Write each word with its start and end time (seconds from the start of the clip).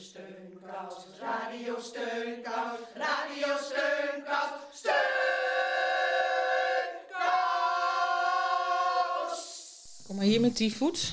Steunkous, 0.00 0.94
radio 1.20 1.80
steunkous, 1.80 2.78
radio 2.94 3.56
steunkous, 3.60 4.50
steunkous. 4.72 4.98
Kom 10.06 10.16
maar 10.16 10.24
hier 10.24 10.40
met 10.40 10.56
die 10.56 10.76
voet. 10.76 11.12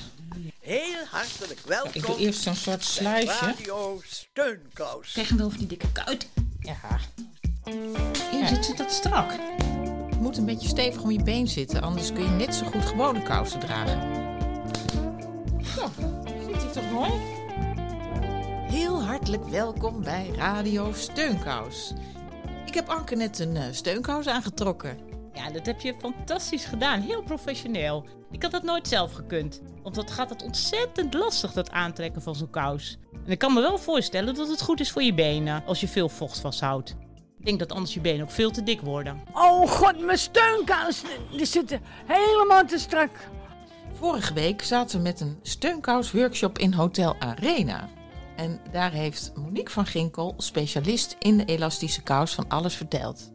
Heel 0.60 1.04
hartelijk 1.10 1.60
welkom. 1.60 1.90
Ik 1.94 2.06
doe 2.06 2.18
eerst 2.18 2.42
zo'n 2.42 2.54
soort 2.54 2.84
sluisje. 2.84 3.44
Radio 3.44 4.00
Steunkous. 4.04 5.12
Krijg 5.12 5.28
hem 5.28 5.36
wel 5.38 5.46
over 5.46 5.58
die 5.58 5.68
dikke 5.68 5.92
kuit. 5.92 6.28
Ja. 6.60 6.76
Ja, 8.32 8.46
zit, 8.46 8.64
zit 8.64 8.76
dat 8.76 8.92
strak? 8.92 9.32
Het 10.10 10.20
moet 10.20 10.36
een 10.36 10.44
beetje 10.44 10.68
stevig 10.68 11.02
om 11.02 11.10
je 11.10 11.22
been 11.22 11.48
zitten, 11.48 11.82
anders 11.82 12.12
kun 12.12 12.22
je 12.22 12.30
net 12.30 12.54
zo 12.54 12.66
goed 12.66 12.84
gewone 12.84 13.22
kousen 13.22 13.60
dragen. 13.60 14.00
Zo, 15.74 15.90
zit 16.46 16.62
hij 16.62 16.72
toch 16.72 16.90
mooi? 16.90 17.35
Hartelijk 19.26 19.52
welkom 19.52 20.02
bij 20.02 20.30
Radio 20.36 20.92
Steunkous. 20.92 21.92
Ik 22.66 22.74
heb 22.74 22.88
Anke 22.88 23.14
net 23.14 23.38
een 23.38 23.56
eh, 23.56 23.64
steunkous 23.70 24.26
aangetrokken. 24.26 24.98
Ja, 25.32 25.50
dat 25.50 25.66
heb 25.66 25.80
je 25.80 25.94
fantastisch 25.98 26.64
gedaan. 26.64 27.00
Heel 27.00 27.22
professioneel. 27.22 28.06
Ik 28.30 28.42
had 28.42 28.50
dat 28.50 28.62
nooit 28.62 28.88
zelf 28.88 29.12
gekund. 29.12 29.62
Want 29.82 29.94
dat 29.94 30.10
gaat 30.10 30.30
het 30.30 30.42
ontzettend 30.42 31.14
lastig, 31.14 31.52
dat 31.52 31.70
aantrekken 31.70 32.22
van 32.22 32.34
zo'n 32.34 32.50
kous. 32.50 32.98
En 33.24 33.30
ik 33.30 33.38
kan 33.38 33.54
me 33.54 33.60
wel 33.60 33.78
voorstellen 33.78 34.34
dat 34.34 34.48
het 34.48 34.62
goed 34.62 34.80
is 34.80 34.90
voor 34.90 35.02
je 35.02 35.14
benen 35.14 35.64
als 35.64 35.80
je 35.80 35.88
veel 35.88 36.08
vocht 36.08 36.40
vasthoudt. 36.40 36.96
Ik 37.38 37.44
denk 37.44 37.58
dat 37.58 37.72
anders 37.72 37.94
je 37.94 38.00
benen 38.00 38.22
ook 38.22 38.30
veel 38.30 38.50
te 38.50 38.62
dik 38.62 38.80
worden. 38.80 39.22
Oh 39.32 39.68
god, 39.68 40.04
mijn 40.04 40.18
steunkousen, 40.18 41.08
die 41.30 41.46
zitten 41.46 41.80
helemaal 42.06 42.66
te 42.66 42.78
strak. 42.78 43.10
Vorige 43.92 44.34
week 44.34 44.62
zaten 44.62 44.96
we 44.96 45.02
met 45.02 45.20
een 45.20 45.38
steunkous-workshop 45.42 46.58
in 46.58 46.72
Hotel 46.72 47.16
Arena. 47.18 47.88
En 48.36 48.60
daar 48.70 48.92
heeft 48.92 49.32
Monique 49.34 49.72
van 49.72 49.86
Ginkel, 49.86 50.34
specialist 50.36 51.16
in 51.18 51.36
de 51.36 51.44
elastische 51.44 52.02
kous, 52.02 52.34
van 52.34 52.48
alles 52.48 52.74
verteld. 52.74 53.30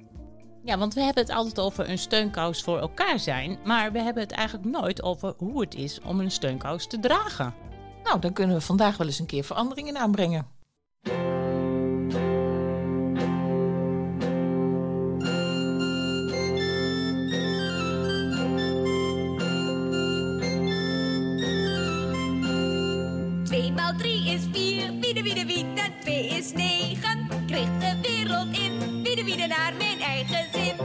Ja, 0.64 0.78
want 0.78 0.94
we 0.94 1.02
hebben 1.02 1.24
het 1.24 1.34
altijd 1.34 1.60
over 1.60 1.90
een 1.90 1.98
steunkous 1.98 2.62
voor 2.62 2.80
elkaar 2.80 3.20
zijn. 3.20 3.58
Maar 3.66 3.92
we 3.92 4.02
hebben 4.02 4.24
het 4.24 4.32
eigenlijk 4.32 4.70
nooit 4.70 5.04
over 5.04 5.34
hoe 5.38 5.62
het 5.62 5.76
is 5.76 6.02
om 6.02 6.20
een 6.20 6.32
steunkous 6.32 6.88
te 6.88 7.00
dragen. 7.00 7.54
Nou, 8.04 8.20
dan 8.20 8.34
kunnen 8.34 8.56
we 8.56 8.62
vandaag 8.62 8.98
wel 8.98 9.08
eens 9.08 9.20
een 9.20 9.26
keer 9.26 9.44
veranderingen 9.44 9.98
aanbrengen. 9.98 10.48
Tweemaal 23.52 23.96
drie 23.98 24.32
is 24.32 24.42
vier, 24.52 24.92
wie 25.02 25.14
de 25.14 25.22
wie 25.24 25.34
de 25.34 25.46
wie, 25.46 25.66
en 25.76 25.92
twee 26.00 26.28
is 26.28 26.54
negen. 26.54 27.28
Kreeg 27.48 27.68
de 27.80 27.98
wereld 28.02 28.58
in, 28.58 29.04
wie 29.04 29.16
de 29.16 29.24
wie 29.24 29.38
de 29.38 29.48
naar 29.48 29.74
mijn 29.78 30.00
eigen 30.00 30.46
zin. 30.54 30.76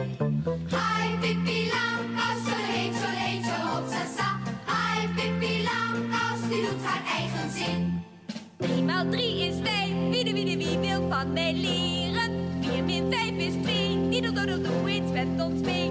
Hi 0.68 1.16
Pippi 1.20 1.70
Langkous, 1.70 2.44
zo 2.44 2.56
heet, 2.56 2.94
zo 2.94 3.08
heet, 3.08 3.44
zo 3.44 3.66
hop, 3.66 3.86
sa. 4.16 4.38
Hi 4.66 5.08
Pippi 5.14 5.62
Langkous, 5.62 6.48
die 6.48 6.60
doet 6.60 6.84
haar 6.84 7.02
eigen 7.18 7.50
zin. 7.50 8.04
Driemaal 8.56 9.08
drie 9.10 9.46
is 9.48 9.54
vijf, 9.62 9.92
wie 10.10 10.24
de 10.24 10.32
wie 10.32 10.44
de 10.44 10.56
wie 10.56 10.78
wil 10.78 11.08
van 11.08 11.32
mij 11.32 11.52
leren. 11.54 12.30
Vier 12.60 12.84
min 12.84 13.12
vijf 13.12 13.36
is 13.36 13.54
twee, 13.62 14.08
die 14.10 14.22
doet 14.22 14.36
doe 14.36 14.46
doe 14.46 14.60
doe 14.60 14.90
eens 14.90 15.12
met 15.12 15.28
ons 15.38 15.60
mee. 15.60 15.90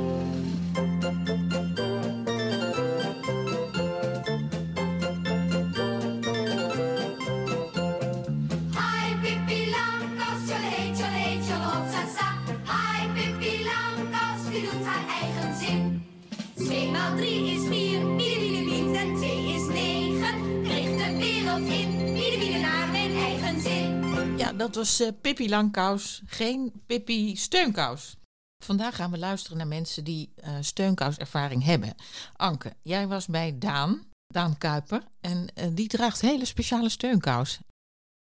Dat 24.57 24.75
was 24.75 24.99
eh, 24.99 25.09
Pippi 25.21 25.49
Langkous, 25.49 26.21
geen 26.25 26.81
Pippi 26.85 27.35
Steunkous. 27.35 28.15
Vandaag 28.63 28.95
gaan 28.95 29.11
we 29.11 29.17
luisteren 29.17 29.57
naar 29.57 29.67
mensen 29.67 30.03
die 30.03 30.31
eh 30.35 30.53
steunkouservaring 30.59 31.63
hebben. 31.63 31.95
Anke, 32.35 32.73
jij 32.81 33.07
was 33.07 33.25
bij 33.25 33.57
Daan, 33.57 34.05
Daan 34.27 34.57
Kuiper, 34.57 35.03
en 35.21 35.47
eh, 35.53 35.67
die 35.71 35.87
draagt 35.87 36.21
hele 36.21 36.45
speciale 36.45 36.89
steunkous. 36.89 37.59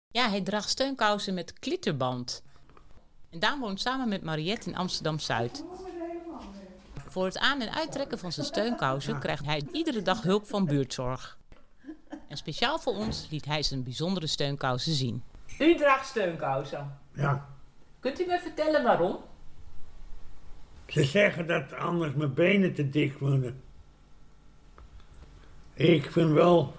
Ja, 0.08 0.28
hij 0.28 0.40
draagt 0.40 0.68
steunkousen 0.68 1.34
met 1.34 1.58
klitterband. 1.58 2.42
En 3.30 3.38
Daan 3.38 3.60
woont 3.60 3.80
samen 3.80 4.08
met 4.08 4.22
Mariette 4.22 4.68
in 4.70 4.76
Amsterdam-Zuid. 4.76 5.64
Voor 7.06 7.24
het 7.24 7.38
aan- 7.38 7.60
en 7.60 7.74
uittrekken 7.74 8.18
van 8.18 8.32
zijn 8.32 8.46
steunkousen 8.46 9.18
krijgt 9.18 9.44
hij 9.44 9.62
iedere 9.72 10.02
dag 10.02 10.22
hulp 10.22 10.46
van 10.46 10.64
buurtzorg. 10.64 11.38
En 12.28 12.36
speciaal 12.36 12.78
voor 12.78 12.94
ons 12.94 13.26
liet 13.30 13.44
hij 13.44 13.62
zijn 13.62 13.82
bijzondere 13.82 14.26
steunkousen 14.26 14.94
zien. 14.94 15.22
U 15.58 15.74
draagt 15.76 16.06
steunkousen. 16.06 16.98
Ja, 17.14 17.46
Kunt 18.00 18.20
u 18.20 18.26
me 18.26 18.38
vertellen 18.38 18.82
waarom? 18.82 19.16
ze 20.86 21.04
zeggen 21.04 21.46
dat 21.46 21.72
anders 21.72 22.12
mijn 22.14 22.34
benen 22.34 22.74
te 22.74 22.90
dik 22.90 23.18
worden. 23.18 23.62
Ik 25.74 26.10
vind 26.10 26.30
wel 26.30 26.74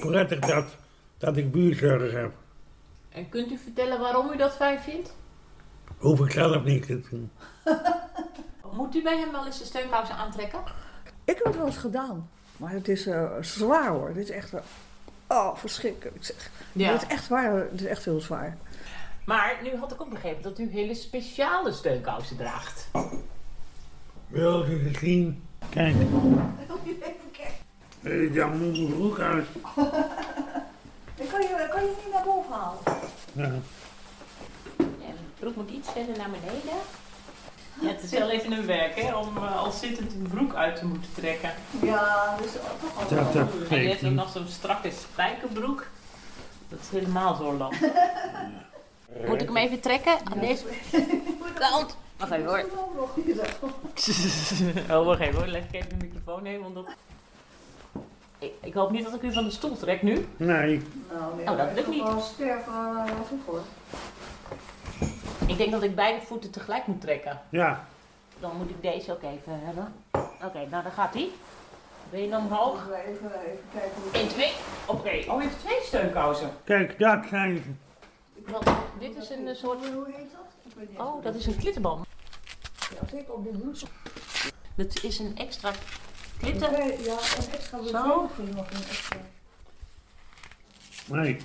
prettig 0.00 0.38
dat, 0.38 0.76
dat 1.18 1.36
ik 1.36 1.52
buurzorg 1.52 2.12
heb. 2.12 2.32
En 3.08 3.28
kunt 3.28 3.50
u 3.50 3.58
vertellen 3.58 4.00
waarom 4.00 4.32
u 4.32 4.36
dat 4.36 4.56
fijn 4.56 4.80
vindt? 4.80 5.16
Hoef 5.96 6.20
ik 6.20 6.30
zelf 6.30 6.64
niet 6.64 6.86
te 6.86 7.00
doen. 7.10 7.30
Moet 8.76 8.94
u 8.94 9.02
bij 9.02 9.18
hem 9.18 9.32
wel 9.32 9.46
eens 9.46 9.58
de 9.58 9.64
steunkousen 9.64 10.14
aantrekken? 10.14 10.60
Ik 11.24 11.36
heb 11.36 11.44
het 11.44 11.56
wel 11.56 11.66
eens 11.66 11.76
gedaan, 11.76 12.30
maar 12.56 12.70
het 12.70 12.88
is 12.88 13.06
eh, 13.06 13.30
zwaar 13.40 13.88
hoor. 13.88 14.12
Dit 14.12 14.22
is 14.24 14.30
echt, 14.30 14.52
oh 15.28 15.56
verschrikkelijk 15.56 16.24
zeg. 16.24 16.50
Ja. 16.72 16.92
Dit 16.92 17.02
is 17.02 17.08
echt 17.08 17.28
waar, 17.28 17.54
het 17.54 17.80
is 17.80 17.86
echt 17.86 18.04
heel 18.04 18.20
zwaar. 18.20 18.56
Maar 19.24 19.58
nu 19.62 19.76
had 19.76 19.92
ik 19.92 20.00
ook 20.00 20.10
begrepen 20.10 20.42
dat 20.42 20.58
u 20.58 20.70
hele 20.70 20.94
speciale 20.94 21.72
steunkousen 21.72 22.36
draagt. 22.36 22.88
Wil 24.26 24.70
je 24.70 24.90
ze 24.92 24.98
zien? 24.98 25.42
Kijk. 25.68 25.94
Hey, 28.00 28.30
dan 28.34 28.58
moet 28.58 28.78
mijn 28.78 28.94
broek 28.94 29.18
uit. 29.18 29.46
Ik 31.14 31.28
kan 31.28 31.40
je, 31.40 31.68
kan 31.70 31.82
je 31.82 31.94
niet 32.04 32.12
naar 32.12 32.24
boven 32.24 32.52
halen. 32.52 32.82
Ja. 33.32 33.52
Ja, 34.78 35.12
de 35.14 35.40
broek 35.40 35.56
moet 35.56 35.70
iets 35.70 35.90
verder 35.90 36.16
naar 36.16 36.30
beneden. 36.30 36.78
Ja, 37.80 37.88
het 37.88 38.02
is 38.02 38.10
wel 38.10 38.30
even 38.30 38.52
een 38.52 38.66
werk 38.66 39.00
hè, 39.00 39.14
om 39.16 39.36
eh, 39.36 39.56
al 39.56 39.70
zittend 39.70 40.12
een 40.12 40.28
broek 40.30 40.54
uit 40.54 40.76
te 40.76 40.86
moeten 40.86 41.10
trekken. 41.14 41.52
Ja, 41.82 42.36
dus 42.42 42.50
toch 43.08 43.32
wel. 43.32 43.46
En 43.70 43.80
je 43.82 43.88
heeft 43.88 44.04
ook 44.04 44.10
nog 44.10 44.30
zo'n 44.32 44.48
strakke 44.48 44.90
spijkerbroek. 45.10 45.86
Dat 46.68 46.78
is 46.82 46.88
helemaal 46.90 47.34
zo 47.34 47.52
lang. 47.56 47.74
Moet 49.26 49.40
ik 49.42 49.46
hem 49.48 49.56
even 49.56 49.80
trekken 49.80 50.16
aan 50.24 50.38
deze 50.38 50.64
kant? 51.54 51.96
Wacht 52.16 52.32
even 52.32 52.46
hoor. 52.46 52.64
Oh, 54.90 55.04
wacht 55.06 55.20
even 55.20 55.34
hoor. 55.34 55.46
Leg 55.46 55.62
ik 55.62 55.74
even 55.74 55.88
de 55.88 56.04
microfoon 56.04 56.44
heen, 56.44 56.60
want 56.60 56.74
dat... 56.74 56.86
Ik, 58.38 58.52
ik 58.60 58.74
hoop 58.74 58.90
niet 58.90 59.04
dat 59.04 59.14
ik 59.14 59.22
u 59.22 59.32
van 59.32 59.44
de 59.44 59.50
stoel 59.50 59.76
trek 59.76 60.02
nu. 60.02 60.26
Nee, 60.36 60.82
Nou, 61.12 61.36
nee, 61.36 61.48
Oh, 61.48 61.56
dat 61.56 61.68
lukt 61.74 61.88
niet. 61.88 62.02
Wel 62.02 62.20
sterk 62.20 62.66
uh, 62.66 63.04
goed 63.28 63.40
hoor. 63.46 63.60
Ik 65.48 65.56
denk 65.56 65.70
dat 65.70 65.82
ik 65.82 65.94
beide 65.94 66.26
voeten 66.26 66.50
tegelijk 66.50 66.86
moet 66.86 67.00
trekken. 67.00 67.40
ja. 67.48 67.86
Dan 68.40 68.56
moet 68.56 68.70
ik 68.70 68.82
deze 68.82 69.12
ook 69.12 69.22
even 69.22 69.60
hebben. 69.64 69.94
Oké, 70.44 70.66
nou 70.70 70.82
dan 70.82 70.92
gaat 70.92 71.14
hij. 71.14 71.28
Ben 72.10 72.22
je 72.22 72.28
dan 72.30 72.44
omhoog? 72.44 72.86
Even, 72.86 73.06
even, 73.06 73.30
even 73.40 73.64
kijken 73.72 74.02
hoe 74.02 74.12
1, 74.12 74.28
2. 74.28 74.52
Oké. 74.86 75.30
Oh, 75.30 75.42
je 75.42 75.48
heeft 75.48 75.60
twee 75.60 75.78
steunkousen. 75.82 76.50
Kijk, 76.64 76.98
dat 76.98 77.24
zijn 77.28 77.56
ze. 77.56 77.70
Want 78.50 78.64
dit 78.98 79.16
is 79.16 79.30
een 79.30 79.48
eh, 79.48 79.54
soort... 79.54 79.86
Hoe 79.86 80.06
heet 80.06 80.30
dat? 80.32 80.46
Ik 80.64 80.72
weet 80.76 80.90
niet. 80.90 80.98
Oh, 80.98 81.22
dat 81.22 81.34
is 81.34 81.46
een 81.46 81.56
klittenband. 81.56 82.06
Ja, 82.78 83.06
zeker 83.10 83.32
op 83.32 83.44
de 83.44 83.50
bloed. 83.58 83.84
Dat 84.74 85.02
is 85.02 85.18
een 85.18 85.36
extra 85.36 85.70
klitten. 86.38 86.72
Ja, 87.02 87.12
een 87.12 87.52
extra 87.52 87.78
Zo. 87.78 87.82
bezorging 87.82 88.54
nog 88.54 88.70
een 88.70 88.76
extra. 88.88 89.16
Nee. 91.06 91.36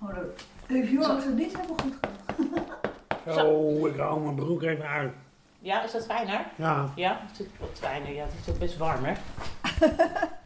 Oh, 0.00 0.14
dat 0.14 0.26
heeft 0.66 0.90
Joris 0.90 1.24
het 1.24 1.34
niet 1.36 1.56
helemaal 1.56 1.76
goed 1.78 1.94
gedaan. 2.00 2.66
Zo, 3.26 3.86
ik 3.86 3.96
hou 3.96 4.20
mijn 4.20 4.34
broek 4.34 4.62
even 4.62 4.88
uit. 4.88 5.12
Ja, 5.58 5.84
is 5.84 5.92
dat 5.92 6.04
fijner? 6.04 6.46
Ja. 6.56 6.92
Ja, 6.96 7.20
het 7.26 7.40
is 7.40 7.46
wat 7.58 7.78
fijner. 7.78 8.12
Ja, 8.14 8.24
het 8.24 8.34
is 8.46 8.52
ook 8.52 8.58
best 8.58 8.76
warm, 8.76 9.04
hè? 9.04 9.14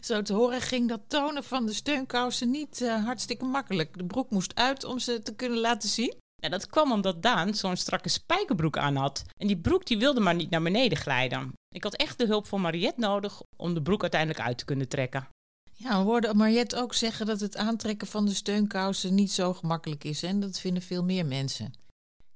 Zo 0.00 0.22
te 0.22 0.32
horen 0.32 0.60
ging 0.60 0.88
dat 0.88 1.00
tonen 1.06 1.44
van 1.44 1.66
de 1.66 1.72
steunkousen 1.72 2.50
niet 2.50 2.80
eh, 2.80 3.04
hartstikke 3.04 3.44
makkelijk. 3.44 3.98
De 3.98 4.04
broek 4.04 4.30
moest 4.30 4.54
uit 4.54 4.84
om 4.84 4.98
ze 4.98 5.22
te 5.22 5.34
kunnen 5.34 5.58
laten 5.58 5.88
zien. 5.88 6.14
Ja, 6.34 6.48
dat 6.48 6.66
kwam 6.66 6.92
omdat 6.92 7.22
Daan 7.22 7.54
zo'n 7.54 7.76
strakke 7.76 8.08
spijkerbroek 8.08 8.76
aan 8.78 8.96
had. 8.96 9.24
En 9.36 9.46
die 9.46 9.58
broek 9.58 9.86
die 9.86 9.98
wilde 9.98 10.20
maar 10.20 10.34
niet 10.34 10.50
naar 10.50 10.62
beneden 10.62 10.98
glijden. 10.98 11.52
Ik 11.74 11.82
had 11.82 11.94
echt 11.94 12.18
de 12.18 12.26
hulp 12.26 12.46
van 12.46 12.60
Mariette 12.60 13.00
nodig 13.00 13.42
om 13.56 13.74
de 13.74 13.82
broek 13.82 14.02
uiteindelijk 14.02 14.40
uit 14.40 14.58
te 14.58 14.64
kunnen 14.64 14.88
trekken. 14.88 15.28
Ja, 15.76 15.98
we 15.98 16.04
hoorden 16.04 16.36
Mariette 16.36 16.76
ook 16.76 16.94
zeggen 16.94 17.26
dat 17.26 17.40
het 17.40 17.56
aantrekken 17.56 18.06
van 18.06 18.26
de 18.26 18.34
steunkousen 18.34 19.14
niet 19.14 19.32
zo 19.32 19.52
gemakkelijk 19.52 20.04
is. 20.04 20.22
En 20.22 20.40
dat 20.40 20.60
vinden 20.60 20.82
veel 20.82 21.04
meer 21.04 21.26
mensen. 21.26 21.72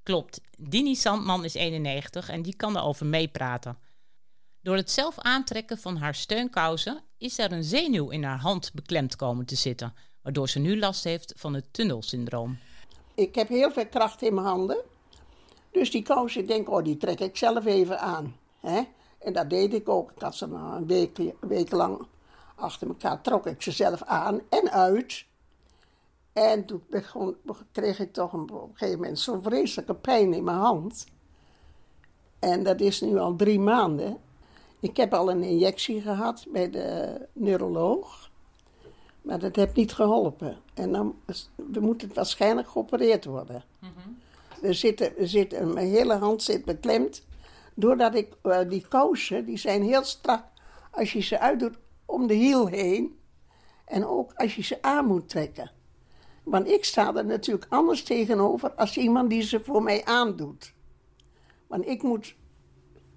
Klopt. 0.02 0.40
Dini 0.58 0.94
Sandman 0.94 1.44
is 1.44 1.55
91 1.55 2.29
en 2.29 2.43
die 2.43 2.56
kan 2.56 2.76
erover 2.76 3.06
meepraten. 3.06 3.79
Door 4.62 4.76
het 4.76 4.90
zelf 4.90 5.19
aantrekken 5.19 5.79
van 5.79 5.96
haar 5.96 6.14
steunkousen 6.14 7.02
is 7.19 7.38
er 7.38 7.52
een 7.52 7.64
zenuw 7.64 8.11
in 8.11 8.23
haar 8.23 8.38
hand 8.38 8.70
beklemd 8.75 9.17
komen 9.17 9.46
te 9.46 9.55
zitten, 9.55 9.94
waardoor 10.23 10.49
ze 10.49 10.58
nu 10.58 10.79
last 10.79 11.05
heeft 11.05 11.32
van 11.37 11.55
het 11.55 11.73
tunnelsyndroom. 11.73 12.58
Ik 13.14 13.35
heb 13.35 13.49
heel 13.49 13.70
veel 13.70 13.87
kracht 13.87 14.23
in 14.23 14.35
mijn 14.35 14.46
handen. 14.46 14.79
Dus 15.70 15.90
die 15.90 16.02
kousen, 16.02 16.40
ik 16.40 16.46
denk, 16.46 16.70
oh, 16.70 16.85
die 16.85 16.96
trek 16.96 17.20
ik 17.20 17.37
zelf 17.37 17.64
even 17.64 18.00
aan. 18.00 18.37
Hè? 18.61 18.82
En 19.19 19.32
dat 19.32 19.50
deed 19.50 19.75
ik 19.75 19.88
ook. 19.88 20.11
Ik 20.11 20.23
had 20.23 20.37
ze 20.37 20.44
een 20.44 20.87
week, 20.87 21.19
een 21.19 21.35
week 21.40 21.70
lang 21.70 22.06
achter 22.58 22.88
elkaar, 22.88 23.20
trok 23.20 23.46
ik 23.46 23.62
ze 23.62 23.70
zelf 23.70 24.02
aan 24.02 24.40
en 24.49 24.70
uit. 24.70 25.26
En 26.32 26.64
toen 26.64 26.82
begon, 26.90 27.37
kreeg 27.72 27.99
ik 27.99 28.12
toch 28.12 28.32
een, 28.32 28.40
op 28.40 28.50
een 28.50 28.70
gegeven 28.75 29.00
moment 29.00 29.19
zo'n 29.19 29.43
vreselijke 29.43 29.94
pijn 29.94 30.34
in 30.34 30.44
mijn 30.44 30.56
hand. 30.56 31.06
En 32.38 32.62
dat 32.62 32.81
is 32.81 33.00
nu 33.00 33.19
al 33.19 33.37
drie 33.37 33.60
maanden. 33.60 34.19
Ik 34.81 34.96
heb 34.96 35.14
al 35.14 35.31
een 35.31 35.43
injectie 35.43 36.00
gehad 36.00 36.46
bij 36.49 36.70
de 36.70 37.20
neuroloog. 37.32 38.31
Maar 39.22 39.38
dat 39.38 39.56
heeft 39.56 39.75
niet 39.75 39.93
geholpen. 39.93 40.56
En 40.75 40.93
dan 40.93 41.14
we 41.54 41.81
moeten 41.81 42.06
het 42.06 42.16
waarschijnlijk 42.16 42.69
geopereerd 42.69 43.25
worden. 43.25 43.64
er 44.62 44.75
zit, 44.75 45.00
er 45.00 45.28
zit, 45.28 45.75
mijn 45.75 45.88
hele 45.88 46.14
hand 46.14 46.43
zit 46.43 46.64
beklemd. 46.64 47.22
Doordat 47.75 48.14
ik 48.14 48.37
uh, 48.43 48.58
die 48.69 48.88
kousen, 48.88 49.44
die 49.44 49.58
zijn 49.58 49.82
heel 49.82 50.04
strak. 50.04 50.44
Als 50.90 51.12
je 51.12 51.20
ze 51.20 51.38
uitdoet 51.38 51.78
om 52.18 52.26
de 52.26 52.34
hiel 52.34 52.66
heen. 52.66 53.18
En 53.84 54.06
ook 54.06 54.32
als 54.34 54.54
je 54.54 54.62
ze 54.62 54.82
aan 54.82 55.06
moet 55.06 55.28
trekken. 55.28 55.70
Want 56.42 56.68
ik 56.68 56.84
sta 56.84 57.14
er 57.14 57.24
natuurlijk 57.24 57.66
anders 57.68 58.02
tegenover 58.02 58.72
als 58.72 58.96
iemand 58.96 59.30
die 59.30 59.42
ze 59.42 59.60
voor 59.64 59.82
mij 59.82 60.04
aandoet. 60.04 60.74
Want 61.66 61.86
ik 61.86 62.02
moet 62.02 62.36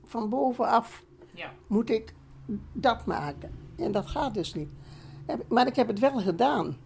van 0.04 0.30
bovenaf 0.30 1.04
Ja. 1.34 1.52
moet 1.68 1.90
ik 1.90 2.14
dat 2.74 3.06
maken. 3.06 3.52
En 3.78 3.92
dat 3.92 4.08
gaat 4.08 4.34
dus 4.34 4.54
niet. 4.54 4.70
Maar 5.48 5.68
ik 5.68 5.76
heb 5.76 5.88
het 5.88 6.00
wel 6.00 6.20
gedaan. 6.20 6.78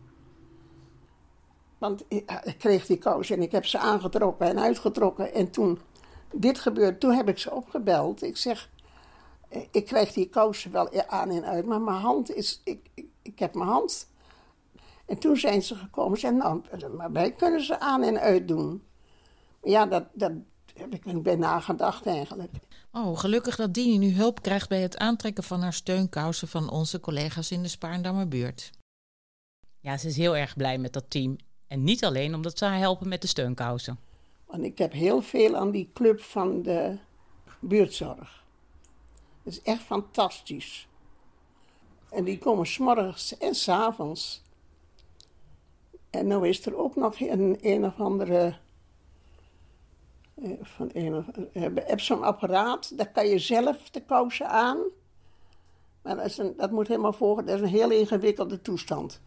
Want 1.77 2.05
ik 2.07 2.31
ik 2.43 2.57
kreeg 2.57 2.85
die 2.85 2.97
kous 2.97 3.29
en 3.29 3.41
ik 3.41 3.51
heb 3.51 3.65
ze 3.65 3.77
aangetrokken 3.77 4.47
en 4.47 4.59
uitgetrokken. 4.59 5.33
En 5.33 5.51
toen 5.51 5.79
dit 6.33 6.59
gebeurde, 6.59 6.97
toen 6.97 7.13
heb 7.13 7.29
ik 7.29 7.37
ze 7.37 7.51
opgebeld. 7.51 8.23
Ik 8.23 8.37
zeg, 8.37 8.69
eh, 8.74 8.74
ik 9.71 9.85
krijg 9.85 10.13
die 10.13 10.29
kousen 10.29 10.71
wel 10.71 11.07
aan 11.07 11.29
en 11.29 11.45
uit, 11.45 11.65
maar 11.65 11.81
mijn 11.81 12.01
hand 12.01 12.31
is, 12.31 12.61
ik, 12.63 12.89
ik, 12.93 13.05
ik 13.21 13.39
heb 13.39 13.55
mijn 13.55 13.69
hand. 13.69 14.07
En 15.05 15.17
toen 15.17 15.37
zijn 15.37 15.61
ze 15.61 15.75
gekomen 15.75 16.21
en 16.21 16.37
nou, 16.37 16.61
maar 16.97 17.11
wij 17.11 17.31
kunnen 17.31 17.63
ze 17.63 17.79
aan 17.79 18.03
en 18.03 18.19
uit 18.19 18.47
doen. 18.47 18.83
Ja, 19.63 19.85
dat, 19.85 20.03
dat 20.13 20.31
heb 20.73 20.93
ik 20.93 21.05
niet 21.05 21.23
bij 21.23 21.35
nagedacht 21.35 22.05
eigenlijk. 22.05 22.51
Oh, 22.91 23.17
gelukkig 23.17 23.55
dat 23.55 23.73
Dini 23.73 23.97
nu 23.97 24.13
hulp 24.13 24.41
krijgt 24.41 24.69
bij 24.69 24.81
het 24.81 24.97
aantrekken 24.97 25.43
van 25.43 25.61
haar 25.61 25.73
steunkousen 25.73 26.47
van 26.47 26.69
onze 26.69 26.99
collega's 26.99 27.51
in 27.51 27.61
de 27.61 27.67
Spaarndammer 27.67 28.27
buurt. 28.27 28.71
Ja, 29.79 29.97
ze 29.97 30.07
is 30.07 30.17
heel 30.17 30.37
erg 30.37 30.55
blij 30.55 30.77
met 30.77 30.93
dat 30.93 31.09
team. 31.09 31.35
En 31.67 31.83
niet 31.83 32.05
alleen 32.05 32.35
omdat 32.35 32.57
ze 32.57 32.65
haar 32.65 32.77
helpen 32.77 33.07
met 33.07 33.21
de 33.21 33.27
steunkousen. 33.27 33.99
Want 34.45 34.63
ik 34.63 34.77
heb 34.77 34.91
heel 34.91 35.21
veel 35.21 35.55
aan 35.55 35.71
die 35.71 35.89
club 35.93 36.21
van 36.21 36.61
de 36.61 36.97
buurtzorg. 37.59 38.44
Dat 39.45 39.53
is 39.53 39.61
echt 39.61 39.81
fantastisch. 39.81 40.87
En 42.09 42.23
die 42.23 42.37
komen 42.37 42.65
s'morgens 42.67 43.37
en 43.37 43.55
s'avonds. 43.55 44.43
En 46.09 46.27
nou 46.27 46.47
is 46.47 46.65
er 46.65 46.77
ook 46.77 46.95
nog 46.95 47.19
een, 47.19 47.57
een 47.61 47.85
of 47.85 47.99
andere. 47.99 48.57
eh, 50.35 50.51
Van 50.61 50.89
een 50.93 51.15
of, 51.15 51.27
eh, 51.27 51.63
je 51.63 51.71
hebt 51.85 52.01
zo'n 52.01 52.23
apparaat, 52.23 52.97
daar 52.97 53.11
kan 53.11 53.27
je 53.27 53.39
zelf 53.39 53.89
de 53.89 54.01
kousen 54.01 54.49
aan. 54.49 54.77
Maar 56.01 56.15
dat, 56.15 56.25
is 56.25 56.35
dat 56.57 56.71
moet 56.71 56.87
helemaal 56.87 57.13
volgen, 57.13 57.45
dat 57.45 57.55
is 57.55 57.61
een 57.61 57.67
heel 57.67 57.91
ingewikkelde 57.91 58.61
toestand. 58.61 59.21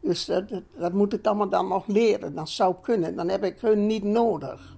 Dus 0.00 0.24
dat, 0.24 0.48
dat, 0.48 0.62
dat 0.78 0.92
moet 0.92 1.12
ik 1.12 1.26
allemaal 1.26 1.48
dan 1.48 1.68
nog 1.68 1.86
leren. 1.86 2.34
Dat 2.34 2.48
zou 2.48 2.74
kunnen. 2.82 3.16
Dan 3.16 3.28
heb 3.28 3.44
ik 3.44 3.60
hun 3.60 3.86
niet 3.86 4.02
nodig. 4.04 4.76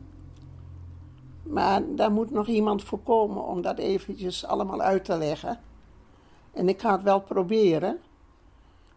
Maar 1.46 1.82
daar 1.94 2.12
moet 2.12 2.30
nog 2.30 2.46
iemand 2.46 2.82
voor 2.84 2.98
komen 2.98 3.44
om 3.44 3.62
dat 3.62 3.78
eventjes 3.78 4.44
allemaal 4.44 4.80
uit 4.80 5.04
te 5.04 5.16
leggen. 5.18 5.60
En 6.52 6.68
ik 6.68 6.80
ga 6.80 6.92
het 6.92 7.02
wel 7.02 7.20
proberen. 7.20 7.98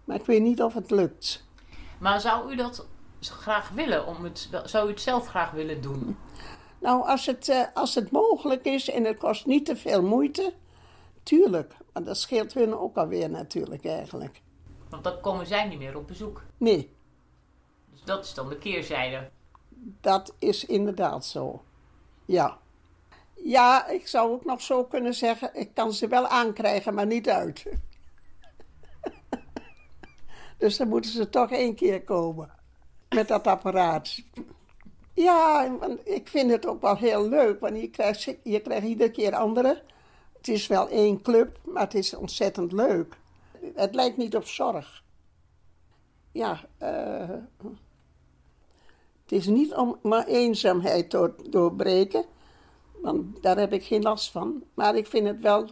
Maar 0.03 0.15
ik 0.15 0.25
weet 0.25 0.41
niet 0.41 0.63
of 0.63 0.73
het 0.73 0.91
lukt. 0.91 1.45
Maar 1.97 2.21
zou 2.21 2.51
u 2.51 2.55
dat 2.55 2.87
graag 3.19 3.69
willen? 3.69 4.07
Om 4.07 4.23
het, 4.23 4.49
zou 4.63 4.87
u 4.87 4.89
het 4.89 5.01
zelf 5.01 5.27
graag 5.27 5.51
willen 5.51 5.81
doen? 5.81 6.17
Nou, 6.79 7.07
als 7.07 7.25
het, 7.25 7.49
eh, 7.49 7.63
als 7.73 7.95
het 7.95 8.11
mogelijk 8.11 8.65
is 8.65 8.89
en 8.89 9.03
het 9.03 9.17
kost 9.17 9.45
niet 9.45 9.65
te 9.65 9.75
veel 9.75 10.03
moeite, 10.03 10.53
tuurlijk. 11.23 11.75
Maar 11.93 12.03
dat 12.03 12.17
scheelt 12.17 12.53
hun 12.53 12.77
ook 12.77 12.97
alweer 12.97 13.29
natuurlijk 13.29 13.85
eigenlijk. 13.85 14.41
Want 14.89 15.03
dan 15.03 15.19
komen 15.21 15.47
zij 15.47 15.67
niet 15.67 15.79
meer 15.79 15.97
op 15.97 16.07
bezoek. 16.07 16.41
Nee, 16.57 16.93
Dus 17.91 18.03
dat 18.03 18.25
is 18.25 18.33
dan 18.33 18.49
de 18.49 18.57
keerzijde. 18.57 19.29
dat 20.01 20.33
is 20.39 20.65
inderdaad 20.65 21.25
zo. 21.25 21.61
Ja. 22.29 22.57
Ja, 23.35 23.87
ik 23.87 24.07
zou 24.07 24.31
ook 24.31 24.45
nog 24.45 24.61
zo 24.61 24.83
kunnen 24.83 25.13
zeggen, 25.13 25.49
ik 25.53 25.73
kan 25.73 25.93
ze 25.93 26.07
wel 26.07 26.27
aankrijgen, 26.27 26.93
maar 26.93 27.05
niet 27.05 27.29
uit. 27.29 27.65
dus 30.57 30.77
dan 30.77 30.87
moeten 30.87 31.11
ze 31.11 31.29
toch 31.29 31.51
één 31.51 31.75
keer 31.75 32.03
komen 32.03 32.51
met 33.09 33.27
dat 33.27 33.47
apparaat. 33.47 34.21
Ja, 35.13 35.71
want 35.79 36.07
ik 36.07 36.27
vind 36.27 36.51
het 36.51 36.65
ook 36.65 36.81
wel 36.81 36.97
heel 36.97 37.29
leuk, 37.29 37.59
want 37.59 37.79
je 37.79 37.89
krijgt, 37.89 38.23
je 38.43 38.59
krijgt 38.59 38.87
iedere 38.87 39.11
keer 39.11 39.35
andere. 39.35 39.83
Het 40.37 40.47
is 40.47 40.67
wel 40.67 40.89
één 40.89 41.21
club, 41.21 41.59
maar 41.65 41.83
het 41.83 41.93
is 41.93 42.13
ontzettend 42.13 42.71
leuk. 42.71 43.17
Het 43.75 43.95
lijkt 43.95 44.17
niet 44.17 44.35
op 44.35 44.45
zorg. 44.45 45.03
Ja, 46.31 46.59
eh, 46.77 47.29
het 49.29 49.39
is 49.39 49.47
niet 49.47 49.73
om 49.73 49.97
mijn 50.01 50.23
eenzaamheid 50.23 51.11
door, 51.11 51.35
doorbreken, 51.49 52.25
want 53.01 53.41
daar 53.41 53.57
heb 53.57 53.73
ik 53.73 53.83
geen 53.83 54.01
last 54.01 54.31
van. 54.31 54.63
Maar 54.73 54.95
ik 54.95 55.07
vind 55.07 55.27
het 55.27 55.41
wel, 55.41 55.67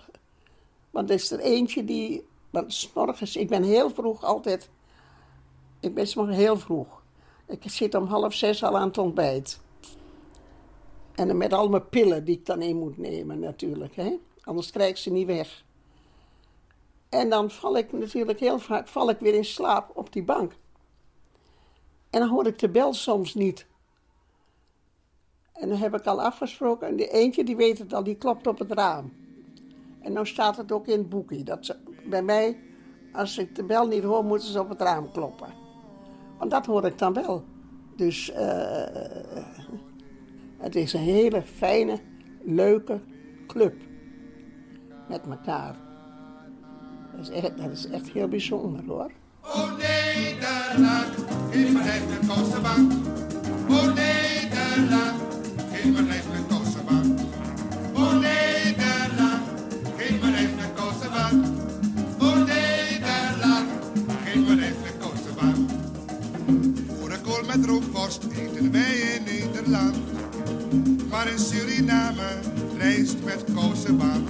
want 0.90 1.10
er 1.10 1.16
is 1.16 1.32
er 1.32 1.40
eentje 1.40 1.86
die, 1.86 2.28
want 2.50 2.74
's 2.74 2.92
morgens, 2.94 3.36
ik 3.36 3.48
ben 3.48 3.64
heel 3.64 3.90
vroeg 3.90 4.24
altijd, 4.24 4.70
ik 5.80 5.94
ben 5.94 6.08
morgens 6.16 6.38
heel 6.38 6.58
vroeg. 6.58 7.02
Ik 7.48 7.64
zit 7.66 7.96
om 7.96 8.06
half 8.06 8.34
zes 8.34 8.64
al 8.64 8.78
aan 8.78 8.88
het 8.88 8.98
ontbijt. 8.98 9.60
En 11.16 11.38
met 11.38 11.54
al 11.54 11.70
mijn 11.70 11.90
pillen 11.90 12.26
die 12.26 12.36
ik 12.36 12.46
dan 12.46 12.62
in 12.62 12.78
moet 12.78 12.98
nemen 12.98 13.40
natuurlijk, 13.40 13.96
hè? 13.96 14.18
anders 14.44 14.72
krijg 14.72 14.90
ik 14.90 14.98
ze 14.98 15.12
niet 15.12 15.28
weg. 15.28 15.64
En 17.10 17.30
dan 17.30 17.52
val 17.52 17.78
ik 17.78 17.92
natuurlijk 17.92 18.40
heel 18.40 18.60
vaak 18.60 18.88
val 18.88 19.10
ik 19.10 19.20
weer 19.20 19.34
in 19.34 19.46
slaap 19.46 19.92
op 19.94 20.14
die 20.14 20.24
bank. 20.24 20.54
En 22.10 22.20
dan 22.20 22.30
hoor 22.30 22.48
ik 22.48 22.60
de 22.60 22.70
bel 22.70 22.94
soms 22.94 23.34
niet. 23.34 23.66
En 25.54 25.70
dan 25.70 25.78
heb 25.78 25.96
ik 25.96 26.06
al 26.06 26.22
afgesproken. 26.22 26.88
En 26.88 26.96
die 26.96 27.12
eentje 27.12 27.44
die 27.44 27.56
weet 27.56 27.78
het 27.78 27.94
al, 27.94 28.04
die 28.04 28.16
klopt 28.16 28.48
op 28.48 28.60
het 28.60 28.72
raam. 28.72 29.14
En 30.02 30.14
nou 30.14 30.26
staat 30.26 30.58
het 30.58 30.72
ook 30.72 30.88
in 30.88 30.98
het 30.98 31.10
boekje. 31.10 31.44
Dat 31.44 31.66
ze, 31.66 31.76
bij 32.10 32.24
mij, 32.24 32.60
als 33.14 33.38
ik 33.38 33.56
de 33.56 33.64
bel 33.64 33.88
niet 33.88 34.04
hoor, 34.04 34.24
moeten 34.24 34.48
ze 34.48 34.60
op 34.60 34.70
het 34.70 34.82
raam 34.82 35.12
kloppen. 35.12 35.54
Want 36.38 36.52
dat 36.52 36.66
hoor 36.66 36.86
ik 36.86 36.98
dan 36.98 37.14
wel. 37.14 37.44
Dus 37.96 38.32
eh, 38.32 38.86
het 40.58 40.76
is 40.76 40.94
een 40.94 41.00
hele 41.00 41.42
fijne, 41.42 42.00
leuke 42.42 43.02
club. 43.48 43.76
Met 45.08 45.22
elkaar. 45.30 45.76
Dat 47.16 47.22
is 47.22 47.30
echt, 47.30 47.58
dat 47.58 47.72
is 47.72 47.88
echt 47.88 48.10
heel 48.10 48.28
bijzonder 48.28 48.86
hoor. 48.86 49.12
O 49.56 49.70
Nederland, 49.78 51.14
geef 51.52 51.72
me 51.72 51.82
recht 51.84 52.10
een 52.20 52.28
kousenbank. 52.28 52.92
O 53.70 53.86
Nederland, 53.94 55.22
geef 55.72 55.86
me 55.86 56.06
recht 56.06 56.26
een 56.36 56.48
kousenbank. 56.48 57.20
O 57.94 58.12
Nederland, 58.12 59.42
geef 59.98 60.22
me 60.22 60.32
recht 60.32 60.52
een 60.64 60.74
kousenbank. 60.76 61.46
O 62.20 62.36
Nederland, 62.36 63.70
geef 64.24 64.48
me 64.48 64.56
recht 64.56 64.76
een 64.86 64.98
kousenbank. 65.00 65.70
Boerenkool 67.00 67.44
met 67.48 67.66
rookworst 67.66 68.24
eten 68.24 68.72
wij 68.72 68.96
in 68.96 69.24
Nederland. 69.24 69.98
Maar 71.10 71.28
in 71.28 71.40
Suriname 71.40 72.40
rijst 72.78 73.16
met 73.24 73.44
kousenbank. 73.54 74.28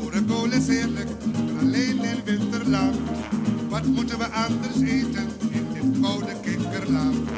Boerenkool 0.00 0.52
is 0.52 0.66
heerlijk, 0.68 1.08
alleen 1.60 2.04
in 2.04 2.20
winterland. 2.24 3.13
Moeten 3.86 4.18
we 4.18 4.24
anders 4.24 4.80
eten 4.80 5.28
in 5.50 5.66
dit 5.72 6.00
koude 6.00 6.32
kikkerland? 6.42 7.28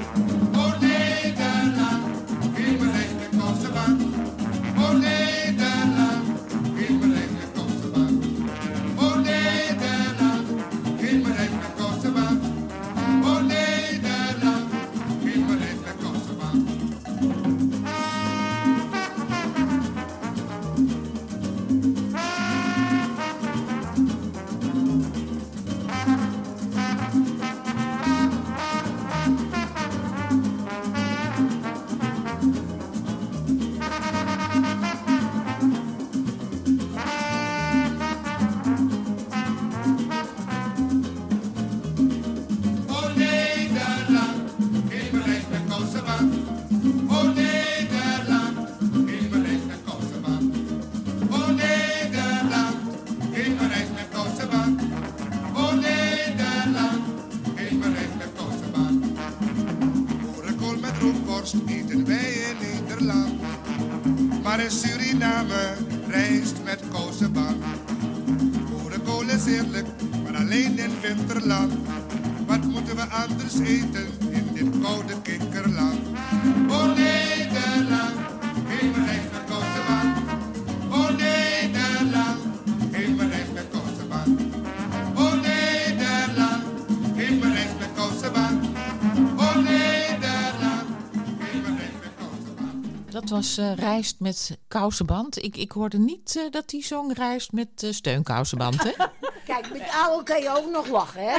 Eh, 93.59 93.75
rijst 93.75 94.21
met 94.21 94.59
kousenband. 94.69 95.43
Ik, 95.43 95.57
ik 95.57 95.73
hoorde 95.73 95.99
niet 95.99 96.37
eh, 96.37 96.51
dat 96.51 96.69
die 96.69 96.85
zong 96.85 97.13
rijst 97.15 97.53
met 97.53 97.87
steunkousenband, 97.91 98.83
hè? 98.83 98.91
Kijk, 99.47 99.73
met 99.73 99.91
oude 99.93 100.25
kan 100.25 100.43
je 100.43 100.57
ook 100.57 100.71
nog 100.71 100.89
lachen, 100.89 101.23
hè? 101.23 101.39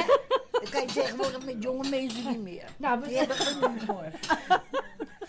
Dat 0.50 0.68
kan 0.68 0.80
je 0.80 0.86
tegenwoordig 0.86 1.44
met 1.44 1.62
jonge 1.62 1.88
mensen 1.88 2.30
niet 2.30 2.42
meer. 2.42 2.64
Nou, 2.76 3.00
we 3.00 3.08
Die 3.08 3.16
hebben 3.16 3.36
genoeg 3.36 3.86
hoor. 3.86 4.10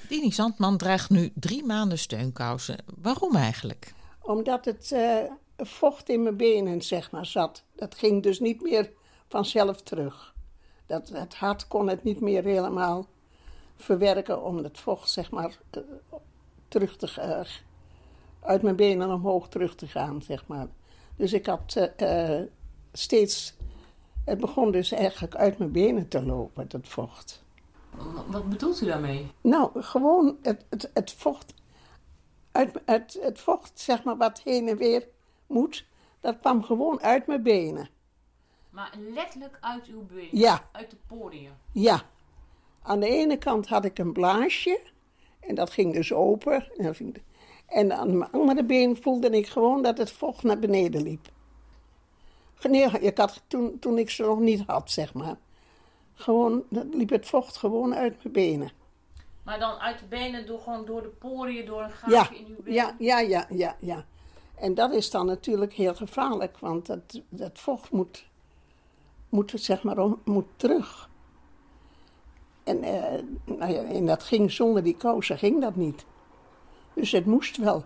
Dini 0.07 0.31
Zandman 0.31 0.77
draagt 0.77 1.09
nu 1.09 1.31
drie 1.35 1.65
maanden 1.65 1.97
steunkousen. 1.97 2.77
Waarom 3.01 3.35
eigenlijk? 3.35 3.93
Omdat 4.21 4.65
het 4.65 4.91
eh, 4.91 5.17
vocht 5.57 6.09
in 6.09 6.23
mijn 6.23 6.37
benen, 6.37 6.81
zeg 6.81 7.11
maar, 7.11 7.25
zat. 7.25 7.63
Dat 7.75 7.95
ging 7.95 8.23
dus 8.23 8.39
niet 8.39 8.61
meer 8.61 8.91
vanzelf 9.27 9.81
terug. 9.81 10.33
Dat, 10.85 11.09
het 11.09 11.35
hart 11.35 11.67
kon 11.67 11.87
het 11.87 12.03
niet 12.03 12.19
meer 12.19 12.43
helemaal 12.43 13.07
verwerken 13.77 14.43
om 14.43 14.57
het 14.57 14.79
vocht, 14.79 15.09
zeg 15.09 15.31
maar, 15.31 15.57
terug 16.69 16.97
te, 16.97 17.21
eh, 17.21 17.45
uit 18.39 18.61
mijn 18.61 18.75
benen 18.75 19.11
omhoog 19.11 19.49
terug 19.49 19.75
te 19.75 19.87
gaan, 19.87 20.21
zeg 20.21 20.47
maar. 20.47 20.67
Dus 21.15 21.33
ik 21.33 21.45
had 21.45 21.75
eh, 21.75 22.39
eh, 22.39 22.47
steeds... 22.91 23.57
Het 24.25 24.39
begon 24.39 24.71
dus 24.71 24.91
eigenlijk 24.91 25.35
uit 25.35 25.57
mijn 25.57 25.71
benen 25.71 26.07
te 26.07 26.25
lopen, 26.25 26.69
dat 26.69 26.87
vocht. 26.87 27.43
Wat 28.27 28.49
bedoelt 28.49 28.81
u 28.81 28.85
daarmee? 28.85 29.31
Nou, 29.41 29.81
gewoon 29.81 30.37
het, 30.41 30.65
het, 30.69 30.89
het 30.93 31.11
vocht. 31.11 31.53
Uit, 32.51 32.81
het, 32.85 33.19
het 33.21 33.39
vocht, 33.39 33.79
zeg 33.79 34.03
maar, 34.03 34.17
wat 34.17 34.41
heen 34.41 34.67
en 34.67 34.77
weer 34.77 35.07
moet, 35.47 35.85
dat 36.19 36.39
kwam 36.39 36.63
gewoon 36.63 37.01
uit 37.01 37.27
mijn 37.27 37.43
benen. 37.43 37.89
Maar 38.69 38.93
letterlijk 39.13 39.57
uit 39.59 39.85
uw 39.85 40.05
been? 40.05 40.29
Ja. 40.31 40.69
Uit 40.71 40.89
de 40.89 40.97
poriën? 41.07 41.51
Ja. 41.71 42.01
Aan 42.81 42.99
de 42.99 43.07
ene 43.07 43.37
kant 43.37 43.67
had 43.67 43.85
ik 43.85 43.99
een 43.99 44.13
blaasje, 44.13 44.79
en 45.39 45.55
dat 45.55 45.69
ging 45.69 45.93
dus 45.93 46.13
open. 46.13 46.67
En, 47.65 47.93
aan 47.93 48.17
mijn 48.17 48.31
andere 48.31 48.63
been 48.63 48.97
voelde 49.01 49.29
ik 49.29 49.47
gewoon 49.47 49.81
dat 49.81 49.97
het 49.97 50.11
vocht 50.11 50.43
naar 50.43 50.59
beneden 50.59 51.03
liep. 51.03 51.27
Nee, 52.61 52.89
ik 52.99 53.17
had, 53.17 53.41
toen, 53.47 53.79
toen 53.79 53.97
ik 53.97 54.09
ze 54.09 54.23
nog 54.23 54.39
niet 54.39 54.63
had, 54.65 54.91
zeg 54.91 55.13
maar. 55.13 55.37
Gewoon, 56.13 56.63
liep 56.91 57.09
het 57.09 57.25
vocht 57.25 57.57
gewoon 57.57 57.95
uit 57.95 58.23
mijn 58.23 58.33
benen. 58.33 58.71
Maar 59.43 59.59
dan 59.59 59.77
uit 59.77 59.99
de 59.99 60.05
benen, 60.05 60.45
door, 60.45 60.59
gewoon 60.59 60.85
door 60.85 61.01
de 61.01 61.07
poriën, 61.07 61.65
door 61.65 61.81
een 61.81 61.91
Ja, 62.07 62.23
gaatje 62.23 62.37
in 62.37 62.45
uw 62.47 62.63
been? 62.63 62.73
ja, 62.73 62.95
ja, 62.99 63.19
ja, 63.19 63.45
ja, 63.49 63.75
ja. 63.79 64.05
En 64.55 64.73
dat 64.73 64.93
is 64.93 65.09
dan 65.09 65.25
natuurlijk 65.25 65.73
heel 65.73 65.95
gevaarlijk, 65.95 66.57
want 66.57 66.85
dat, 66.85 67.21
dat 67.29 67.59
vocht 67.59 67.91
moet, 67.91 68.25
moet, 69.29 69.51
zeg 69.55 69.83
maar, 69.83 69.97
om, 69.97 70.21
moet 70.23 70.47
terug. 70.55 71.08
En, 72.69 72.83
eh, 72.83 73.23
nou 73.45 73.71
ja, 73.71 73.83
en 73.83 74.05
dat 74.05 74.23
ging 74.23 74.51
zonder 74.51 74.83
die 74.83 74.95
kousen, 74.95 75.37
ging 75.37 75.61
dat 75.61 75.75
niet. 75.75 76.05
Dus 76.93 77.11
het 77.11 77.25
moest 77.25 77.57
wel. 77.57 77.83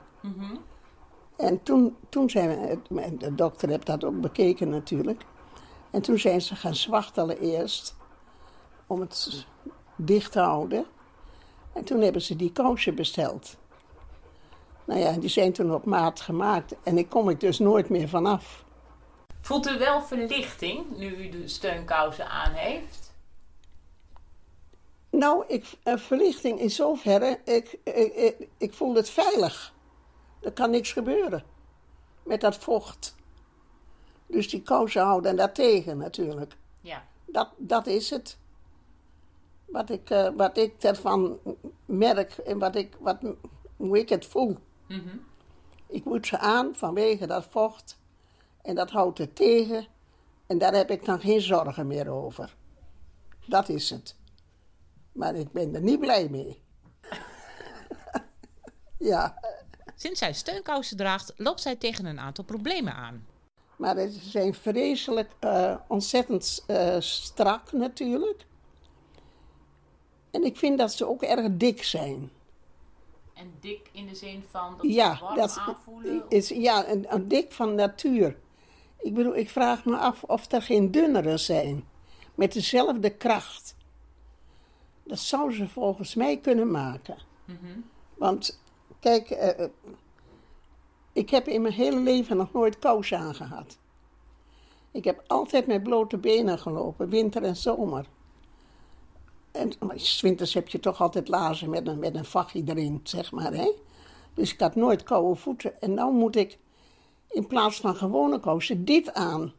En 1.36 1.63
toen, 1.63 1.96
toen 2.10 2.30
zijn 2.30 2.50
we, 2.50 3.18
de 3.18 3.36
dokter 3.36 3.70
heeft 3.70 3.86
dat 3.86 4.04
ook 4.04 4.22
bekeken 4.22 4.70
natuurlijk. 4.70 5.25
En 5.92 6.02
toen 6.02 6.20
zijn 6.20 6.42
ze 6.42 6.56
gaan 6.56 6.75
zwachtelen 6.75 7.40
eerst, 7.40 7.96
om 8.88 9.00
het 9.00 9.46
dicht 9.96 10.32
te 10.32 10.40
houden. 10.40 10.86
En 11.74 11.84
toen 11.84 12.02
hebben 12.02 12.22
ze 12.22 12.36
die 12.36 12.52
kousen 12.52 12.96
besteld. 12.96 13.58
Nou 14.86 15.00
ja, 15.00 15.12
die 15.12 15.30
zijn 15.30 15.54
toen 15.54 15.74
op 15.74 15.86
maat 15.86 16.22
gemaakt 16.22 16.75
en 16.84 16.98
ik 16.98 17.10
kom 17.10 17.30
ik 17.30 17.40
dus 17.40 17.60
nooit 17.60 17.90
meer 17.90 18.10
vanaf. 18.10 18.66
Voelt 19.42 19.68
u 19.68 19.78
wel 19.78 20.02
verlichting 20.02 20.98
nu 20.98 21.16
u 21.16 21.30
de 21.30 21.48
steunkousen 21.48 22.30
aan 22.30 22.52
heeft? 22.52 23.12
Nou, 25.15 25.43
ik, 25.48 25.65
een 25.84 26.00
verlichting 26.00 26.60
in 26.60 26.70
zoverre, 26.70 27.39
ik, 27.43 27.79
ik, 27.84 28.13
ik, 28.13 28.48
ik 28.58 28.74
voel 28.74 28.96
het 28.96 29.10
veilig. 29.10 29.74
Er 30.41 30.51
kan 30.51 30.70
niks 30.70 30.91
gebeuren 30.91 31.43
met 32.24 32.41
dat 32.41 32.58
vocht. 32.58 33.15
Dus 34.27 34.50
die 34.50 34.62
kousen 34.62 35.01
houden 35.01 35.36
daartegen 35.36 35.98
natuurlijk. 35.98 36.55
Ja. 36.82 37.05
Dat, 37.25 37.50
dat 37.58 37.88
is 37.88 38.10
het. 38.10 38.38
Wat 39.65 39.89
ik, 39.89 40.10
eh, 40.10 40.29
wat 40.36 40.58
ik 40.58 40.84
ervan 40.84 41.39
merk 41.86 42.38
en 42.38 42.60
wat 42.60 42.75
ik, 42.75 42.98
wat, 43.00 43.17
hoe 43.77 44.00
ik 44.00 44.10
het 44.10 44.25
voel. 44.25 44.58
Ik 45.88 46.05
moet 46.05 46.27
ze 46.27 46.38
aan 46.38 46.75
vanwege 46.75 47.27
dat 47.27 47.46
vocht. 47.50 48.00
En 48.62 48.75
dat 48.75 48.91
houdt 48.91 49.17
het 49.17 49.36
tegen. 49.36 49.86
En 50.48 50.58
daar 50.58 50.74
heb 50.74 50.91
ik 50.91 51.05
dan 51.05 51.20
geen 51.20 51.41
zorgen 51.41 51.88
meer 51.88 52.10
over. 52.10 52.55
Dat 53.46 53.70
is 53.70 53.89
het. 53.89 54.15
Maar 55.13 55.36
ik 55.36 55.51
ben 55.51 55.75
er 55.75 55.82
niet 55.82 56.00
blij 56.00 56.27
mee. 56.29 56.62
ja, 58.98 59.39
Sinds 59.96 60.20
zij 60.20 60.34
steunkousen 60.34 60.98
draagt, 60.98 61.34
loopt 61.38 61.62
zij 61.62 61.75
tegen 61.75 62.05
een 62.05 62.20
aantal 62.20 62.43
problemen 62.43 62.93
aan. 62.93 63.25
maar 63.77 63.96
ze 63.98 64.20
zijn 64.29 64.53
vreselijk 64.53 65.32
eh, 65.39 65.75
ontzettend 65.88 66.63
eh, 66.67 66.96
strak 67.00 67.72
natuurlijk. 67.72 68.46
En 70.32 70.43
ik 70.43 70.58
vind 70.58 70.77
dat 70.77 70.93
ze 70.93 71.08
ook 71.08 71.22
erg 71.22 71.48
dik 71.51 71.84
zijn. 71.84 72.32
En 73.34 73.53
dik 73.60 73.89
in 73.91 74.08
de 74.08 74.15
zin 74.15 74.43
van 74.51 74.72
dat 74.72 74.86
ze 74.86 74.91
Ja, 74.91 75.20
warm 75.22 75.36
dat 75.36 75.58
aanvoelen? 75.58 76.24
is 76.29 76.50
ja, 76.50 76.88
een, 76.88 77.05
een 77.13 77.27
dik 77.27 77.51
van 77.51 77.75
natuur. 77.75 78.38
Ik 79.00 79.13
bedoel, 79.13 79.36
ik 79.36 79.50
vraag 79.50 79.86
me 79.86 79.98
af 79.98 80.24
of 80.24 80.51
er 80.51 80.62
geen 80.62 80.91
dunnere 80.91 81.38
zijn. 81.38 81.88
Met 82.36 82.53
dezelfde 82.53 83.10
kracht. 83.10 83.75
Dat 85.04 85.20
zou 85.20 85.54
ze 85.54 85.68
volgens 85.68 86.16
mij 86.16 86.38
kunnen 86.38 86.72
maken. 86.72 87.18
Want, 88.14 88.60
kijk, 89.00 89.30
eh, 89.30 89.60
eh, 89.60 89.70
ik 91.14 91.30
heb 91.30 91.48
in 91.48 91.62
mijn 91.62 91.74
hele 91.74 92.00
leven 92.00 92.38
nog 92.38 92.54
nooit 92.54 92.80
kousen 92.80 93.18
aangehad. 93.18 93.78
Ik 94.92 95.04
heb 95.04 95.24
altijd 95.28 95.68
met 95.68 95.84
blote 95.84 96.18
benen 96.18 96.60
gelopen, 96.60 97.10
winter 97.10 97.44
en 97.44 97.56
zomer. 97.56 98.06
En 99.52 99.72
winters 100.22 100.54
heb 100.54 100.68
je 100.68 100.80
toch 100.80 101.02
altijd 101.02 101.28
lazen 101.28 101.70
met 101.70 101.88
een, 101.88 102.00
met 102.00 102.16
een 102.16 102.26
vachtje 102.26 102.64
erin, 102.66 103.00
zeg 103.04 103.32
maar. 103.32 103.54
Hè? 103.54 103.72
Dus 104.34 104.54
ik 104.54 104.60
had 104.60 104.76
nooit 104.76 105.04
koude 105.04 105.36
voeten. 105.40 105.82
En 105.82 105.94
nu 105.94 106.12
moet 106.12 106.36
ik 106.36 106.58
in 107.30 107.48
plaats 107.48 107.80
van 107.80 107.96
gewone 107.96 108.40
kousen 108.40 108.86
dit 108.86 109.14
aan. 109.14 109.54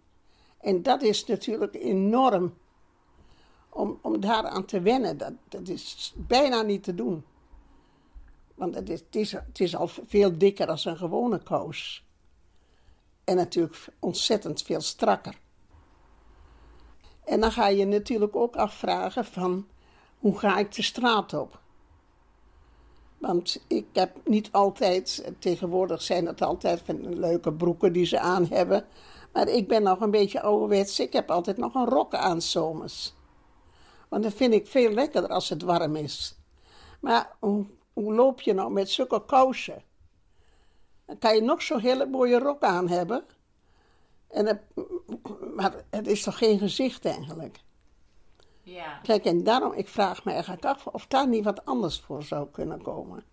En 0.61 0.83
dat 0.83 1.03
is 1.03 1.25
natuurlijk 1.25 1.75
enorm. 1.75 2.55
Om, 3.75 3.99
om 4.03 4.21
daaraan 4.21 4.65
te 4.65 4.81
wennen, 4.81 5.19
dat, 5.19 5.33
dat 5.49 5.69
is 5.69 6.13
bijna 6.17 6.63
niet 6.63 6.83
te 6.83 6.95
doen. 6.95 7.25
Want 8.55 8.75
het 8.75 8.89
is, 9.11 9.33
het, 9.33 9.61
is, 9.61 9.77
al 9.77 9.89
veel 9.89 10.39
dikker 10.39 10.67
dan 10.67 10.79
een 10.83 10.97
gewone 10.97 11.43
kous. 11.43 12.05
En 13.25 13.37
natuurlijk 13.37 13.89
ontzettend 13.99 14.63
veel 14.63 14.81
strakker. 14.81 15.39
En 17.25 17.41
dan 17.41 17.53
ga 17.53 17.69
je 17.69 17.85
natuurlijk 17.85 18.37
ook 18.37 18.57
afvragen 18.57 19.25
van, 19.25 19.67
hoe 20.19 20.39
ga 20.39 20.59
ik 20.59 20.75
de 20.75 20.83
straat 20.83 21.33
op? 21.33 21.61
Want 23.19 23.65
ik 23.67 23.87
heb 23.93 24.17
niet 24.25 24.53
altijd, 24.53 25.33
tegenwoordig 25.39 26.03
zijn 26.03 26.27
het 26.27 26.43
altijd 26.43 26.83
van 26.85 27.19
leuke 27.19 27.53
broeken 27.53 27.93
die 27.93 28.07
ze 28.07 28.19
aan 28.19 28.47
hebben. 28.47 28.87
Maar 29.33 29.49
ik 29.49 29.69
ben 29.69 29.83
nog 29.83 30.01
een 30.01 30.11
beetje 30.11 30.43
ouderwets. 30.43 31.01
Ik 31.01 31.13
heb 31.13 31.31
altijd 31.31 31.57
nog 31.57 31.75
een 31.75 31.89
rok 31.89 32.15
aan 32.15 32.43
zomers. 32.43 33.15
Want 34.15 34.27
dat 34.27 34.35
vind 34.35 34.55
ik 34.55 34.67
veel 34.67 34.91
lekkerder 34.91 35.31
als 35.31 35.49
het 35.49 35.63
warm 35.63 35.97
is. 35.97 36.37
Maar 37.01 37.37
hoe, 37.39 37.65
hoe 37.93 38.15
loop 38.15 38.41
je 38.41 38.55
nou 38.55 38.73
met 38.73 38.91
zulke 38.91 39.25
kousen? 39.25 39.83
Dan 41.07 41.19
kan 41.19 41.35
je 41.35 41.43
nog 41.43 41.63
zo'n 41.63 41.81
hele 41.81 42.07
mooie 42.07 42.39
rok 42.39 42.63
aan 42.63 42.89
hebben. 42.89 43.25
En 44.29 44.47
het, 44.47 44.61
maar 45.55 45.75
het 45.91 46.07
is 46.07 46.23
toch 46.23 46.39
geen 46.39 46.59
gezicht 46.59 47.05
eigenlijk? 47.05 47.61
Ja. 48.63 49.01
Kijk, 49.03 49.25
en 49.25 49.45
daarom, 49.45 49.73
ik 49.73 49.89
vraag 49.89 50.25
me 50.25 50.33
eigenlijk 50.33 50.65
af 50.65 50.87
of 50.87 51.07
daar 51.07 51.29
niet 51.29 51.45
wat 51.45 51.65
anders 51.65 52.01
voor 52.01 52.23
zou 52.23 52.49
kunnen 52.51 52.83
komen. 52.83 53.25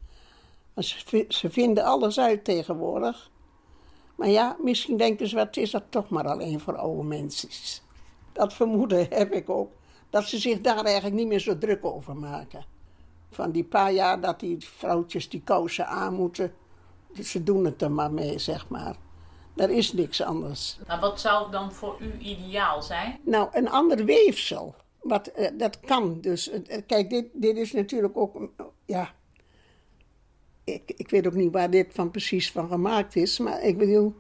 Want 0.74 0.88
ze, 0.88 1.26
ze 1.30 1.50
vinden 1.50 1.84
alles 1.84 2.20
uit 2.20 2.44
tegenwoordig. 2.44 3.32
Maar 4.16 4.30
ja, 4.30 4.58
misschien 4.60 4.98
denken 4.98 5.28
ze, 5.28 5.36
wat 5.36 5.58
is 5.58 5.72
dat 5.72 5.84
toch 5.90 6.10
maar 6.10 6.28
alleen 6.28 6.60
voor 6.60 6.78
oude 6.78 7.04
mensen. 7.04 7.50
Dat 8.32 8.54
vermoeden 8.54 9.08
heb 9.10 9.32
ik 9.32 9.50
ook. 9.50 9.80
Dat 10.12 10.26
ze 10.28 10.38
zich 10.38 10.62
daar 10.62 10.86
eigenlijk 10.86 11.16
niet 11.16 11.28
meer 11.28 11.40
zo 11.40 11.58
druk 11.58 11.86
over 11.86 12.16
maken. 12.16 12.66
van 13.34 13.52
die 13.52 13.64
paar 13.64 13.92
jaar 13.92 14.22
dat 14.22 14.40
die 14.40 14.58
vrouwtjes 14.60 15.30
die 15.30 15.42
kousen 15.44 15.88
aan 15.88 16.14
moeten. 16.14 16.54
Ze 17.24 17.44
doen 17.44 17.66
het 17.66 17.82
er 17.82 17.92
maar 17.92 18.12
mee, 18.12 18.40
zeg 18.40 18.68
maar. 18.70 18.96
Er 19.56 19.70
is 19.70 19.94
niks 19.94 20.22
anders. 20.22 20.80
Maar 20.88 21.00
wat 21.00 21.20
zou 21.20 21.52
dan 21.52 21.72
voor 21.74 21.98
u 22.00 22.18
ideaal 22.20 22.82
zijn? 22.82 23.20
Nou, 23.24 23.50
een 23.52 23.70
ander 23.70 24.06
weefsel. 24.06 24.76
Wat, 25.02 25.28
eh, 25.28 25.52
dat 25.58 25.80
kan 25.80 26.22
dus. 26.22 26.50
Eh, 26.50 26.82
kijk, 26.88 27.10
dit, 27.10 27.26
dit 27.34 27.58
is 27.58 27.72
natuurlijk 27.72 28.18
ook. 28.18 28.40
mm, 28.40 28.52
Ja. 28.86 29.14
Ik, 30.64 30.92
ik 30.96 31.10
weet 31.10 31.28
ook 31.28 31.34
niet 31.34 31.52
waar 31.54 31.70
dit 31.70 31.88
van 31.94 32.12
precies 32.12 32.52
van 32.52 32.68
gemaakt 32.70 33.16
is. 33.16 33.40
Maar 33.40 33.62
ik 33.64 33.78
bedoel, 33.78 34.16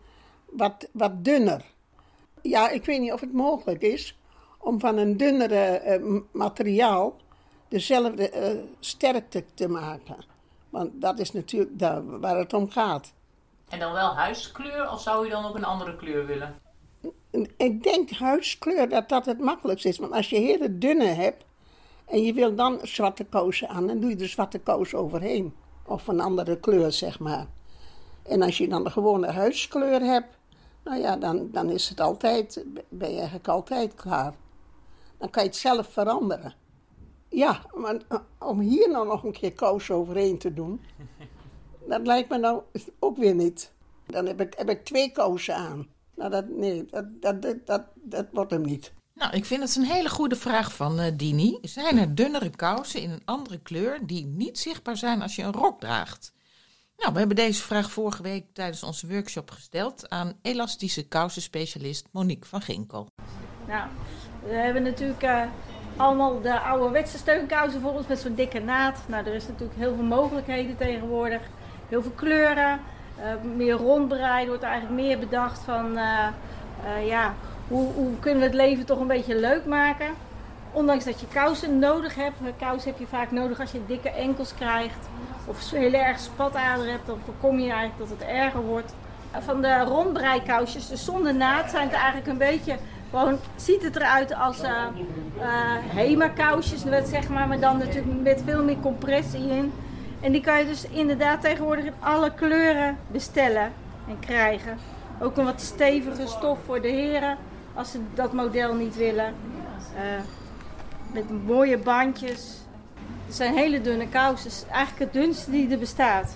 wat, 0.46 0.90
wat 0.92 1.24
dunner. 1.26 1.66
Ja, 2.42 2.70
ik 2.70 2.86
weet 2.86 3.00
niet 3.00 3.12
of 3.14 3.22
het 3.22 3.34
mogelijk 3.34 3.82
is 3.82 4.18
om 4.62 4.80
van 4.80 4.98
een 4.98 5.18
dunnere 5.18 5.56
eh, 5.56 6.20
materiaal 6.32 7.16
dezelfde 7.68 8.30
eh, 8.30 8.58
sterkte 8.80 9.44
te 9.54 9.68
maken. 9.68 10.16
Want 10.70 11.02
dat 11.02 11.20
is 11.20 11.32
natuurlijk 11.32 11.80
daar 11.80 12.20
waar 12.20 12.38
het 12.38 12.54
om 12.54 12.70
gaat. 12.70 13.14
En 13.70 13.80
dan 13.80 13.94
wel 13.94 14.16
huiskleur 14.16 14.92
of 14.92 15.02
zou 15.02 15.26
u 15.26 15.30
dan 15.30 15.46
ook 15.46 15.56
een 15.56 15.64
andere 15.64 15.96
kleur 15.96 16.26
willen? 16.26 16.60
Ik 17.58 17.84
denk 17.84 18.10
huidskleur 18.10 18.90
dat 18.90 19.10
dat 19.10 19.26
het 19.26 19.40
makkelijkst 19.40 19.86
is. 19.86 19.98
Want 19.98 20.12
als 20.14 20.30
je 20.30 20.36
hele 20.36 20.78
dunne 20.78 21.06
hebt 21.06 21.46
en 22.06 22.24
je 22.24 22.34
wil 22.34 22.56
dan 22.56 22.80
zwarte 22.82 23.24
kousen 23.24 23.70
aan, 23.70 23.88
dan 23.88 24.00
doe 24.00 24.10
je 24.10 24.16
de 24.16 24.28
zwarte 24.28 24.60
kous 24.60 24.94
overheen. 24.94 25.56
Of 25.86 26.08
een 26.08 26.20
andere 26.20 26.60
kleur, 26.60 26.92
zeg 26.92 27.20
maar. 27.20 27.46
En 28.24 28.42
als 28.42 28.58
je 28.58 28.68
dan 28.68 28.84
de 28.84 28.90
gewone 28.90 29.28
huidskleur 29.28 30.02
hebt, 30.02 30.38
nou 30.84 31.00
ja, 31.00 31.16
dan, 31.16 31.50
dan 31.52 31.70
is 31.70 31.90
het 31.90 32.00
altijd, 32.00 32.66
ben 32.90 33.10
je 33.10 33.16
eigenlijk 33.16 33.48
altijd 33.48 33.96
klaar. 33.96 34.34
Dan 35.22 35.30
kan 35.30 35.44
je 35.44 35.50
het 35.50 35.58
zelf 35.58 35.88
veranderen. 35.88 36.54
Ja, 37.30 37.62
maar 37.74 37.98
eh, 38.08 38.20
om 38.40 38.60
hier 38.60 38.90
nou 38.90 39.08
nog 39.08 39.24
een 39.24 39.32
keer 39.32 39.54
kous 39.54 39.92
overheen 39.92 40.38
te 40.38 40.54
doen, 40.54 40.82
dat 41.90 42.06
lijkt 42.06 42.30
me 42.30 42.38
nou 42.38 42.62
ook 43.00 43.18
weer 43.18 43.36
niet. 43.36 43.72
Dan 44.06 44.26
heb 44.26 44.42
ik, 44.42 44.54
heb 44.58 44.70
ik 44.70 44.86
twee 44.86 45.12
kousen 45.12 45.56
aan. 45.56 45.88
Nou, 46.16 46.30
dat, 46.30 46.50
nee, 46.50 46.86
dat, 46.86 47.22
dat, 47.22 47.42
dat, 47.42 47.66
dat, 47.66 47.84
dat 47.96 48.26
wordt 48.32 48.52
hem 48.52 48.62
niet. 48.62 48.94
Nou, 49.14 49.34
ik 49.34 49.46
vind 49.46 49.64
het 49.64 49.76
een 49.76 49.84
hele 49.84 50.10
goede 50.10 50.36
vraag 50.36 50.76
van 50.76 51.00
eh, 51.00 51.12
Dini. 51.18 51.58
Zijn 51.62 51.98
er 51.98 52.16
dunnere 52.16 52.50
kousen 52.50 53.02
in 53.02 53.10
een 53.10 53.26
andere 53.26 53.60
kleur 53.60 54.06
die 54.06 54.26
niet 54.26 54.60
zichtbaar 54.60 54.98
zijn 54.98 55.22
als 55.22 55.36
je 55.36 55.44
een 55.44 55.54
rok 55.54 55.80
draagt? 55.80 56.34
Nou, 56.98 57.14
we 57.14 57.20
hebben 57.20 57.36
deze 57.38 57.62
vraag 57.62 57.92
vorige 57.92 58.24
week 58.24 58.46
tijdens 58.54 58.84
onze 58.84 59.08
workshop 59.08 59.52
gesteld 59.52 60.10
aan 60.10 60.34
elastische 60.42 61.08
kousenspecialist 61.08 62.08
Monique 62.12 62.50
van 62.50 62.62
Ginkel. 62.62 63.08
Nou, 63.68 63.90
we 64.48 64.54
hebben 64.54 64.84
natuurlijk 64.84 65.24
eh, 65.24 65.42
allemaal 65.96 66.42
de 66.42 66.60
ouderwetse 66.60 67.18
steunkousen 67.18 67.82
voor 67.82 67.94
ons 67.94 68.08
met 68.08 68.20
zo'n 68.20 68.36
dikke 68.36 68.60
naad. 68.60 69.00
Nou, 69.06 69.26
er 69.26 69.34
is 69.34 69.48
natuurlijk 69.48 69.80
heel 69.80 69.96
veel 69.96 70.04
mogelijkheden 70.04 70.78
tegenwoordig. 70.78 71.42
Heel 71.90 72.02
veel 72.02 72.12
kleuren, 72.16 72.80
eh, 73.16 73.26
meer 73.56 73.74
rondbreid, 73.74 74.48
wordt 74.48 74.64
eigenlijk 74.64 75.02
meer 75.02 75.20
bedacht 75.20 75.60
van 75.60 75.98
eh, 75.98 76.28
ja, 77.08 77.34
hoe, 77.68 77.94
hoe 77.94 78.20
kunnen 78.20 78.40
we 78.40 78.46
het 78.46 78.56
leven 78.56 78.86
toch 78.86 79.00
een 79.00 79.08
beetje 79.08 79.40
leuk 79.40 79.66
maken. 79.66 80.08
Ondanks 80.72 81.06
dat 81.06 81.20
je 81.20 81.28
kousen 81.28 81.80
nodig 81.80 82.16
hebt. 82.16 82.38
Kousen 82.60 82.90
heb 82.90 83.00
je 83.00 83.08
vaak 83.08 83.32
nodig 83.32 83.60
als 83.60 83.72
je 83.72 83.86
dikke 83.86 84.10
enkels 84.10 84.54
krijgt. 84.56 85.08
Of 85.46 85.72
heel 85.72 85.94
erg 85.94 86.20
spatader 86.20 86.90
hebt, 86.90 87.06
dan 87.06 87.20
voorkom 87.26 87.60
je 87.60 87.72
eigenlijk 87.72 88.10
dat 88.10 88.20
het 88.20 88.28
erger 88.28 88.62
wordt. 88.62 88.94
Van 89.40 89.62
de 89.62 89.80
rondbreikousjes, 89.80 90.88
dus 90.88 91.06
zonder 91.06 91.36
naad, 91.36 91.70
zijn 91.70 91.84
het 91.84 91.94
eigenlijk 91.94 92.28
een 92.28 92.38
beetje... 92.38 92.78
Gewoon 93.12 93.38
ziet 93.56 93.84
het 93.84 93.96
eruit 93.96 94.34
als 94.36 94.62
eh, 94.62 94.86
Hema-kousjes, 95.88 96.82
zeg 97.10 97.30
maar, 97.30 97.48
maar 97.48 97.60
dan 97.60 97.78
natuurlijk 97.78 98.22
met 98.22 98.42
veel 98.46 98.64
meer 98.64 98.80
compressie 98.80 99.50
in. 99.50 99.74
En 100.22 100.32
die 100.32 100.42
kan 100.42 100.60
je 100.60 100.66
dus 100.66 100.88
inderdaad 100.90 101.42
tegenwoordig 101.42 101.86
in 101.86 101.94
alle 102.00 102.34
kleuren 102.34 102.98
bestellen 103.08 103.72
en 104.08 104.20
krijgen. 104.20 104.78
Ook 105.22 105.38
een 105.38 105.46
wat 105.46 105.62
stevige 105.62 106.28
stof 106.28 106.60
voor 106.66 106.82
de 106.82 106.88
heren, 106.88 107.38
als 107.74 107.92
ze 107.92 108.00
dat 108.14 108.34
model 108.34 108.74
niet 108.74 108.96
willen. 108.96 109.34
Eh, 109.96 110.02
met 111.14 111.46
mooie 111.46 111.78
bandjes. 111.78 112.58
Het 113.26 113.36
zijn 113.36 113.54
hele 113.54 113.82
dunne 113.82 114.08
kousen. 114.08 114.70
Eigenlijk 114.70 115.14
het 115.14 115.22
dunste 115.22 115.52
die 115.52 115.72
er 115.72 115.80
bestaat. 115.80 116.36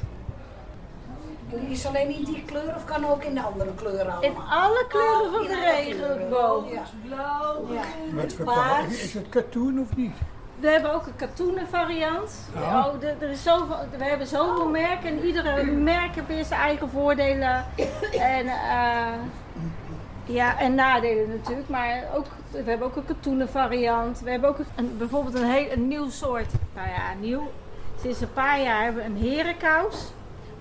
Is 1.69 1.85
alleen 1.85 2.09
in 2.09 2.23
die 2.23 2.43
kleur 2.45 2.75
of 2.75 2.85
kan 2.85 3.05
ook 3.05 3.23
in 3.23 3.33
de 3.33 3.41
andere 3.41 3.73
kleuren 3.75 4.11
allemaal? 4.11 4.21
In 4.21 4.37
alle 4.49 4.85
kleuren 4.87 5.31
van 5.31 5.41
in 5.41 5.47
de 5.47 5.61
regenboog. 5.61 6.71
Ja. 6.71 6.83
Blauw, 7.07 7.65
Paars. 8.43 9.03
Is 9.03 9.13
het 9.13 9.29
katoen 9.29 9.79
of 9.79 9.95
niet? 9.95 10.15
We 10.59 10.69
hebben 10.69 10.93
ook 10.93 11.05
een 11.05 11.15
katoenen 11.15 11.67
variant. 11.67 12.49
Ja. 12.53 12.87
Oh, 12.87 13.03
er, 13.03 13.15
er 13.19 13.29
is 13.29 13.43
zoveel, 13.43 13.77
we 13.97 14.03
hebben 14.03 14.27
zoveel 14.27 14.69
merken 14.69 15.09
en 15.09 15.25
iedere 15.25 15.63
merk 15.63 16.15
heeft 16.15 16.27
weer 16.27 16.45
zijn 16.45 16.61
eigen 16.61 16.89
voordelen 16.89 17.65
en, 18.37 18.47
eh, 18.47 19.13
ja, 20.25 20.59
en 20.59 20.75
nadelen 20.75 21.29
natuurlijk. 21.29 21.69
Maar 21.69 22.03
ook, 22.15 22.25
we 22.51 22.69
hebben 22.69 22.87
ook 22.87 22.95
een 22.95 23.05
katoenen 23.05 23.49
variant. 23.49 24.19
We 24.19 24.29
hebben 24.31 24.49
ook 24.49 24.59
een, 24.75 24.97
bijvoorbeeld 24.97 25.35
een, 25.35 25.49
heel, 25.49 25.71
een 25.71 25.87
nieuw 25.87 26.09
soort, 26.09 26.51
nou 26.75 26.87
ja, 26.87 27.13
nieuw. 27.19 27.51
Sinds 28.01 28.21
een 28.21 28.33
paar 28.33 28.61
jaar 28.61 28.83
hebben 28.83 29.03
we 29.03 29.09
een 29.09 29.31
herenkous. 29.31 30.11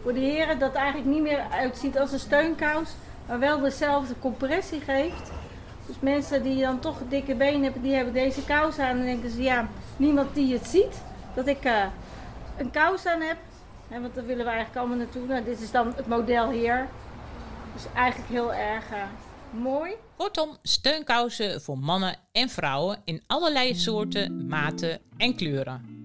Voor 0.04 0.14
de 0.14 0.20
heren 0.20 0.58
dat 0.58 0.74
eigenlijk 0.74 1.06
niet 1.06 1.22
meer 1.22 1.44
uitziet 1.50 1.98
als 1.98 2.12
een 2.12 2.18
steunkous, 2.18 2.90
maar 3.26 3.38
wel 3.38 3.60
dezelfde 3.60 4.14
compressie 4.18 4.80
geeft. 4.80 5.30
Dus 5.86 5.96
mensen 6.00 6.42
die 6.42 6.60
dan 6.60 6.80
toch 6.80 6.98
dikke 7.08 7.34
benen 7.34 7.62
hebben, 7.62 7.82
die 7.82 7.94
hebben 7.94 8.12
deze 8.12 8.44
kous 8.44 8.78
aan. 8.78 8.98
En 8.98 9.04
denken 9.04 9.30
ze, 9.30 9.42
ja, 9.42 9.68
niemand 9.96 10.34
die 10.34 10.52
het 10.52 10.66
ziet 10.66 11.02
dat 11.34 11.46
ik 11.46 11.64
eh, 11.64 11.84
een 12.58 12.70
kous 12.70 13.06
aan 13.06 13.20
heb. 13.20 13.36
Want 13.88 14.14
daar 14.14 14.26
willen 14.26 14.44
we 14.44 14.50
eigenlijk 14.50 14.78
allemaal 14.78 14.96
naartoe. 14.96 15.26
Nou, 15.26 15.44
dit 15.44 15.60
is 15.60 15.70
dan 15.70 15.92
het 15.96 16.06
model 16.06 16.50
hier. 16.50 16.88
Dus 17.74 17.82
eigenlijk 17.94 18.30
heel 18.30 18.54
erg 18.54 18.90
eh, 18.90 19.02
mooi. 19.50 19.92
Kortom, 20.16 20.56
steunkousen 20.62 21.62
voor 21.62 21.78
mannen 21.78 22.16
en 22.32 22.48
vrouwen 22.48 23.00
in 23.04 23.22
allerlei 23.26 23.74
soorten, 23.74 24.46
maten 24.46 25.00
en 25.16 25.36
kleuren. 25.36 26.03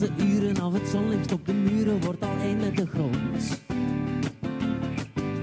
De 0.00 0.10
uren 0.18 0.60
af, 0.60 0.72
het 0.72 0.88
zonlicht 0.88 1.32
op 1.32 1.46
de 1.46 1.52
muren 1.52 2.00
wordt 2.04 2.22
al 2.22 2.36
één 2.42 2.56
met 2.56 2.76
de 2.76 2.86
grond. 2.86 3.60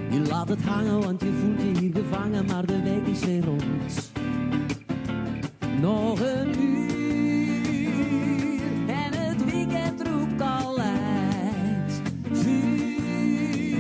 Je 0.09 0.19
laat 0.27 0.49
het 0.49 0.63
hangen, 0.63 0.99
want 0.99 1.21
je 1.21 1.31
voelt 1.41 1.61
je 1.61 1.79
hier 1.79 1.91
gevangen, 1.95 2.45
maar 2.45 2.65
de 2.65 2.81
week 2.81 3.07
is 3.07 3.25
weer 3.25 3.43
rond. 3.43 4.11
Nog 5.81 6.19
een 6.19 6.61
uur 6.61 7.91
en 8.87 9.13
het 9.13 9.51
weekend 9.51 10.07
roept 10.07 10.41
al 10.41 10.79
uit. 10.79 12.01
Vuur, 12.31 13.75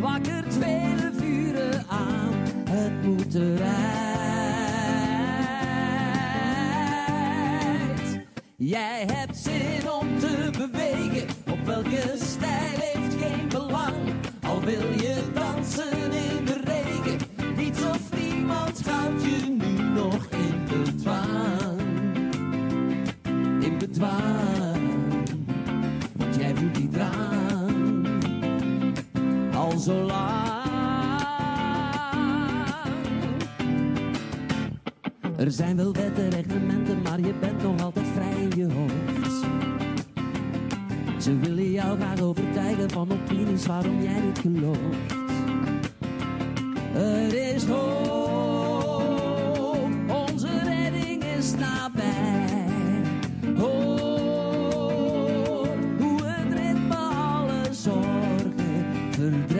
wakkert 0.00 0.54
vele 0.54 1.12
vuren 1.16 1.84
aan, 1.88 2.34
het 2.70 3.04
moet 3.04 3.34
eruit. 3.34 3.92
Jij 8.56 9.06
hebt 9.12 9.31
welke 11.72 12.16
stijl 12.16 12.78
heeft 12.78 13.14
geen 13.22 13.48
belang. 13.48 13.96
Al 14.42 14.60
wil 14.60 14.90
je 14.90 15.22
dansen 15.34 16.12
in 16.12 16.44
de 16.44 16.60
regen, 16.64 17.18
niets 17.56 17.82
of 17.82 18.00
niemand 18.16 18.86
houdt 18.86 19.22
je 19.22 19.48
nu 19.48 19.82
nog 19.82 20.26
in 20.30 20.64
bedwang. 20.68 21.80
In 23.64 23.78
bedwang, 23.78 24.82
want 26.16 26.34
jij 26.36 26.54
voelt 26.54 26.74
die 26.74 26.88
drang 26.88 28.24
al 29.54 29.78
zo 29.78 29.94
lang. 29.94 30.30
Er 35.36 35.50
zijn 35.50 35.76
wel 35.76 35.92
wetten, 35.92 36.30
reglementen, 36.30 37.02
maar 37.02 37.20
je 37.20 37.34
bent 37.40 37.62
nog 37.62 37.82
altijd 37.82 38.06
vrij 38.14 38.42
in 38.50 38.56
je 38.56 38.72
hoofd. 38.72 38.91
Jou 41.98 42.04
graag 42.04 42.20
overtuigen 42.20 42.90
van 42.90 43.12
opinies 43.12 43.66
waarom 43.66 44.02
jij 44.02 44.20
niet 44.20 44.38
gelooft. 44.38 44.80
Er 46.94 47.54
is 47.54 47.64
hoop, 47.64 49.10
onze 50.08 50.48
redding 50.64 51.24
is 51.24 51.54
nabij. 51.54 53.02
Hoor 53.56 54.00
hoe 55.98 56.22
het 56.24 56.52
ritme 56.52 56.96
alle 56.96 57.62
zorgen 57.70 58.86
verdrijft. 59.10 59.56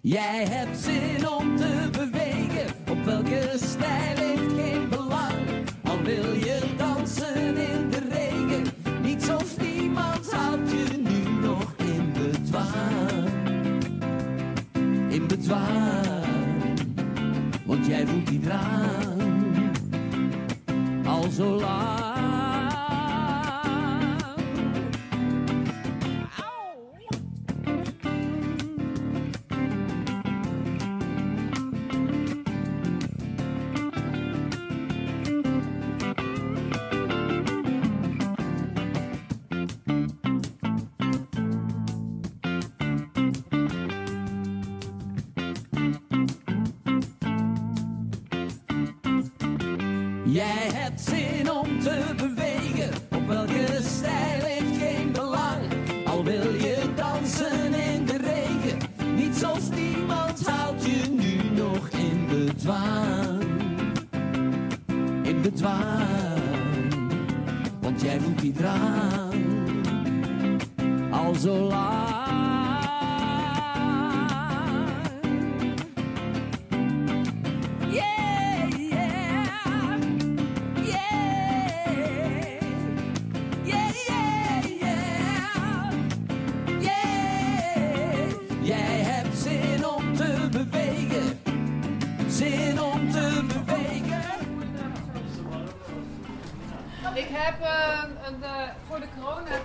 Jij 0.00 0.46
hebt 0.50 0.78
zin 0.78 1.28
om 1.28 1.56
te 1.56 1.88
bewegen, 1.92 2.66
op 2.90 3.04
welke 3.04 3.52
stijl 3.56 4.16
heeft 4.16 4.52
geen 4.56 4.88
belang. 4.88 5.08
Wil 6.04 6.32
je 6.32 6.60
dansen 6.76 7.56
in 7.56 7.90
de 7.90 7.98
regen, 8.10 8.64
niets 9.02 9.28
of 9.28 9.60
niemand 9.60 10.30
houdt 10.32 10.70
je 10.70 10.96
nu 10.96 11.46
nog 11.46 11.74
in 11.76 12.12
bedwang. 12.12 13.30
In 15.08 15.26
bedwang, 15.26 16.78
want 17.66 17.86
jij 17.86 18.06
voelt 18.06 18.26
die 18.26 18.40
drang 18.40 19.00
al 21.06 21.30
zo 21.30 21.60
lang. 21.60 21.89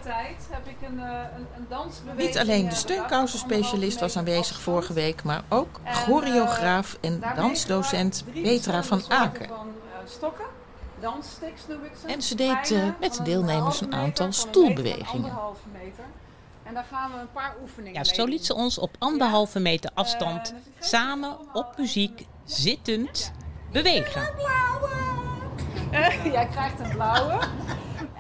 Coronatijd 0.06 0.48
heb 0.50 0.68
ik 0.68 0.88
een, 0.88 1.00
eh, 1.00 1.10
een, 1.38 1.48
een 1.58 1.66
dansbeweging. 1.70 2.28
Niet 2.28 2.38
alleen 2.38 2.64
de 2.64 2.70
eh, 2.70 2.78
steunkousenspecialist 2.78 4.00
was 4.00 4.18
aanwezig 4.18 4.60
vorige 4.60 4.94
week, 4.94 5.24
maar 5.24 5.44
ook 5.50 5.80
choreograaf 5.86 6.98
en 7.02 7.24
dansdocent 7.36 8.24
Petra 8.34 8.84
van 8.84 9.02
Aken. 9.08 9.48
Van, 9.48 9.68
eh, 9.68 10.10
stokken, 10.12 10.46
danssticks 11.00 11.62
noem 11.68 11.84
ik 11.84 11.92
ze. 12.02 12.08
En 12.08 12.22
ze 12.22 12.36
deed 12.36 12.72
eh, 12.72 12.84
met 13.00 13.14
de 13.14 13.24
deelnemers 13.24 13.82
een 13.82 13.94
aantal 13.94 14.26
een 14.26 14.34
stoelbewegingen. 14.34 15.14
anderhalve 15.14 15.68
meter. 15.74 16.04
En 16.64 16.74
daar 16.74 16.86
gaan 16.92 17.12
we 17.12 17.18
een 17.20 17.32
paar 17.32 17.56
oefeningen 17.62 17.94
Ja, 17.94 18.02
mee 18.06 18.16
zo 18.16 18.26
liet 18.26 18.46
ze 18.46 18.56
ons 18.56 18.78
op 18.78 18.96
anderhalve 19.00 19.60
meter 19.60 19.92
afstand 19.94 20.54
Eh, 20.54 20.84
samen 20.88 21.38
op 21.54 21.78
muziek 21.78 22.26
zittend 22.44 23.32
bewegen. 23.72 24.22
Jij 26.32 26.48
krijgt 26.48 26.80
een 26.80 26.90
blauwe. 26.90 27.40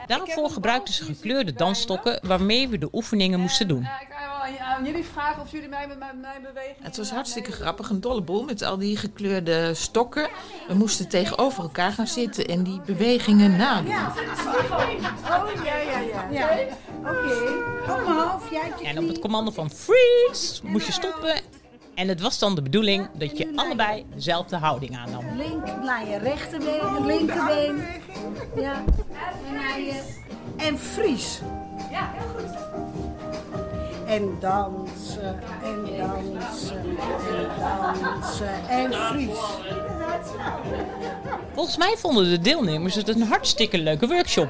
Daarvoor 0.07 0.49
gebruikten 0.49 0.93
ze 0.93 1.03
gekleurde 1.03 1.53
dansstokken 1.53 2.19
waarmee 2.23 2.67
we 2.67 2.77
de 2.77 2.89
oefeningen 2.91 3.39
moesten 3.39 3.67
doen. 3.67 3.83
Eh, 3.83 4.01
ik 4.01 4.59
aan- 4.61 4.85
jullie 4.85 5.05
vragen 5.05 5.41
of 5.41 5.51
jullie 5.51 5.69
mij 5.69 5.87
met 5.87 5.99
mijn, 5.99 6.19
mijn 6.19 6.41
beweging... 6.41 6.75
Het 6.81 6.97
was 6.97 7.09
hartstikke 7.11 7.51
grappig, 7.51 7.89
een 7.89 8.01
dolle 8.01 8.21
boel 8.21 8.43
met 8.43 8.61
al 8.61 8.77
die 8.77 8.97
gekleurde 8.97 9.73
stokken. 9.73 10.29
We 10.67 10.73
moesten 10.73 11.07
tegenover 11.09 11.63
elkaar 11.63 11.91
gaan 11.91 12.07
zitten 12.07 12.45
en 12.45 12.63
die 12.63 12.81
bewegingen 12.85 13.55
nadoen. 13.55 13.91
Oh, 13.91 13.95
ja, 15.63 15.75
ja, 15.75 15.99
ja. 15.99 16.27
ja. 16.31 16.49
Oké. 16.99 17.73
Jij 18.51 18.71
op 18.71 18.79
je 18.81 18.87
En 18.87 18.97
op 18.97 19.07
het 19.07 19.19
commando 19.19 19.51
van 19.51 19.69
freeze 19.71 20.59
moest 20.63 20.85
je 20.85 20.91
stoppen. 20.91 21.41
En 21.95 22.08
het 22.08 22.21
was 22.21 22.39
dan 22.39 22.55
de 22.55 22.62
bedoeling 22.62 23.08
dat 23.13 23.38
je 23.38 23.51
allebei 23.55 24.05
dezelfde 24.13 24.55
houding 24.55 24.97
aannam. 24.97 25.25
Link 25.38 25.65
naar 25.84 26.10
je 26.10 26.17
rechterbeen, 26.17 27.05
linkerbeen. 27.05 27.84
Ja. 28.55 28.84
En 29.47 29.53
naar 29.53 29.79
je... 29.79 30.01
En 30.58 30.79
vries. 30.79 31.41
Ja, 31.91 32.12
heel 32.13 32.27
goed. 32.36 32.58
En 34.05 34.38
dansen, 34.39 35.39
en 35.63 35.97
dansen, 35.97 36.84
en 37.29 37.47
dansen, 38.01 38.69
en 38.69 38.93
vries. 38.93 39.39
Volgens 41.53 41.77
mij 41.77 41.95
vonden 41.97 42.29
de 42.29 42.39
deelnemers 42.39 42.95
het 42.95 43.10
een 43.10 43.21
hartstikke 43.21 43.77
leuke 43.77 44.08
workshop. 44.08 44.49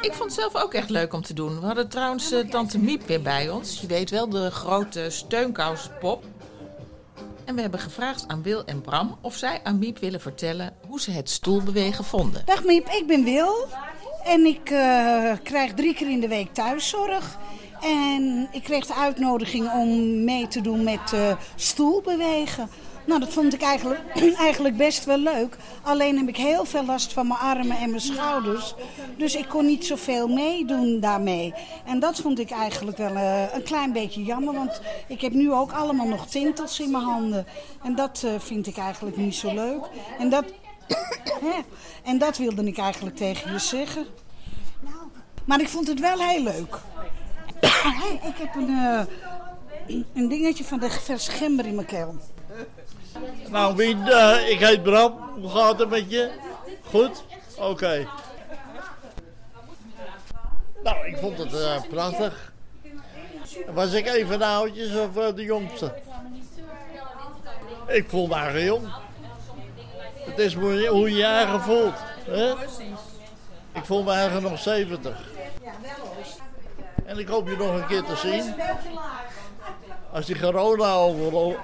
Ik 0.00 0.12
vond 0.12 0.30
het 0.30 0.32
zelf 0.32 0.56
ook 0.56 0.74
echt 0.74 0.90
leuk 0.90 1.12
om 1.12 1.22
te 1.22 1.34
doen. 1.34 1.60
We 1.60 1.66
hadden 1.66 1.88
trouwens 1.88 2.32
eh, 2.32 2.40
tante 2.40 2.78
Miep 2.78 3.06
weer 3.06 3.22
bij 3.22 3.50
ons. 3.50 3.80
Je 3.80 3.86
weet 3.86 4.10
wel, 4.10 4.28
de 4.28 4.50
grote 4.50 5.10
steunkousenpop. 5.10 6.24
En 7.44 7.54
we 7.54 7.60
hebben 7.60 7.80
gevraagd 7.80 8.24
aan 8.28 8.42
Wil 8.42 8.64
en 8.64 8.80
Bram 8.80 9.18
of 9.20 9.34
zij 9.34 9.60
aan 9.62 9.78
Miep 9.78 9.98
willen 9.98 10.20
vertellen 10.20 10.76
hoe 10.88 11.00
ze 11.00 11.10
het 11.10 11.30
stoelbewegen 11.30 12.04
vonden. 12.04 12.42
Dag 12.44 12.64
Miep, 12.64 12.88
ik 12.88 13.06
ben 13.06 13.24
Wil. 13.24 13.66
En 14.24 14.44
ik 14.46 14.70
eh, 14.70 15.32
krijg 15.42 15.74
drie 15.74 15.94
keer 15.94 16.10
in 16.10 16.20
de 16.20 16.28
week 16.28 16.54
thuiszorg. 16.54 17.38
En 17.82 18.48
ik 18.52 18.62
kreeg 18.62 18.86
de 18.86 18.94
uitnodiging 18.94 19.72
om 19.72 20.24
mee 20.24 20.48
te 20.48 20.60
doen 20.60 20.84
met 20.84 21.12
eh, 21.12 21.36
stoelbewegen. 21.54 22.68
Nou, 23.06 23.20
dat 23.20 23.32
vond 23.32 23.54
ik 23.54 23.62
eigenlijk, 23.62 24.00
eigenlijk 24.38 24.76
best 24.76 25.04
wel 25.04 25.18
leuk. 25.18 25.56
Alleen 25.82 26.16
heb 26.16 26.28
ik 26.28 26.36
heel 26.36 26.64
veel 26.64 26.84
last 26.84 27.12
van 27.12 27.26
mijn 27.26 27.40
armen 27.40 27.78
en 27.78 27.88
mijn 27.90 28.02
schouders. 28.02 28.74
Dus 29.16 29.34
ik 29.34 29.48
kon 29.48 29.66
niet 29.66 29.86
zoveel 29.86 30.28
meedoen 30.28 31.00
daarmee. 31.00 31.54
En 31.84 32.00
dat 32.00 32.20
vond 32.20 32.38
ik 32.38 32.50
eigenlijk 32.50 32.96
wel 32.96 33.14
eh, 33.14 33.54
een 33.54 33.62
klein 33.62 33.92
beetje 33.92 34.22
jammer. 34.22 34.54
Want 34.54 34.80
ik 35.06 35.20
heb 35.20 35.32
nu 35.32 35.52
ook 35.52 35.72
allemaal 35.72 36.08
nog 36.08 36.26
tintels 36.26 36.80
in 36.80 36.90
mijn 36.90 37.04
handen. 37.04 37.46
En 37.82 37.94
dat 37.94 38.22
eh, 38.24 38.30
vind 38.38 38.66
ik 38.66 38.76
eigenlijk 38.76 39.16
niet 39.16 39.34
zo 39.34 39.54
leuk. 39.54 39.88
En 40.18 40.28
dat, 40.28 40.44
en 42.04 42.18
dat 42.18 42.36
wilde 42.36 42.64
ik 42.64 42.78
eigenlijk 42.78 43.16
tegen 43.16 43.52
je 43.52 43.58
zeggen. 43.58 44.06
Maar 45.44 45.60
ik 45.60 45.68
vond 45.68 45.86
het 45.86 46.00
wel 46.00 46.18
heel 46.18 46.42
leuk. 46.42 46.78
Ik 48.30 48.36
heb 48.36 48.54
een, 48.54 48.68
eh, 48.68 49.04
een 50.14 50.28
dingetje 50.28 50.64
van 50.64 50.78
de 50.78 50.90
verse 50.90 51.30
gember 51.30 51.66
in 51.66 51.74
mijn 51.74 51.86
keel. 51.86 52.16
Nou, 53.48 53.76
Wien, 53.76 54.08
eh, 54.08 54.48
ik 54.48 54.58
heet 54.58 54.82
Bram. 54.82 55.18
Hoe 55.40 55.50
gaat 55.50 55.78
het 55.78 55.88
met 55.88 56.10
je? 56.10 56.30
Goed? 56.84 57.24
Oké. 57.58 58.08
Nou, 60.82 61.06
ik 61.06 61.16
vond 61.16 61.38
het 61.38 61.54
eh, 61.54 61.82
prachtig. 61.88 62.52
Was 63.66 63.92
ik 63.92 64.06
even 64.06 64.38
de 64.38 64.44
oudjes 64.44 64.96
of 64.96 65.16
eh, 65.16 65.34
de 65.34 65.42
jongste? 65.42 65.94
Ik 67.86 68.08
voel 68.08 68.26
me 68.26 68.34
eigenlijk 68.34 68.66
jong. 68.66 68.92
Het 70.14 70.38
is 70.38 70.54
hoe 70.54 71.10
je 71.10 71.16
je 71.16 71.24
eigen 71.24 71.60
voelt. 71.60 71.94
Hè? 72.24 72.52
Ik 73.72 73.84
voel 73.84 74.02
me 74.02 74.12
eigenlijk 74.12 74.48
nog 74.48 74.58
70. 74.58 75.22
En 77.04 77.18
ik 77.18 77.28
hoop 77.28 77.48
je 77.48 77.56
nog 77.56 77.74
een 77.74 77.86
keer 77.86 78.02
te 78.02 78.16
zien. 78.16 78.54
Als 80.12 80.26
die 80.26 80.40
corona 80.40 80.92
overal 80.92 81.56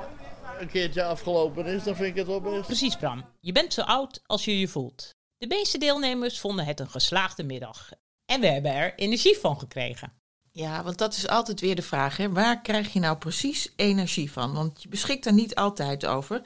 een 0.61 0.69
keertje 0.69 1.05
afgelopen 1.05 1.67
is, 1.67 1.85
dan 1.85 1.97
vind 1.97 2.09
ik 2.09 2.17
het 2.17 2.27
wel 2.27 2.41
best. 2.41 2.67
Precies, 2.67 2.97
Bram. 2.97 3.25
Je 3.41 3.53
bent 3.53 3.73
zo 3.73 3.81
oud 3.81 4.23
als 4.27 4.45
je 4.45 4.59
je 4.59 4.69
voelt. 4.69 5.15
De 5.39 5.47
meeste 5.47 5.79
deelnemers 5.79 6.41
vonden 6.41 6.65
het 6.65 6.81
een 6.81 6.91
geslaagde 6.91 7.43
middag. 7.43 7.91
En 8.25 8.41
we 8.41 8.47
hebben 8.47 8.75
er 8.75 8.95
energie 8.95 9.37
van 9.37 9.59
gekregen. 9.59 10.13
Ja, 10.53 10.83
want 10.83 10.99
dat 10.99 11.17
is 11.17 11.29
altijd 11.29 11.61
weer 11.61 11.75
de 11.75 11.83
vraag. 11.83 12.17
Hè? 12.17 12.31
Waar 12.31 12.61
krijg 12.61 12.93
je 12.93 13.01
nou 13.01 13.17
precies 13.17 13.73
energie 13.77 14.33
van? 14.33 14.53
Want 14.53 14.83
je 14.83 14.89
beschikt 14.89 15.25
daar 15.25 15.33
niet 15.33 15.55
altijd 15.55 16.07
over. 16.07 16.43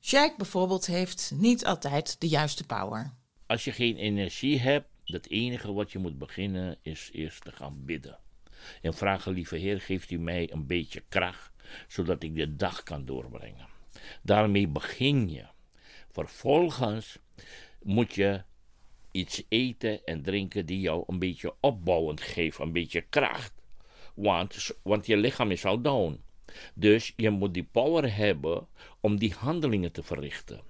Sjaik 0.00 0.36
bijvoorbeeld 0.36 0.86
heeft 0.86 1.30
niet 1.34 1.66
altijd 1.66 2.20
de 2.20 2.28
juiste 2.28 2.66
power. 2.66 3.14
Als 3.46 3.64
je 3.64 3.72
geen 3.72 3.96
energie 3.96 4.60
hebt, 4.60 4.88
het 5.04 5.30
enige 5.30 5.72
wat 5.72 5.92
je 5.92 5.98
moet 5.98 6.18
beginnen 6.18 6.78
is 6.82 7.08
eerst 7.12 7.44
te 7.44 7.52
gaan 7.52 7.84
bidden. 7.84 8.18
En 8.82 8.94
vragen, 8.94 9.32
lieve 9.32 9.56
Heer, 9.56 9.80
geeft 9.80 10.10
u 10.10 10.18
mij 10.18 10.52
een 10.52 10.66
beetje 10.66 11.02
kracht, 11.08 11.49
zodat 11.88 12.22
ik 12.22 12.34
de 12.34 12.56
dag 12.56 12.82
kan 12.82 13.04
doorbrengen. 13.04 13.68
Daarmee 14.22 14.68
begin 14.68 15.30
je. 15.30 15.46
Vervolgens 16.10 17.18
moet 17.82 18.14
je 18.14 18.42
iets 19.10 19.42
eten 19.48 20.04
en 20.04 20.22
drinken 20.22 20.66
die 20.66 20.80
jou 20.80 21.04
een 21.06 21.18
beetje 21.18 21.54
opbouwend 21.60 22.20
geeft, 22.20 22.58
een 22.58 22.72
beetje 22.72 23.00
kracht. 23.00 23.52
Want, 24.14 24.70
want 24.82 25.06
je 25.06 25.16
lichaam 25.16 25.50
is 25.50 25.64
al 25.64 25.80
down. 25.80 26.22
Dus 26.74 27.12
je 27.16 27.30
moet 27.30 27.54
die 27.54 27.68
power 27.72 28.16
hebben 28.16 28.66
om 29.00 29.18
die 29.18 29.34
handelingen 29.34 29.92
te 29.92 30.02
verrichten. 30.02 30.60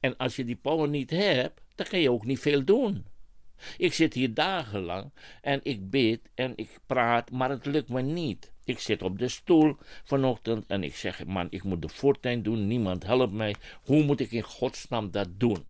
En 0.00 0.16
als 0.16 0.36
je 0.36 0.44
die 0.44 0.56
power 0.56 0.88
niet 0.88 1.10
hebt, 1.10 1.60
dan 1.74 1.86
kan 1.86 2.00
je 2.00 2.10
ook 2.10 2.24
niet 2.24 2.40
veel 2.40 2.64
doen. 2.64 3.06
Ik 3.76 3.92
zit 3.92 4.14
hier 4.14 4.34
dagenlang 4.34 5.12
en 5.40 5.60
ik 5.62 5.90
bid 5.90 6.30
en 6.34 6.52
ik 6.56 6.78
praat, 6.86 7.30
maar 7.30 7.50
het 7.50 7.66
lukt 7.66 7.88
me 7.88 8.02
niet. 8.02 8.52
Ik 8.64 8.78
zit 8.78 9.02
op 9.02 9.18
de 9.18 9.28
stoel 9.28 9.76
vanochtend 10.04 10.66
en 10.66 10.82
ik 10.82 10.96
zeg: 10.96 11.24
Man, 11.24 11.46
ik 11.50 11.62
moet 11.62 11.82
de 11.82 11.88
voortuin 11.88 12.42
doen, 12.42 12.66
niemand 12.66 13.06
helpt 13.06 13.32
mij. 13.32 13.54
Hoe 13.82 14.02
moet 14.02 14.20
ik 14.20 14.32
in 14.32 14.42
godsnaam 14.42 15.10
dat 15.10 15.28
doen? 15.40 15.66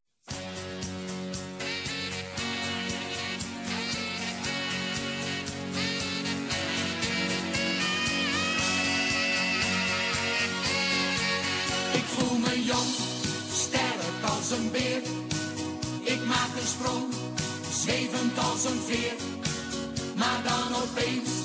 Als 18.65 18.73
een. 18.89 19.17
Maar 20.17 20.43
dan 20.45 20.83
opeens 20.83 21.38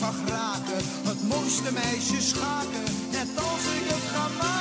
hem 0.00 0.14
stevig 0.14 0.28
raken, 0.28 0.84
het 1.04 1.28
mooiste 1.28 1.72
meisje 1.72 2.22
schaken. 2.22 2.84
Net 3.10 3.28
als 3.36 3.64
ik 3.76 3.84
het 3.92 4.04
ga 4.12 4.28
maken, 4.38 4.57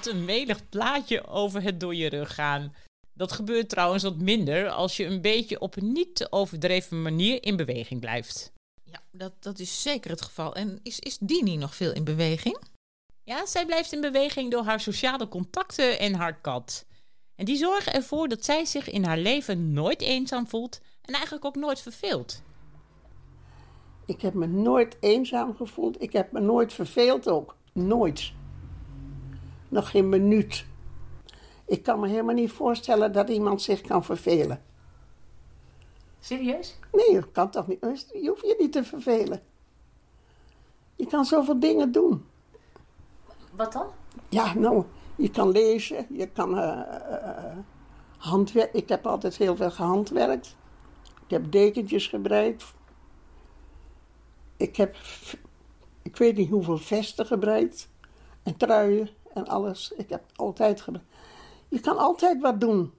Wat 0.00 0.12
een 0.12 0.24
melig 0.24 0.68
plaatje 0.68 1.26
over 1.26 1.62
het 1.62 1.80
door 1.80 1.94
je 1.94 2.08
rug 2.08 2.34
gaan. 2.34 2.74
Dat 3.12 3.32
gebeurt 3.32 3.68
trouwens 3.68 4.02
wat 4.02 4.16
minder 4.16 4.68
als 4.68 4.96
je 4.96 5.04
een 5.04 5.20
beetje 5.20 5.60
op 5.60 5.76
een 5.76 5.92
niet 5.92 6.14
te 6.14 6.32
overdreven 6.32 7.02
manier 7.02 7.42
in 7.42 7.56
beweging 7.56 8.00
blijft. 8.00 8.52
Ja, 8.84 9.02
dat, 9.12 9.32
dat 9.40 9.58
is 9.58 9.82
zeker 9.82 10.10
het 10.10 10.22
geval. 10.22 10.54
En 10.54 10.80
is, 10.82 10.98
is 10.98 11.18
Dini 11.18 11.56
nog 11.56 11.74
veel 11.74 11.92
in 11.92 12.04
beweging? 12.04 12.58
Ja, 13.24 13.46
zij 13.46 13.66
blijft 13.66 13.92
in 13.92 14.00
beweging 14.00 14.50
door 14.50 14.64
haar 14.64 14.80
sociale 14.80 15.28
contacten 15.28 15.98
en 15.98 16.14
haar 16.14 16.40
kat. 16.40 16.86
En 17.34 17.44
die 17.44 17.56
zorgen 17.56 17.92
ervoor 17.92 18.28
dat 18.28 18.44
zij 18.44 18.64
zich 18.64 18.90
in 18.90 19.04
haar 19.04 19.18
leven 19.18 19.72
nooit 19.72 20.02
eenzaam 20.02 20.48
voelt 20.48 20.80
en 21.02 21.14
eigenlijk 21.14 21.44
ook 21.44 21.56
nooit 21.56 21.80
verveelt. 21.80 22.42
Ik 24.06 24.20
heb 24.20 24.34
me 24.34 24.46
nooit 24.46 24.96
eenzaam 25.00 25.56
gevoeld. 25.56 26.02
Ik 26.02 26.12
heb 26.12 26.32
me 26.32 26.40
nooit 26.40 26.72
verveeld 26.72 27.28
ook. 27.28 27.56
Nooit. 27.72 28.32
Nog 29.70 29.90
geen 29.90 30.08
minuut. 30.08 30.66
Ik 31.66 31.82
kan 31.82 32.00
me 32.00 32.08
helemaal 32.08 32.34
niet 32.34 32.52
voorstellen 32.52 33.12
dat 33.12 33.28
iemand 33.28 33.62
zich 33.62 33.80
kan 33.80 34.04
vervelen. 34.04 34.62
Serieus? 36.20 36.78
Nee, 36.92 37.12
dat 37.20 37.30
kan 37.32 37.50
toch 37.50 37.66
niet. 37.66 38.06
Je 38.12 38.28
hoeft 38.28 38.46
je 38.46 38.56
niet 38.58 38.72
te 38.72 38.84
vervelen. 38.84 39.42
Je 40.96 41.06
kan 41.06 41.24
zoveel 41.24 41.60
dingen 41.60 41.92
doen. 41.92 42.24
Wat 43.52 43.72
dan? 43.72 43.86
Ja, 44.28 44.54
nou, 44.54 44.84
je 45.16 45.30
kan 45.30 45.48
lezen, 45.48 46.06
je 46.08 46.26
kan 46.26 46.58
uh, 46.58 47.58
handwerk. 48.16 48.72
Ik 48.72 48.88
heb 48.88 49.06
altijd 49.06 49.36
heel 49.36 49.56
veel 49.56 49.70
gehandwerkt. 49.70 50.56
Ik 51.24 51.30
heb 51.30 51.52
dekentjes 51.52 52.06
gebreid. 52.06 52.64
Ik 54.56 54.76
heb, 54.76 54.96
ik 56.02 56.16
weet 56.16 56.36
niet 56.36 56.50
hoeveel 56.50 56.78
vesten 56.78 57.26
gebreid. 57.26 57.88
En 58.42 58.56
truien 58.56 59.08
en 59.34 59.46
alles. 59.46 59.92
Ik 59.96 60.08
heb 60.08 60.22
altijd 60.36 60.80
gebreid. 60.80 61.06
Je 61.68 61.80
kan 61.80 61.98
altijd 61.98 62.40
wat 62.40 62.60
doen. 62.60 62.92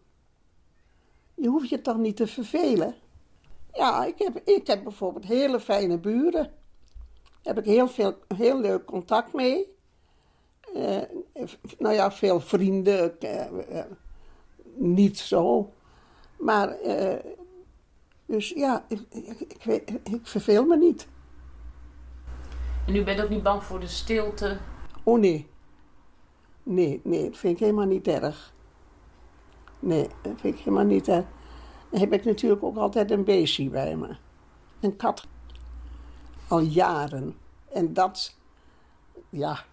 Je 1.36 1.48
hoeft 1.48 1.70
je 1.70 1.82
toch 1.82 1.98
niet 1.98 2.15
te 2.15 2.28
vervelen. 2.28 2.96
Ja, 3.74 4.06
ik 4.06 4.17
heb, 4.17 4.41
ik 4.46 4.67
heb 4.67 4.84
bijvoorbeeld 4.84 5.26
hele 5.26 5.60
fijne 5.60 5.98
buren. 5.98 6.52
Daar 7.41 7.56
heb 7.56 7.58
ik 7.58 7.65
heel, 7.65 7.88
veel, 7.88 8.17
heel 8.36 8.60
leuk 8.60 8.86
contact 8.86 9.34
mee. 9.34 9.76
Uh, 10.76 11.02
nou 11.78 11.94
ja, 11.94 12.12
veel 12.12 12.39
vrienden. 12.39 13.15
Uh, 13.20 13.46
uh, 13.72 13.84
niet 14.74 15.20
zo. 15.20 15.74
Maar, 16.38 16.78
dus 18.26 18.50
ja, 18.50 18.86
ik, 18.88 19.00
ik, 19.10 19.39
ik, 19.39 19.63
weet, 19.63 19.91
ik 20.04 20.28
verveel 20.28 20.65
me 20.65 20.78
niet. 20.78 21.08
En 22.88 22.96
u 22.96 23.04
bent 23.04 23.22
ook 23.22 23.30
niet 23.30 23.44
bang 23.44 23.63
voor 23.63 23.80
de 23.80 23.88
stilte? 23.88 24.58
Oh 25.04 25.20
nee. 25.20 25.51
Nee, 26.63 27.02
nee, 27.04 27.30
dat 27.30 27.38
vind 27.38 27.54
ik 27.54 27.60
helemaal 27.60 27.86
niet 27.86 28.08
erg. 28.08 28.54
Nee, 29.80 30.08
dat 30.21 30.34
vind 30.41 30.56
ik 30.56 30.60
helemaal 30.60 30.86
niet 30.86 31.08
erg. 31.08 31.26
Dan 31.89 32.00
heb 32.00 32.13
ik 32.13 32.26
natuurlijk 32.26 32.63
ook 32.63 32.78
altijd 32.78 33.12
een 33.12 33.24
beestje 33.24 33.69
bij 33.69 33.95
me. 33.95 34.15
Een 34.80 34.95
kat. 34.95 35.28
Al 36.47 36.60
jaren. 36.60 37.36
En 37.71 37.93
dat, 37.93 38.36
ja, 39.30 39.65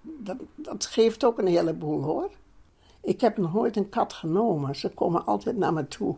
dat, 0.00 0.36
dat 0.54 0.86
geeft 0.86 1.24
ook 1.24 1.38
een 1.38 1.46
heleboel 1.46 2.02
hoor. 2.02 2.30
Ik 3.00 3.20
heb 3.20 3.36
nooit 3.36 3.76
een 3.76 3.88
kat 3.88 4.12
genomen. 4.12 4.76
Ze 4.76 4.88
komen 4.88 5.26
altijd 5.26 5.56
naar 5.56 5.72
me 5.72 5.88
toe. 5.88 6.16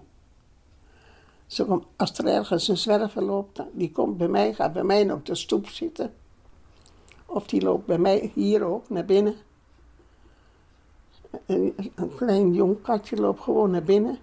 Als 1.97 2.19
er 2.19 2.27
ergens 2.27 2.69
een 2.69 2.77
zwerver 2.77 3.23
loopt, 3.23 3.63
die 3.73 3.91
komt 3.91 4.17
bij 4.17 4.29
mij, 4.29 4.55
gaat 4.55 4.73
bij 4.73 4.85
mij 4.85 5.13
op 5.13 5.27
de 5.27 5.35
stoep 5.35 5.67
zitten. 5.67 6.15
Of 7.27 7.47
die 7.47 7.63
loopt 7.63 7.87
bij 7.87 7.99
mij 7.99 8.31
hier 8.35 8.65
ook 8.65 8.89
naar 8.89 9.05
binnen. 9.05 9.35
Een, 11.47 11.75
klein 12.17 12.55
jong 12.55 12.83
katje 12.83 13.17
loopt 13.17 13.41
gewoon 13.41 13.71
naar 13.71 13.83
binnen. 13.83 14.19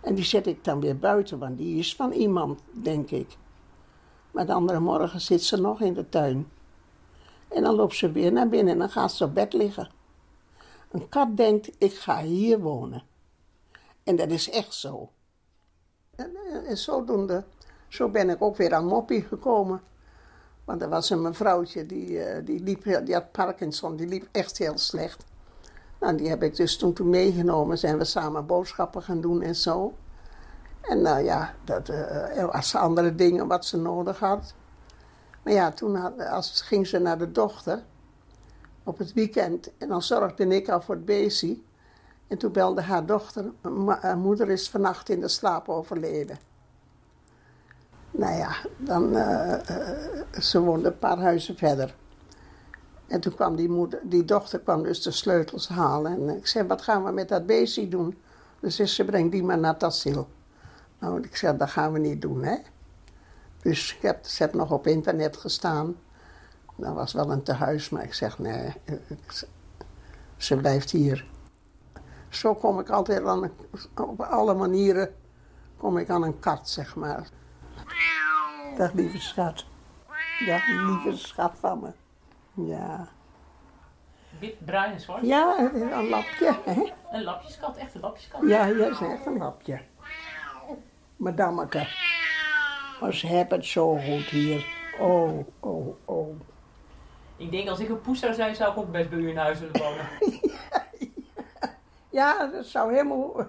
En 0.00 0.14
die 0.14 0.24
zet 0.24 0.46
ik 0.46 0.64
dan 0.64 0.80
weer 0.80 0.98
buiten, 0.98 1.38
want 1.38 1.58
die 1.58 1.78
is 1.78 1.96
van 1.96 2.12
iemand, 2.12 2.60
denk 2.70 3.10
ik. 3.10 3.36
Maar 4.30 4.46
de 4.46 4.52
andere 4.52 4.80
morgen 4.80 5.20
zit 5.20 5.42
ze 5.42 5.60
nog 5.60 5.80
in 5.80 5.94
de 5.94 6.08
tuin. 6.08 6.48
En 7.48 7.62
dan 7.62 7.74
loopt 7.74 7.94
ze 7.94 8.12
weer 8.12 8.32
naar 8.32 8.48
binnen 8.48 8.72
en 8.72 8.78
dan 8.78 8.90
gaat 8.90 9.12
ze 9.12 9.24
op 9.24 9.34
bed 9.34 9.52
liggen. 9.52 9.90
Een 10.90 11.08
kat 11.08 11.36
denkt, 11.36 11.70
ik 11.78 11.94
ga 11.94 12.22
hier 12.22 12.60
wonen. 12.60 13.02
En 14.04 14.16
dat 14.16 14.30
is 14.30 14.50
echt 14.50 14.74
zo. 14.74 15.10
En, 16.16 16.36
eh, 16.36 16.70
en 16.70 16.76
zodoende, 16.76 17.44
zo 17.88 18.08
ben 18.08 18.30
ik 18.30 18.42
ook 18.42 18.56
weer 18.56 18.74
aan 18.74 18.86
Moppie 18.86 19.22
gekomen. 19.22 19.82
Want 20.64 20.82
er 20.82 20.88
was 20.88 21.10
een 21.10 21.22
mevrouwtje, 21.22 21.86
die, 21.86 22.22
eh, 22.22 22.44
die, 22.44 22.60
liep, 22.60 22.82
die 23.04 23.14
had 23.14 23.32
Parkinson, 23.32 23.96
die 23.96 24.06
liep 24.06 24.28
echt 24.32 24.58
heel 24.58 24.78
slecht. 24.78 25.24
Nou, 26.00 26.16
die 26.16 26.28
heb 26.28 26.42
ik 26.42 26.56
dus 26.56 26.76
toen, 26.76 26.92
toen 26.92 27.10
meegenomen, 27.10 27.78
zijn 27.78 27.98
we 27.98 28.04
samen 28.04 28.46
boodschappen 28.46 29.02
gaan 29.02 29.20
doen 29.20 29.42
en 29.42 29.54
zo. 29.54 29.94
En 30.80 31.02
nou 31.02 31.24
ja, 31.24 31.54
dat 31.64 31.88
eh, 31.88 32.38
er 32.38 32.46
was 32.46 32.74
andere 32.74 33.14
dingen 33.14 33.46
wat 33.46 33.64
ze 33.64 33.76
nodig 33.76 34.18
had. 34.18 34.54
Maar 35.42 35.52
ja, 35.52 35.70
toen 35.70 36.18
als, 36.30 36.60
ging 36.60 36.86
ze 36.86 36.98
naar 36.98 37.18
de 37.18 37.32
dochter 37.32 37.82
op 38.84 38.98
het 38.98 39.12
weekend. 39.12 39.70
En 39.78 39.88
dan 39.88 40.02
zorgde 40.02 40.46
ik 40.46 40.68
al 40.68 40.80
voor 40.80 40.94
het 40.94 41.04
beestje. 41.04 41.58
En 42.26 42.38
toen 42.38 42.52
belde 42.52 42.82
haar 42.82 43.06
dochter, 43.06 43.52
"Ma- 43.62 43.98
haar 44.00 44.16
moeder 44.16 44.50
is 44.50 44.70
vannacht 44.70 45.08
in 45.08 45.20
de 45.20 45.28
slaap 45.28 45.68
overleden. 45.68 46.38
Nou 48.10 48.36
ja, 48.36 48.56
dan, 48.76 49.16
eh, 49.16 49.52
eh, 49.70 50.40
ze 50.40 50.60
woonde 50.60 50.88
een 50.88 50.98
paar 50.98 51.18
huizen 51.18 51.56
verder. 51.56 51.94
En 53.06 53.20
toen 53.20 53.34
kwam 53.34 53.56
die, 53.56 53.68
moeder, 53.68 54.00
die 54.02 54.24
dochter 54.24 54.58
kwam 54.60 54.82
dus 54.82 55.02
de 55.02 55.10
sleutels 55.10 55.68
halen. 55.68 56.12
En 56.28 56.36
ik 56.36 56.46
zei, 56.46 56.66
wat 56.66 56.82
gaan 56.82 57.04
we 57.04 57.10
met 57.10 57.28
dat 57.28 57.46
beestje 57.46 57.88
doen? 57.88 58.18
Dus 58.60 58.94
ze 58.94 59.04
brengt 59.04 59.32
die 59.32 59.42
maar 59.42 59.58
naar 59.58 59.78
asiel. 59.78 60.28
Nou, 60.98 61.20
ik 61.20 61.36
zei, 61.36 61.56
dat 61.56 61.70
gaan 61.70 61.92
we 61.92 61.98
niet 61.98 62.22
doen, 62.22 62.42
hè. 62.42 62.56
Dus 63.62 63.94
ik 63.96 64.02
heb, 64.02 64.24
ze 64.26 64.48
nog 64.52 64.70
op 64.72 64.86
internet 64.86 65.36
gestaan. 65.36 65.96
Dat 66.76 66.94
was 66.94 67.12
wel 67.12 67.30
een 67.32 67.42
tehuis, 67.42 67.90
maar 67.90 68.02
ik 68.04 68.14
zeg, 68.14 68.38
nee, 68.38 68.72
ik- 68.84 69.46
ze 70.36 70.56
blijft 70.56 70.90
hier. 70.90 71.26
Zo 72.28 72.54
kom 72.54 72.78
ik 72.80 72.88
altijd 72.90 73.24
aan, 73.24 73.42
een- 73.42 73.52
op 74.08 74.20
alle 74.20 74.54
manieren 74.54 75.14
kom 75.76 75.98
ik 75.98 76.10
aan 76.10 76.22
een 76.22 76.38
kat, 76.38 76.68
zeg 76.68 76.96
maar. 76.96 77.28
Dag 78.76 78.92
lieve 78.92 79.18
schat. 79.18 79.64
Dag 80.46 80.66
lieve 80.66 81.16
schat 81.16 81.52
van 81.60 81.80
me. 81.80 81.90
Ja. 82.56 83.08
Wit, 84.38 84.64
bruin 84.64 84.92
en 84.92 85.00
zwart. 85.00 85.26
Ja, 85.26 85.58
een 85.58 86.08
lapje, 86.08 86.58
hè? 86.64 86.92
Een 87.12 87.22
lapjeskat, 87.22 87.76
echt 87.76 87.94
een 87.94 88.00
lapjeskat. 88.00 88.40
Ja, 88.46 88.64
ja, 88.64 88.74
dat 88.74 88.90
is 88.90 89.00
echt 89.00 89.26
een 89.26 89.36
lapje. 89.36 89.80
Madammeke. 91.16 91.88
Maar 93.00 93.14
ze 93.14 93.26
hebben 93.26 93.58
het 93.58 93.66
zo 93.66 93.96
goed 93.96 94.24
hier. 94.24 94.66
Oh, 95.00 95.46
oh, 95.60 95.96
oh. 96.04 96.40
Ik 97.36 97.50
denk 97.50 97.68
als 97.68 97.78
ik 97.78 97.88
een 97.88 98.00
poes 98.00 98.18
zou 98.18 98.34
zijn, 98.34 98.54
zou 98.56 98.72
ik 98.72 98.78
ook 98.78 98.90
best 98.90 99.10
bij 99.10 99.18
u 99.18 99.28
in 99.28 99.36
huis 99.36 99.58
willen 99.58 99.80
wonen. 99.82 100.08
Ja, 102.16 102.46
dat 102.46 102.66
zou 102.66 102.92
helemaal, 102.92 103.46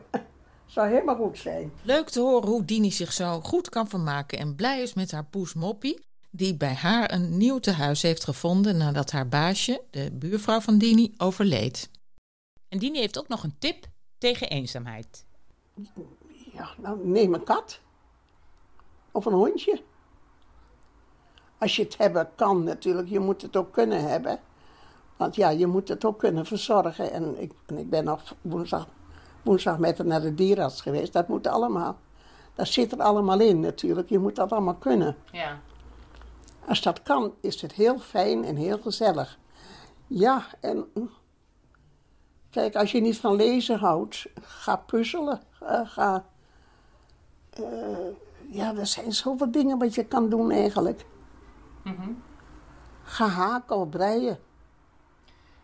zou 0.66 0.88
helemaal 0.88 1.16
goed 1.16 1.38
zijn. 1.38 1.72
Leuk 1.82 2.10
te 2.10 2.20
horen 2.20 2.50
hoe 2.50 2.66
Dini 2.66 2.92
zich 2.92 3.14
zo 3.14 3.40
goed 3.42 3.70
kan 3.70 3.88
vermaken 3.88 4.40
en 4.40 4.56
blij 4.56 4.82
is 4.82 4.94
met 4.94 5.12
haar 5.12 5.26
poes 5.26 5.54
Moppie, 5.54 6.06
die 6.38 6.56
bij 6.56 6.74
haar 6.74 7.12
een 7.14 7.38
nieuw 7.38 7.60
tehuis 7.60 8.02
heeft 8.02 8.24
gevonden 8.24 8.78
nadat 8.78 9.12
haar 9.12 9.28
baasje, 9.28 9.82
de 9.90 10.12
buurvrouw 10.12 10.60
van 10.60 10.78
Dini, 10.78 11.14
overleed. 11.18 11.90
En 12.70 12.80
Dini 12.80 13.00
heeft 13.00 13.20
ook 13.20 13.28
nog 13.28 13.44
een 13.44 13.56
tip 13.60 13.86
tegen 14.18 14.50
eenzaamheid. 14.50 15.26
Ja, 16.54 16.70
nou, 16.78 17.08
neem 17.08 17.34
een 17.34 17.44
kat. 17.44 17.80
Of 19.12 19.26
een 19.26 19.34
hondje. 19.34 19.82
Als 21.58 21.76
je 21.76 21.84
het 21.84 21.98
hebben 21.98 22.30
kan 22.36 22.64
natuurlijk, 22.64 23.10
je 23.10 23.20
moet 23.20 23.42
het 23.42 23.56
ook 23.56 23.74
kunnen 23.74 24.10
hebben. 24.10 24.40
Want 25.16 25.36
ja, 25.36 25.50
je 25.50 25.68
moet 25.68 25.88
het 25.88 26.06
ook 26.06 26.20
kunnen 26.20 26.46
verzorgen. 26.46 27.12
En 27.12 27.42
ik, 27.42 27.52
en 27.66 27.78
ik 27.78 27.90
ben 27.90 28.04
nog 28.04 28.36
woensdag, 28.42 28.88
woensdag 29.42 29.78
met 29.78 29.98
haar 29.98 30.08
naar 30.08 30.22
de 30.22 30.34
dierenarts 30.34 30.82
geweest. 30.82 31.14
Dat 31.14 31.28
moet 31.28 31.48
allemaal. 31.48 31.98
Dat 32.56 32.68
zit 32.68 32.92
er 32.92 33.02
allemaal 33.02 33.40
in 33.40 33.60
natuurlijk. 33.60 34.10
Je 34.10 34.20
moet 34.20 34.36
dat 34.36 34.52
allemaal 34.52 34.76
kunnen. 34.76 35.16
Ja. 35.32 35.60
Als 36.68 36.82
dat 36.82 37.04
kan, 37.04 37.34
is 37.42 37.62
het 37.62 37.72
heel 37.72 38.00
fijn 38.00 38.44
en 38.44 38.56
heel 38.56 38.78
gezellig. 38.78 39.40
Ja, 40.08 40.46
en 40.60 40.88
kijk, 42.50 42.76
als 42.76 42.92
je 42.92 43.02
niet 43.02 43.20
van 43.20 43.36
lezen 43.36 43.80
houdt, 43.80 44.26
ga 44.42 44.76
puzzelen. 44.76 45.42
ga, 45.84 46.26
eh, 47.50 48.08
ja, 48.50 48.76
er 48.76 48.86
zijn 48.86 49.12
zoveel 49.12 49.52
dingen 49.52 49.78
wat 49.78 49.96
je 49.96 50.06
kan 50.06 50.30
doen 50.30 50.52
eigenlijk. 50.52 51.06
Mhm. 51.84 52.12
Ga 53.04 53.28
haken 53.28 53.76
of 53.76 53.90
breien. 53.90 54.40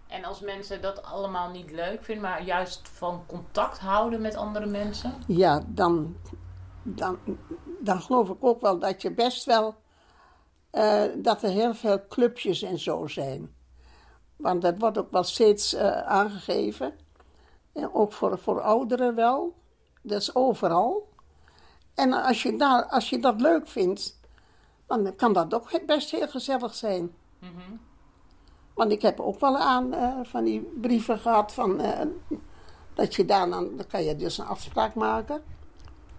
En 0.08 0.24
als 0.24 0.40
mensen 0.40 0.82
dat 0.82 1.04
allemaal 1.04 1.50
niet 1.50 1.72
leuk 1.72 2.04
vinden, 2.04 2.24
maar 2.24 2.44
juist 2.44 2.90
van 2.90 3.24
contact 3.28 3.80
houden 3.80 4.22
met 4.22 4.36
andere 4.36 4.66
mensen? 4.66 5.14
Ja, 5.28 5.64
dan, 5.68 6.16
dan, 6.84 7.18
dan 7.80 8.02
geloof 8.02 8.30
ik 8.30 8.38
ook 8.40 8.62
wel 8.62 8.80
dat 8.80 9.02
je 9.02 9.12
best 9.12 9.46
wel. 9.46 9.82
Eh, 10.74 11.04
dat 11.16 11.44
er 11.44 11.50
heel 11.50 11.74
veel 11.74 12.08
clubjes 12.08 12.62
en 12.62 12.80
zo 12.80 13.08
zijn. 13.08 13.56
Want 14.36 14.62
dat 14.62 14.80
wordt 14.80 14.98
ook 14.98 15.12
wel 15.12 15.24
steeds 15.24 15.74
eh, 15.74 15.98
aangegeven. 15.98 16.94
En 17.74 17.94
ook 17.94 18.14
voor, 18.14 18.40
voor 18.40 18.62
ouderen 18.62 19.16
wel. 19.16 19.54
Dat 20.02 20.22
is 20.22 20.36
overal. 20.36 21.10
En 21.94 22.14
als 22.14 22.44
je, 22.44 22.56
daar, 22.56 22.86
als 22.86 23.10
je 23.10 23.20
dat 23.20 23.42
leuk 23.42 23.68
vindt, 23.68 24.20
dan 24.88 25.16
kan 25.16 25.34
dat 25.34 25.54
ook 25.54 25.86
best 25.86 26.12
heel 26.12 26.28
gezellig 26.28 26.76
zijn. 26.76 27.12
Want 28.74 28.92
ik 28.92 29.02
heb 29.02 29.20
ook 29.20 29.40
wel 29.40 29.58
aan 29.58 29.94
eh, 29.94 30.20
van 30.24 30.44
die 30.44 30.62
brieven 30.82 31.20
gehad 31.20 31.54
van 31.54 31.82
dat 32.94 33.16
je 33.16 33.26
daar 33.26 33.50
dan, 33.50 33.76
dan 33.76 33.88
kan 33.88 34.04
je 34.04 34.16
dus 34.16 34.38
een 34.38 34.46
afspraak 34.46 34.96
maken. 34.96 35.44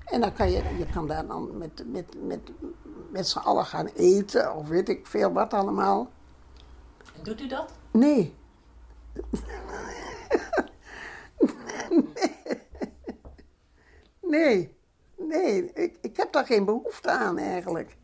En 0.05 0.21
dan 0.21 0.33
kan 0.33 0.51
je, 0.51 0.63
je 0.79 0.87
kan 0.87 1.07
daar 1.07 1.27
dan 1.27 1.59
met, 1.59 1.85
met, 1.87 2.15
met, 2.23 2.51
met 3.15 3.29
z'n 3.29 3.39
allen 3.39 3.67
gaan 3.67 3.87
eten 3.87 4.55
of 4.55 4.69
weet 4.69 4.89
ik 4.89 5.07
veel 5.07 5.33
wat 5.33 5.53
allemaal. 5.53 6.11
Doet 7.23 7.41
u 7.41 7.47
dat? 7.47 7.73
Nee. 7.91 8.35
Nee, 14.27 14.77
nee, 15.17 15.73
ik, 15.73 15.97
ik 16.01 16.17
heb 16.17 16.33
daar 16.33 16.47
geen 16.47 16.65
behoefte 16.65 17.11
aan 17.11 17.39
eigenlijk. 17.39 17.97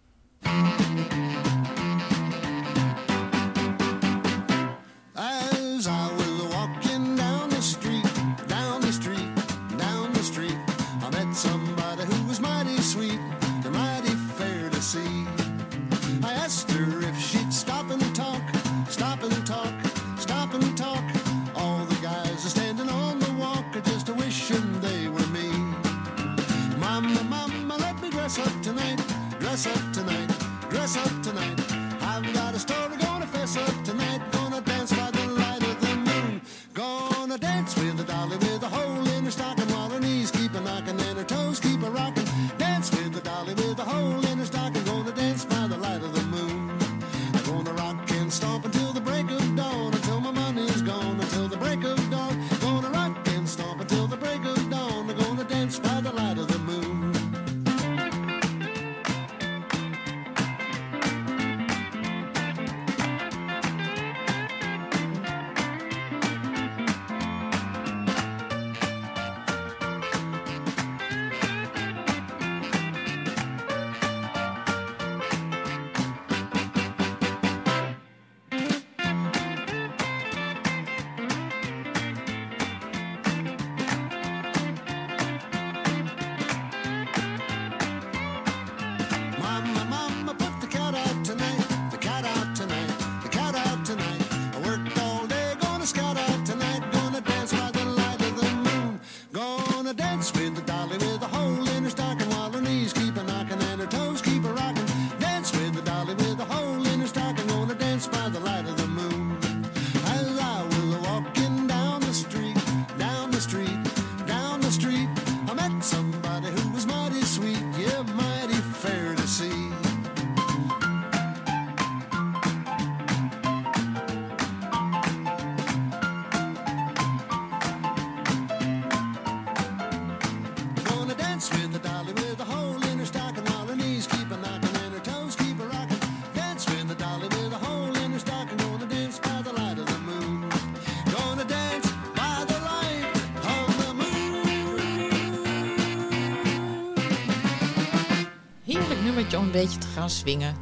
Om 149.36 149.44
een 149.44 149.50
beetje 149.50 149.78
te 149.78 149.86
gaan 149.86 150.10
swingen. 150.10 150.54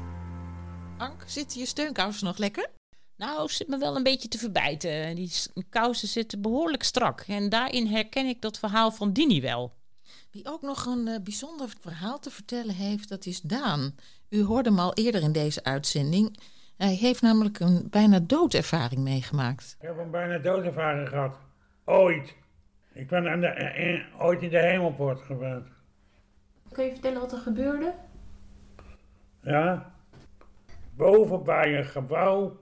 Ank, 0.98 1.22
zitten 1.26 1.60
je 1.60 1.66
steunkousen 1.66 2.26
nog 2.26 2.38
lekker? 2.38 2.70
Nou, 3.16 3.48
zit 3.48 3.68
me 3.68 3.78
wel 3.78 3.96
een 3.96 4.02
beetje 4.02 4.28
te 4.28 4.38
verbijten. 4.38 5.14
Die 5.14 5.32
kousen 5.70 6.08
zitten 6.08 6.42
behoorlijk 6.42 6.82
strak. 6.82 7.20
En 7.20 7.48
daarin 7.48 7.86
herken 7.86 8.26
ik 8.26 8.40
dat 8.40 8.58
verhaal 8.58 8.90
van 8.90 9.12
Dini 9.12 9.40
wel. 9.40 9.72
Wie 10.30 10.48
ook 10.48 10.62
nog 10.62 10.86
een 10.86 11.08
eh, 11.08 11.20
bijzonder 11.22 11.68
verhaal 11.80 12.18
te 12.18 12.30
vertellen 12.30 12.74
heeft, 12.74 13.08
dat 13.08 13.26
is 13.26 13.40
Daan. 13.40 13.94
U 14.28 14.44
hoorde 14.44 14.68
hem 14.68 14.78
al 14.78 14.94
eerder 14.94 15.22
in 15.22 15.32
deze 15.32 15.64
uitzending. 15.64 16.38
Hij 16.76 16.94
heeft 16.94 17.22
namelijk 17.22 17.60
een 17.60 17.86
bijna 17.90 18.20
doodervaring 18.20 19.00
meegemaakt. 19.00 19.76
Ik 19.80 19.86
heb 19.86 19.98
een 19.98 20.10
bijna 20.10 20.38
doodervaring 20.38 21.08
gehad. 21.08 21.36
Ooit. 21.84 22.34
Ik 22.92 23.08
ben 23.08 23.28
aan 23.28 23.40
de, 23.40 23.46
eh, 23.46 23.94
eh, 23.94 24.00
ooit 24.18 24.42
in 24.42 24.50
de 24.50 24.58
hemelpoort 24.58 25.20
geweest. 25.20 25.66
Kun 26.72 26.84
je 26.84 26.92
vertellen 26.92 27.20
wat 27.20 27.32
er 27.32 27.38
gebeurde? 27.38 27.94
Ja. 29.42 29.92
Boven 30.96 31.42
bij 31.44 31.78
een 31.78 31.84
gebouw. 31.84 32.56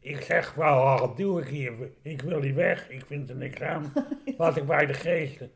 Ik 0.00 0.20
zeg 0.20 0.54
wel, 0.54 0.98
wat 0.98 1.16
doe 1.16 1.40
ik 1.40 1.48
hier? 1.48 1.72
Ik 2.02 2.20
wil 2.22 2.40
hier 2.42 2.54
weg. 2.54 2.88
Ik 2.90 3.04
vind 3.06 3.30
er 3.30 3.36
niks 3.36 3.60
aan. 3.62 3.92
Laat 4.38 4.56
ik 4.56 4.66
bij 4.66 4.86
de 4.86 4.94
geesten. 4.94 5.50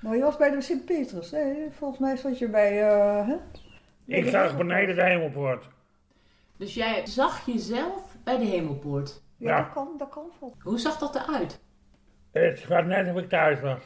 Nou, 0.00 0.16
je 0.16 0.22
was 0.22 0.36
bij 0.36 0.50
de 0.50 0.60
Sint-Petrus. 0.60 1.30
Nee, 1.30 1.68
volgens 1.70 2.00
mij 2.00 2.16
zat 2.16 2.38
je 2.38 2.48
bij... 2.48 2.88
eh, 2.90 3.26
hè? 3.26 3.36
Ik 4.06 4.28
zag 4.28 4.56
beneden 4.56 4.94
de 4.94 5.02
hemelpoort. 5.02 5.68
Dus 6.56 6.74
jij 6.74 7.06
zag 7.06 7.46
jezelf 7.46 8.16
bij 8.24 8.38
de 8.38 8.44
hemelpoort? 8.44 9.22
Ja, 9.36 9.48
Ja. 9.50 9.62
dat 9.62 9.72
kan, 9.72 9.88
dat 9.98 10.08
kan 10.08 10.24
vol. 10.38 10.54
Hoe 10.62 10.78
zag 10.78 10.98
dat 10.98 11.14
eruit? 11.14 11.60
Het 12.32 12.66
was 12.66 12.84
net 12.84 13.10
of 13.14 13.16
ik 13.22 13.28
thuis 13.28 13.60
was. 13.60 13.80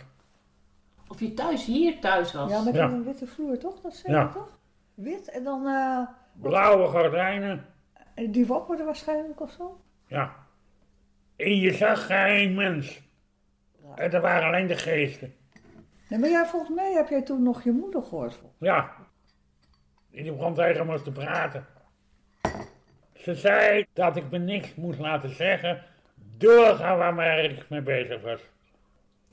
Of 1.09 1.21
je 1.21 1.35
thuis 1.35 1.65
hier 1.65 2.01
thuis 2.01 2.33
was? 2.33 2.51
Ja, 2.51 2.63
met 2.63 2.75
Ja. 2.75 2.85
een 2.85 3.05
witte 3.05 3.27
vloer, 3.27 3.59
toch? 3.59 3.81
Dat 3.81 3.95
zei 3.97 4.13
Ja. 4.13 4.23
je 4.23 4.29
toch? 4.33 4.59
Wit 4.97 5.29
en 5.31 5.45
dan... 5.45 5.67
eh, 5.67 6.01
Blauwe 6.33 6.87
gordijnen. 6.87 7.67
en 8.15 8.31
die 8.31 8.47
wapperde 8.47 8.85
waarschijnlijk 8.85 9.41
of 9.41 9.51
zo? 9.51 9.81
Ja. 10.07 10.37
En 11.37 11.57
je 11.57 11.73
zag 11.73 12.07
geen 12.07 12.55
mens. 12.55 13.01
En 13.95 14.13
er 14.13 14.21
waren 14.21 14.47
alleen 14.49 14.67
de 14.67 14.77
geesten. 14.77 15.35
Nee, 16.09 16.19
maar 16.19 16.29
jij, 16.29 16.47
volgens 16.47 16.75
mij 16.77 16.93
heb 16.93 17.09
jij 17.09 17.23
toen 17.23 17.43
nog 17.43 17.63
je 17.65 17.73
moeder 17.73 18.03
gehoord. 18.03 18.41
Ja. 18.59 18.93
En 20.13 20.23
die 20.23 20.33
begon 20.33 20.55
tegen 20.55 20.87
me 20.87 21.03
te 21.03 21.13
praten. 21.13 21.67
Ze 23.15 23.35
zei 23.35 23.87
dat 23.93 24.17
ik 24.17 24.31
me 24.31 24.39
niks 24.39 24.75
moest 24.75 24.99
laten 24.99 25.35
zeggen. 25.35 25.83
Doorgaan 26.37 27.17
waar 27.17 27.45
ik 27.45 27.69
mee 27.69 27.83
bezig 27.83 28.23
was. 28.23 28.41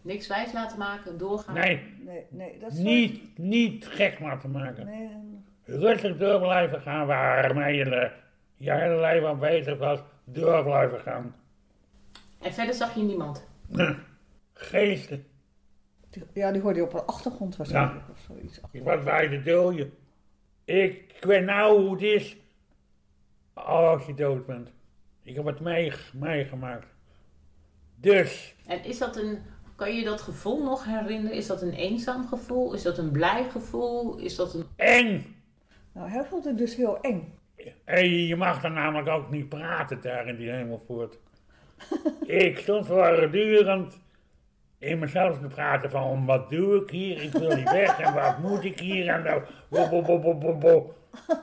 Niks 0.01 0.27
wijs 0.27 0.53
laten 0.53 0.77
maken, 0.77 1.17
doorgaan? 1.17 1.53
Nee, 1.53 1.93
Nee, 1.99 2.25
nee, 2.29 2.59
dat 2.59 2.71
is... 2.71 2.77
niet, 2.77 3.37
niet 3.37 3.87
gek 3.87 4.19
laten 4.19 4.51
maken. 4.51 4.85
Nee, 4.85 5.09
Rustig 5.65 6.17
door 6.17 6.39
blijven 6.39 6.81
gaan 6.81 7.07
waarmee 7.07 7.75
je 7.77 7.85
le- 7.85 8.11
je 8.57 8.71
hele 8.71 8.99
leven 8.99 9.27
aan 9.27 9.39
bezig 9.39 9.77
was. 9.77 9.99
Door 10.23 10.63
blijven 10.63 10.99
gaan. 10.99 11.35
En 12.39 12.53
verder 12.53 12.75
zag 12.75 12.95
je 12.95 13.01
niemand? 13.01 13.47
Geesten. 14.53 15.25
ja, 16.33 16.51
die 16.51 16.61
hoorde 16.61 16.79
je 16.79 16.85
op 16.85 16.91
de 16.91 17.03
achtergrond 17.03 17.55
waarschijnlijk 17.57 18.09
of 18.11 18.19
zoiets. 18.27 18.59
Ik 18.71 18.83
was 18.83 19.03
bij 19.03 19.27
de 19.27 19.41
dode. 19.41 19.89
Ik 20.65 21.15
weet 21.21 21.45
nou 21.45 21.81
hoe 21.81 21.91
het 21.91 22.01
is 22.01 22.37
als 23.53 24.05
je 24.05 24.13
dood 24.13 24.45
bent. 24.45 24.69
Ik 25.23 25.35
heb 25.35 25.45
het 25.45 25.59
mee- 25.59 25.93
meegemaakt. 26.13 26.85
Dus, 27.95 28.55
En 28.67 28.83
is 28.83 28.97
dat 28.97 29.15
een, 29.17 29.39
kan 29.75 29.95
je 29.95 30.03
dat 30.03 30.21
gevoel 30.21 30.63
nog 30.63 30.85
herinneren? 30.85 31.37
Is 31.37 31.47
dat 31.47 31.61
een 31.61 31.73
eenzaam 31.73 32.27
gevoel? 32.27 32.73
Is 32.73 32.81
dat 32.83 32.97
een 32.97 33.11
blij 33.11 33.49
gevoel? 33.49 34.17
Is 34.17 34.35
dat 34.35 34.53
een... 34.53 34.65
eng. 34.75 35.32
Nou, 35.93 36.09
hij 36.09 36.23
vond 36.25 36.45
het 36.45 36.57
dus 36.57 36.75
heel 36.75 37.01
eng. 37.01 37.33
En 37.85 38.09
je 38.09 38.35
mag 38.35 38.61
dan 38.61 38.73
namelijk 38.73 39.07
ook 39.09 39.29
niet 39.29 39.49
praten 39.49 40.01
daar 40.01 40.27
in 40.27 40.35
die 40.35 40.49
hemelvoort. 40.49 41.19
ik 42.25 42.57
stond 42.57 42.85
voortdurend 42.87 43.99
in 44.77 44.99
mezelf 44.99 45.39
te 45.39 45.47
praten 45.47 45.89
van 45.89 46.25
wat 46.25 46.49
doe 46.49 46.81
ik 46.81 46.89
hier? 46.89 47.21
Ik 47.23 47.31
wil 47.31 47.55
niet 47.55 47.71
weg 47.71 47.99
en 47.99 48.13
wat 48.13 48.37
moet 48.39 48.63
ik 48.63 48.79
hier? 48.79 49.07
En 49.07 49.23
dan, 49.23 49.41
bo, 49.69 50.01
bo, 50.19 50.37
bo, 50.37 50.57
bo. 50.57 50.93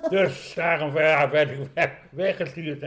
Dus 0.08 0.52
daarom 0.54 0.92
werd 0.92 1.50
ik 1.50 1.68
weg- 1.74 1.98
weggestuurd. 2.10 2.80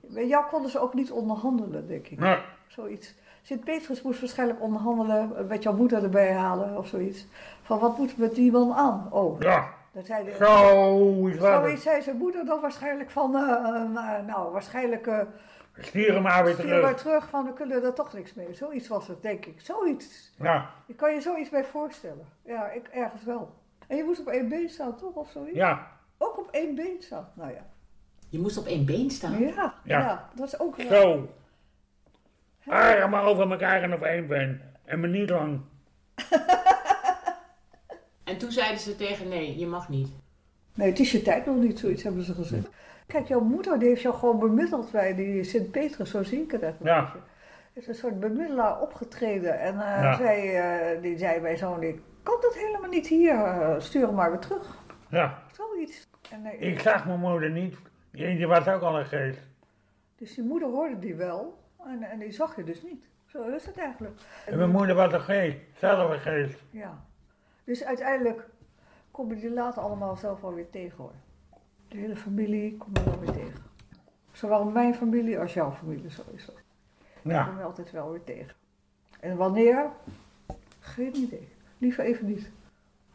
Met 0.00 0.28
jou 0.28 0.44
konden 0.50 0.70
ze 0.70 0.78
ook 0.80 0.94
niet 0.94 1.10
onderhandelen, 1.10 1.86
denk 1.86 2.06
ik. 2.08 2.18
Nee. 2.18 2.36
Zoiets. 2.66 3.14
Sint-Petrus 3.42 4.02
moest 4.02 4.20
waarschijnlijk 4.20 4.60
onderhandelen, 4.62 5.36
eh, 5.36 5.44
met 5.44 5.62
jouw 5.62 5.76
moeder 5.76 6.02
erbij 6.02 6.32
halen 6.32 6.78
of 6.78 6.86
zoiets. 6.86 7.26
Van 7.62 7.78
wat 7.78 7.98
moeten 7.98 8.16
we 8.16 8.22
met 8.22 8.34
die 8.34 8.52
man 8.52 8.72
aan? 8.72 9.08
Oh, 9.12 9.40
Ja. 9.40 9.80
Dat 9.92 10.06
zei 10.06 10.24
de, 10.24 10.34
Zoiets 11.38 11.82
zei 11.82 12.02
zijn 12.02 12.16
moeder 12.16 12.44
dan 12.44 12.60
waarschijnlijk 12.60 13.10
van, 13.10 13.36
eh, 13.36 13.42
eh, 13.42 14.26
nou, 14.26 14.52
waarschijnlijk 14.52 15.06
eh 15.06 15.20
Stuur 15.78 16.12
hem 16.12 16.22
maar 16.22 16.44
weer 16.44 16.54
stuur 16.54 16.68
maar 16.68 16.80
terug. 16.80 16.96
terug 17.00 17.28
van, 17.28 17.44
we 17.44 17.52
kunnen 17.52 17.84
er 17.84 17.92
toch 17.94 18.12
niks 18.12 18.34
mee. 18.34 18.54
Zoiets 18.54 18.88
was 18.88 19.06
het, 19.08 19.22
denk 19.22 19.46
ik. 19.46 19.60
Zoiets. 19.60 20.32
Ja, 20.38 20.70
Je 20.86 20.94
kan 20.94 21.14
je 21.14 21.20
zoiets 21.20 21.50
bij 21.50 21.64
voorstellen. 21.64 22.26
Ja, 22.44 22.70
ik 22.70 22.88
ergens 22.88 23.24
wel. 23.24 23.54
En 23.86 23.96
je 23.96 24.04
moest 24.04 24.20
op 24.20 24.26
één 24.26 24.48
been 24.48 24.68
staan, 24.68 24.96
toch? 24.96 25.14
Of 25.14 25.30
zoiets? 25.30 25.56
ja, 25.56 25.86
Ook 26.18 26.38
op 26.38 26.48
één 26.50 26.74
been 26.74 26.96
staan. 27.00 27.28
Nou 27.34 27.50
ja. 27.52 27.66
Je 28.28 28.38
moest 28.38 28.58
op 28.58 28.66
één 28.66 28.84
been 28.84 29.10
staan? 29.10 29.38
Ja, 29.40 29.74
ja. 29.84 29.98
Ja. 29.98 30.28
dat 30.34 30.46
is 30.46 30.60
ook 30.60 30.78
raar. 30.78 31.00
zo. 31.00 31.28
Armen 32.66 33.20
over 33.20 33.50
elkaar 33.50 33.82
en 33.82 33.92
op 33.94 34.02
één 34.02 34.26
been. 34.26 34.60
En 34.84 35.00
me 35.00 35.06
niet 35.08 35.30
lang. 35.30 35.60
En 38.24 38.38
toen 38.38 38.52
zeiden 38.52 38.80
ze 38.80 38.96
tegen 38.96 39.28
nee, 39.28 39.58
je 39.58 39.66
mag 39.66 39.88
niet. 39.88 40.08
Nee, 40.74 40.88
het 40.88 40.98
is 40.98 41.12
je 41.12 41.22
tijd 41.22 41.46
nog 41.46 41.56
niet, 41.56 41.78
zoiets 41.78 42.02
hebben 42.02 42.22
ze 42.22 42.34
gezegd. 42.34 42.68
Kijk, 43.06 43.26
jouw 43.28 43.40
moeder 43.40 43.78
die 43.78 43.88
heeft 43.88 44.02
jou 44.02 44.14
gewoon 44.14 44.38
bemiddeld 44.38 44.90
bij 44.90 45.14
die 45.14 45.44
Sint-Petrus, 45.44 46.10
zo 46.10 46.22
zie 46.22 46.42
ik 46.42 46.50
het 46.50 46.62
echt 46.62 46.74
een 46.80 46.86
Ja. 46.86 47.12
is 47.72 47.86
een 47.86 47.94
soort 47.94 48.20
bemiddelaar 48.20 48.80
opgetreden. 48.80 49.58
En 49.60 49.72
eh, 49.74 50.02
Ja. 50.02 50.16
zij, 50.16 50.60
eh, 50.94 51.02
die 51.02 51.18
zei 51.18 51.40
bij 51.40 51.56
zo'n, 51.56 51.82
ik 51.82 52.00
kan 52.22 52.38
dat 52.40 52.54
helemaal 52.54 52.90
niet 52.90 53.06
hier, 53.06 53.34
eh, 53.34 53.74
stuur 53.78 54.06
hem 54.06 54.14
maar 54.14 54.30
weer 54.30 54.38
terug. 54.40 54.78
Ja, 55.08 55.42
Zoiets. 55.52 56.08
En, 56.30 56.44
eh, 56.46 56.68
ik 56.70 56.80
zag 56.80 57.06
mijn 57.06 57.18
moeder 57.20 57.50
niet. 57.50 57.76
Die 58.12 58.36
die 58.36 58.46
was 58.46 58.68
ook 58.68 58.82
al 58.82 58.98
een 58.98 59.06
geest. 59.06 59.38
Dus 60.16 60.34
die 60.34 60.44
moeder 60.44 60.68
hoorde 60.68 60.98
die 60.98 61.14
wel 61.14 61.58
en, 61.86 62.02
en 62.02 62.18
die 62.18 62.32
zag 62.32 62.56
je 62.56 62.64
dus 62.64 62.82
niet. 62.82 63.08
Zo 63.26 63.42
is 63.48 63.66
het 63.66 63.78
eigenlijk. 63.78 64.14
En 64.46 64.58
mijn 64.58 64.70
moeder 64.70 64.94
was 64.94 65.12
een 65.12 65.20
geest. 65.20 65.56
Zelf 65.78 66.10
een 66.12 66.20
geest. 66.20 66.58
Ja. 66.70 67.04
Dus 67.64 67.84
uiteindelijk 67.84 68.48
kom 69.10 69.34
je 69.34 69.40
die 69.40 69.50
later 69.50 69.82
allemaal 69.82 70.16
zelf 70.16 70.40
wel 70.40 70.54
weer 70.54 70.70
tegen 70.70 70.96
hoor. 70.96 71.14
De 71.88 71.96
hele 71.96 72.16
familie 72.16 72.76
kom 72.76 72.90
je 72.94 73.04
wel 73.04 73.20
weer 73.20 73.32
tegen. 73.32 73.62
Zowel 74.32 74.64
mijn 74.64 74.94
familie 74.94 75.38
als 75.38 75.54
jouw 75.54 75.72
familie, 75.72 76.10
zo 76.10 76.22
is 76.34 76.46
dat. 76.46 76.54
Ja. 77.22 77.42
Die 77.42 77.50
kom 77.50 77.58
je 77.58 77.64
altijd 77.64 77.90
wel 77.90 78.10
weer 78.10 78.24
tegen. 78.24 78.54
En 79.20 79.36
wanneer? 79.36 79.90
Geen 80.78 81.16
idee. 81.16 81.48
Liever 81.78 82.04
even 82.04 82.26
niet. 82.26 82.50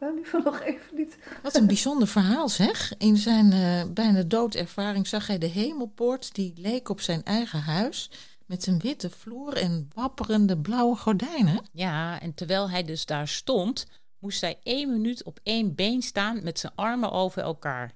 Ja, 0.00 0.10
liever 0.10 0.42
nog 0.44 0.60
even 0.60 0.96
niet. 0.96 1.18
Wat 1.42 1.54
een 1.54 1.66
bijzonder 1.66 2.08
verhaal 2.08 2.48
zeg. 2.48 2.96
In 2.98 3.16
zijn 3.16 3.52
eh, 3.52 3.92
bijna 3.92 4.22
doodervaring 4.22 5.06
zag 5.06 5.26
hij 5.26 5.38
de 5.38 5.46
hemelpoort 5.46 6.34
die 6.34 6.52
leek 6.56 6.88
op 6.88 7.00
zijn 7.00 7.24
eigen 7.24 7.60
huis. 7.60 8.10
Met 8.46 8.66
een 8.66 8.78
witte 8.78 9.10
vloer 9.10 9.56
en 9.56 9.90
wapperende 9.94 10.58
blauwe 10.58 10.96
gordijnen. 10.96 11.64
Ja, 11.72 12.20
en 12.20 12.34
terwijl 12.34 12.70
hij 12.70 12.84
dus 12.84 13.06
daar 13.06 13.28
stond, 13.28 13.86
moest 14.18 14.40
hij 14.40 14.58
één 14.62 14.92
minuut 14.92 15.24
op 15.24 15.40
één 15.42 15.74
been 15.74 16.02
staan 16.02 16.42
met 16.42 16.58
zijn 16.58 16.72
armen 16.74 17.12
over 17.12 17.42
elkaar. 17.42 17.92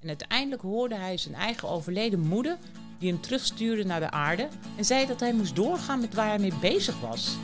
En 0.00 0.08
uiteindelijk 0.08 0.62
hoorde 0.62 0.94
hij 0.94 1.16
zijn 1.16 1.34
eigen 1.34 1.68
overleden 1.68 2.20
moeder, 2.20 2.58
die 2.98 3.12
hem 3.12 3.20
terugstuurde 3.20 3.84
naar 3.84 4.00
de 4.00 4.10
aarde 4.10 4.48
en 4.76 4.84
zei 4.84 5.06
dat 5.06 5.20
hij 5.20 5.32
moest 5.32 5.56
doorgaan 5.56 6.00
met 6.00 6.14
waar 6.14 6.28
hij 6.28 6.38
mee 6.38 6.54
bezig 6.60 7.00
was. 7.00 7.36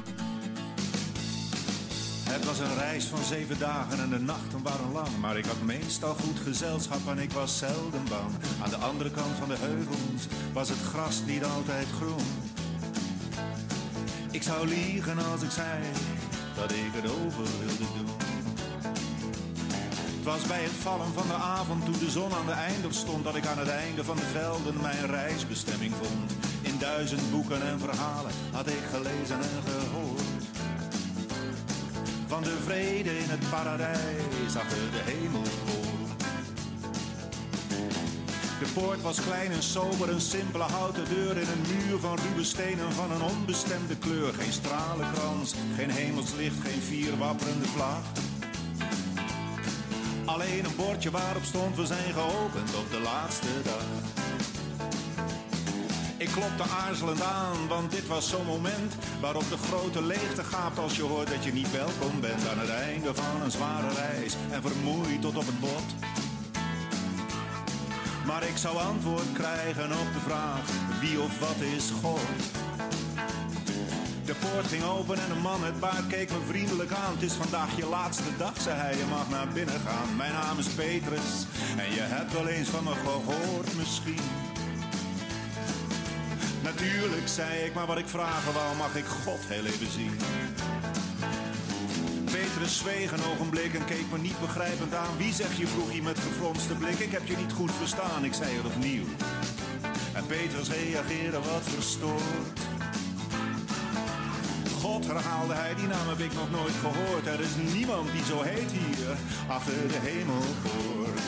Het 2.28 2.44
was 2.44 2.58
een 2.58 2.74
reis 2.74 3.04
van 3.04 3.24
zeven 3.24 3.58
dagen 3.58 3.98
en 3.98 4.10
de 4.10 4.18
nachten 4.18 4.62
waren 4.62 4.92
lang. 4.92 5.18
Maar 5.20 5.38
ik 5.38 5.44
had 5.44 5.62
meestal 5.62 6.14
goed 6.14 6.38
gezelschap 6.38 7.08
en 7.08 7.18
ik 7.18 7.32
was 7.32 7.58
zelden 7.58 8.04
bang. 8.08 8.34
Aan 8.62 8.70
de 8.70 8.76
andere 8.76 9.10
kant 9.10 9.36
van 9.38 9.48
de 9.48 9.56
heuvels 9.58 10.26
was 10.52 10.68
het 10.68 10.78
gras 10.78 11.22
niet 11.26 11.44
altijd 11.44 11.86
groen. 11.86 12.26
Ik 14.30 14.42
zou 14.42 14.68
liegen 14.68 15.18
als 15.18 15.42
ik 15.42 15.50
zei 15.50 15.82
dat 16.56 16.72
ik 16.72 16.92
het 16.92 17.10
over 17.10 17.46
wilde 17.58 17.88
doen. 17.96 18.10
Het 20.16 20.24
was 20.24 20.46
bij 20.46 20.62
het 20.62 20.72
vallen 20.72 21.12
van 21.12 21.26
de 21.26 21.34
avond 21.34 21.84
toen 21.84 21.98
de 21.98 22.10
zon 22.10 22.32
aan 22.32 22.46
de 22.46 22.52
einder 22.52 22.94
stond 22.94 23.24
dat 23.24 23.36
ik 23.36 23.46
aan 23.46 23.58
het 23.58 23.68
einde 23.68 24.04
van 24.04 24.16
de 24.16 24.22
velden 24.22 24.80
mijn 24.80 25.06
reisbestemming 25.06 25.92
vond. 25.94 26.32
In 26.62 26.78
duizend 26.78 27.30
boeken 27.30 27.62
en 27.62 27.78
verhalen 27.78 28.32
had 28.52 28.66
ik 28.66 28.84
gelezen 28.90 29.40
en 29.40 29.62
gehoord. 29.66 30.22
Van 32.26 32.42
de 32.42 32.56
vrede 32.64 33.18
in 33.18 33.28
het 33.28 33.50
paradijs 33.50 34.56
achter 34.56 34.90
de 34.90 35.02
hemelpoort. 35.04 35.85
De 38.66 38.72
poort 38.72 39.02
was 39.02 39.20
klein 39.20 39.52
en 39.52 39.62
sober, 39.62 40.08
een 40.08 40.20
simpele 40.20 40.62
houten 40.62 41.04
deur 41.08 41.36
in 41.36 41.48
een 41.48 41.64
muur 41.76 41.98
van 41.98 42.18
ruwe 42.18 42.44
stenen 42.44 42.92
van 42.92 43.10
een 43.10 43.22
onbestemde 43.22 43.96
kleur. 43.96 44.32
Geen 44.34 44.52
stralenkrans, 44.52 45.54
geen 45.76 45.90
hemelslicht, 45.90 46.60
geen 46.62 46.82
vier 46.82 47.16
wapperende 47.18 47.64
vlag. 47.66 48.02
Alleen 50.24 50.64
een 50.64 50.76
bordje 50.76 51.10
waarop 51.10 51.44
stond 51.44 51.76
we 51.76 51.86
zijn 51.86 52.12
geopend 52.12 52.74
op 52.74 52.90
de 52.90 53.00
laatste 53.00 53.62
dag. 53.64 53.86
Ik 56.16 56.28
klopte 56.28 56.74
aarzelend 56.86 57.22
aan, 57.22 57.68
want 57.68 57.90
dit 57.90 58.06
was 58.06 58.28
zo'n 58.28 58.46
moment 58.46 58.94
waarop 59.20 59.48
de 59.48 59.56
grote 59.56 60.02
leegte 60.02 60.44
gaapt 60.44 60.78
als 60.78 60.96
je 60.96 61.02
hoort 61.02 61.28
dat 61.28 61.44
je 61.44 61.52
niet 61.52 61.72
welkom 61.72 62.20
bent 62.20 62.48
aan 62.48 62.58
het 62.58 62.70
einde 62.70 63.14
van 63.14 63.42
een 63.42 63.50
zware 63.50 63.94
reis 63.94 64.36
en 64.50 64.62
vermoeid 64.62 65.20
tot 65.20 65.36
op 65.36 65.46
het 65.46 65.60
bot. 65.60 66.24
Maar 68.26 68.42
ik 68.42 68.56
zou 68.56 68.76
antwoord 68.78 69.32
krijgen 69.32 69.84
op 69.84 70.12
de 70.12 70.20
vraag 70.20 70.60
wie 71.00 71.20
of 71.20 71.38
wat 71.38 71.60
is 71.76 71.90
God. 72.02 72.20
De 74.24 74.34
poort 74.34 74.66
ging 74.66 74.84
open 74.84 75.18
en 75.18 75.30
een 75.30 75.40
man 75.40 75.60
met 75.60 75.80
baard 75.80 76.06
keek 76.06 76.30
me 76.30 76.38
vriendelijk 76.46 76.92
aan. 76.92 77.12
Het 77.14 77.22
is 77.22 77.32
vandaag 77.32 77.76
je 77.76 77.86
laatste 77.86 78.36
dag, 78.38 78.60
zei 78.60 78.76
hij, 78.76 78.96
je 78.96 79.04
mag 79.10 79.30
naar 79.30 79.48
binnen 79.48 79.80
gaan. 79.80 80.16
Mijn 80.16 80.32
naam 80.32 80.58
is 80.58 80.66
Petrus 80.66 81.46
en 81.76 81.94
je 81.94 82.00
hebt 82.00 82.32
wel 82.32 82.48
eens 82.48 82.68
van 82.68 82.84
me 82.84 82.94
gehoord 82.94 83.76
misschien. 83.76 84.26
Natuurlijk, 86.62 87.28
zei 87.28 87.64
ik, 87.64 87.74
maar 87.74 87.86
wat 87.86 87.98
ik 87.98 88.08
vragen 88.08 88.52
wou, 88.52 88.76
mag 88.76 88.94
ik 88.96 89.04
God 89.04 89.40
heel 89.46 89.64
even 89.64 89.90
zien. 89.90 90.18
Petrus 92.56 92.78
zweeg 92.78 93.12
een 93.12 93.24
ogenblik 93.32 93.74
en 93.74 93.84
keek 93.84 94.10
me 94.12 94.18
niet 94.18 94.40
begrijpend 94.40 94.94
aan. 94.94 95.16
Wie 95.16 95.32
zeg 95.32 95.58
je, 95.58 95.66
vroeg 95.66 95.90
hij 95.90 96.00
met 96.00 96.18
gefronste 96.18 96.74
blik. 96.74 96.98
Ik 96.98 97.12
heb 97.12 97.26
je 97.26 97.36
niet 97.36 97.52
goed 97.52 97.72
verstaan, 97.72 98.24
ik 98.24 98.34
zei 98.34 98.56
het 98.56 98.66
opnieuw. 98.66 99.04
En 100.12 100.26
Petrus 100.26 100.70
reageerde 100.70 101.36
wat 101.36 101.62
verstoord. 101.62 102.58
God, 104.80 105.06
herhaalde 105.06 105.54
hij, 105.54 105.74
die 105.74 105.86
naam 105.86 106.08
heb 106.08 106.18
ik 106.18 106.34
nog 106.34 106.50
nooit 106.50 106.74
gehoord. 106.80 107.26
Er 107.26 107.40
is 107.40 107.72
niemand 107.74 108.12
die 108.12 108.24
zo 108.24 108.42
heet 108.42 108.72
hier, 108.72 109.16
achter 109.48 109.88
de 109.88 109.98
hemelpoort. 110.02 111.20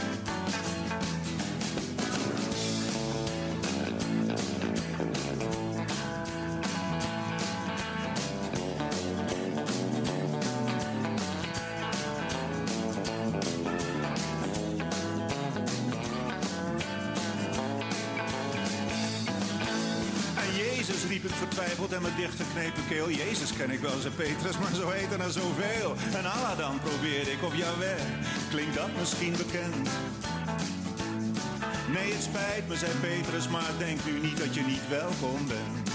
Dichtgeknepen 22.59 22.89
keel. 22.89 23.11
Jezus 23.11 23.53
ken 23.53 23.71
ik 23.71 23.81
wel, 23.81 24.01
zei 24.01 24.15
Petrus, 24.15 24.59
maar 24.59 24.75
zo 24.75 24.91
heet 24.91 25.13
er 25.13 25.33
zoveel. 25.33 25.95
En 26.15 26.25
Allah 26.25 26.59
dan 26.59 26.81
probeerde 26.81 27.31
ik, 27.31 27.43
of 27.43 27.57
Jawel, 27.57 28.05
klinkt 28.51 28.75
dat 28.75 28.89
misschien 28.99 29.35
bekend? 29.37 29.89
Nee, 31.95 32.13
het 32.13 32.23
spijt 32.23 32.69
me, 32.69 32.77
zei 32.77 32.93
Petrus, 33.01 33.49
maar 33.49 33.71
denk 33.79 33.99
nu 34.05 34.21
niet 34.21 34.39
dat 34.39 34.55
je 34.55 34.63
niet 34.63 34.89
welkom 34.89 35.47
bent. 35.47 35.89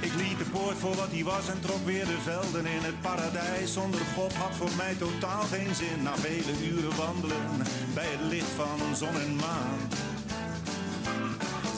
Ik 0.00 0.14
liet 0.14 0.38
de 0.38 0.44
poort 0.44 0.78
voor 0.78 0.94
wat 0.94 1.10
hij 1.10 1.24
was 1.24 1.48
en 1.48 1.60
trok 1.60 1.84
weer 1.84 2.06
de 2.06 2.20
velden 2.22 2.66
in 2.66 2.82
het 2.82 3.00
paradijs. 3.00 3.72
Zonder 3.72 4.00
God 4.14 4.34
had 4.34 4.54
voor 4.56 4.74
mij 4.76 4.94
totaal 4.94 5.42
geen 5.42 5.74
zin. 5.74 6.02
Na 6.02 6.16
vele 6.16 6.54
uren 6.70 6.96
wandelen 6.96 7.56
bij 7.94 8.10
het 8.16 8.30
licht 8.32 8.52
van 8.56 8.96
zon 8.96 9.14
en 9.20 9.36
maan. 9.36 9.78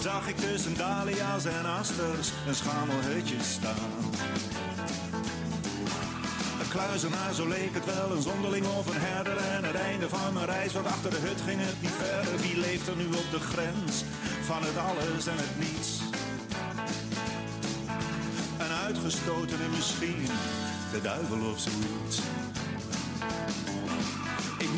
Zag 0.05 0.29
ik 0.29 0.37
tussen 0.37 0.77
dahlia's 0.77 1.45
en 1.45 1.67
asters 1.67 2.33
een 2.47 2.55
schamelhutje 2.55 3.37
staan. 3.43 3.93
Een 6.61 6.69
kluizenaar, 6.69 7.35
zo 7.35 7.49
leek 7.49 7.75
het 7.75 7.85
wel, 7.85 8.17
een 8.17 8.23
zonderling 8.23 8.67
of 8.67 8.87
een 8.87 9.01
herder. 9.01 9.37
En 9.37 9.65
het 9.65 9.75
einde 9.75 10.09
van 10.09 10.33
mijn 10.33 10.47
reis, 10.47 10.73
want 10.73 10.87
achter 10.87 11.11
de 11.11 11.17
hut 11.17 11.41
ging 11.47 11.61
het 11.61 11.83
niet 11.83 11.91
verder. 11.91 12.41
Wie 12.41 12.59
leeft 12.59 12.89
er 12.89 12.97
nu 12.97 13.07
op 13.07 13.31
de 13.31 13.41
grens 13.41 14.05
van 14.45 14.63
het 14.63 14.77
alles 14.77 15.27
en 15.27 15.37
het 15.37 15.59
niets? 15.59 16.01
Een 18.59 18.75
uitgestotene 18.87 19.69
misschien, 19.69 20.27
de 20.93 21.01
duivel 21.01 21.51
of 21.51 21.59
zoiets. 21.59 22.19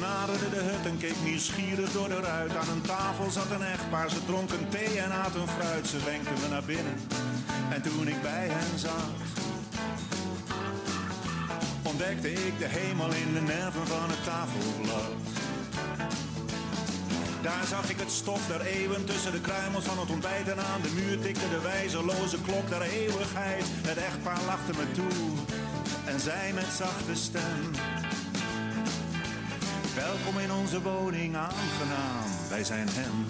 Naderde 0.07 0.51
de 0.51 0.63
hut 0.69 0.87
en 0.87 0.99
keek 0.99 1.21
nieuwsgierig 1.25 1.93
door 1.93 2.09
de 2.09 2.21
ruit. 2.21 2.57
Aan 2.57 2.69
een 2.69 2.81
tafel 2.81 3.31
zat 3.31 3.51
een 3.51 3.63
echtpaar, 3.63 4.11
ze 4.11 4.25
dronken 4.25 4.69
thee 4.69 5.01
en 5.01 5.13
aten 5.13 5.49
fruit. 5.49 5.87
Ze 5.87 5.99
wenkten 6.05 6.35
me 6.43 6.49
naar 6.49 6.65
binnen 6.65 6.97
en 7.71 7.83
toen 7.83 8.09
ik 8.09 8.23
bij 8.23 8.49
hen 8.51 8.79
zat, 8.79 9.17
ontdekte 11.83 12.33
ik 12.33 12.59
de 12.59 12.69
hemel 12.69 13.11
in 13.13 13.33
de 13.35 13.41
nerven 13.41 13.87
van 13.87 14.09
het 14.11 14.25
tafelblad. 14.25 15.13
Daar 17.43 17.67
zag 17.69 17.91
ik 17.91 17.99
het 17.99 18.11
stof 18.11 18.47
der 18.47 18.61
eeuwen 18.61 19.05
tussen 19.05 19.33
de 19.33 19.41
kruimels 19.41 19.85
van 19.85 19.99
het 19.99 20.11
ontbijt 20.11 20.49
en 20.49 20.59
aan 20.59 20.83
de 20.83 20.93
muur 20.95 21.19
tikte 21.21 21.49
de 21.49 21.61
wijzeloze 21.61 22.41
klok 22.41 22.69
der 22.69 22.83
eeuwigheid. 22.83 23.65
Het 23.87 23.97
echtpaar 23.97 24.41
lachte 24.47 24.73
me 24.79 24.91
toe 24.93 25.33
en 26.05 26.21
zei 26.21 26.53
met 26.53 26.71
zachte 26.77 27.15
stem. 27.15 27.61
Welkom 29.97 30.39
in 30.39 30.53
onze 30.53 30.83
woning, 30.83 31.37
aangenaam, 31.37 32.29
wij 32.49 32.65
zijn 32.65 32.89
hem. 32.91 33.27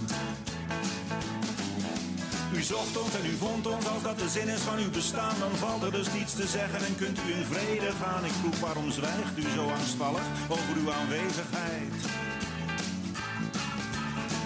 U 2.54 2.62
zocht 2.62 2.96
ons 2.96 3.14
en 3.14 3.26
u 3.26 3.36
vond 3.36 3.66
ons, 3.66 3.88
als 3.88 4.02
dat 4.02 4.18
de 4.18 4.28
zin 4.28 4.48
is 4.48 4.60
van 4.60 4.78
uw 4.78 4.90
bestaan, 4.90 5.34
dan 5.38 5.50
valt 5.50 5.82
er 5.82 5.92
dus 5.92 6.12
niets 6.12 6.34
te 6.34 6.46
zeggen 6.46 6.86
en 6.86 6.96
kunt 6.96 7.18
u 7.18 7.32
in 7.38 7.44
vrede 7.44 7.90
gaan. 8.02 8.24
Ik 8.24 8.36
vroeg 8.40 8.60
waarom 8.60 8.90
zwijgt 8.90 9.38
u 9.38 9.48
zo 9.54 9.64
angstvallig 9.68 10.26
over 10.48 10.74
uw 10.80 10.92
aanwezigheid? 10.92 11.94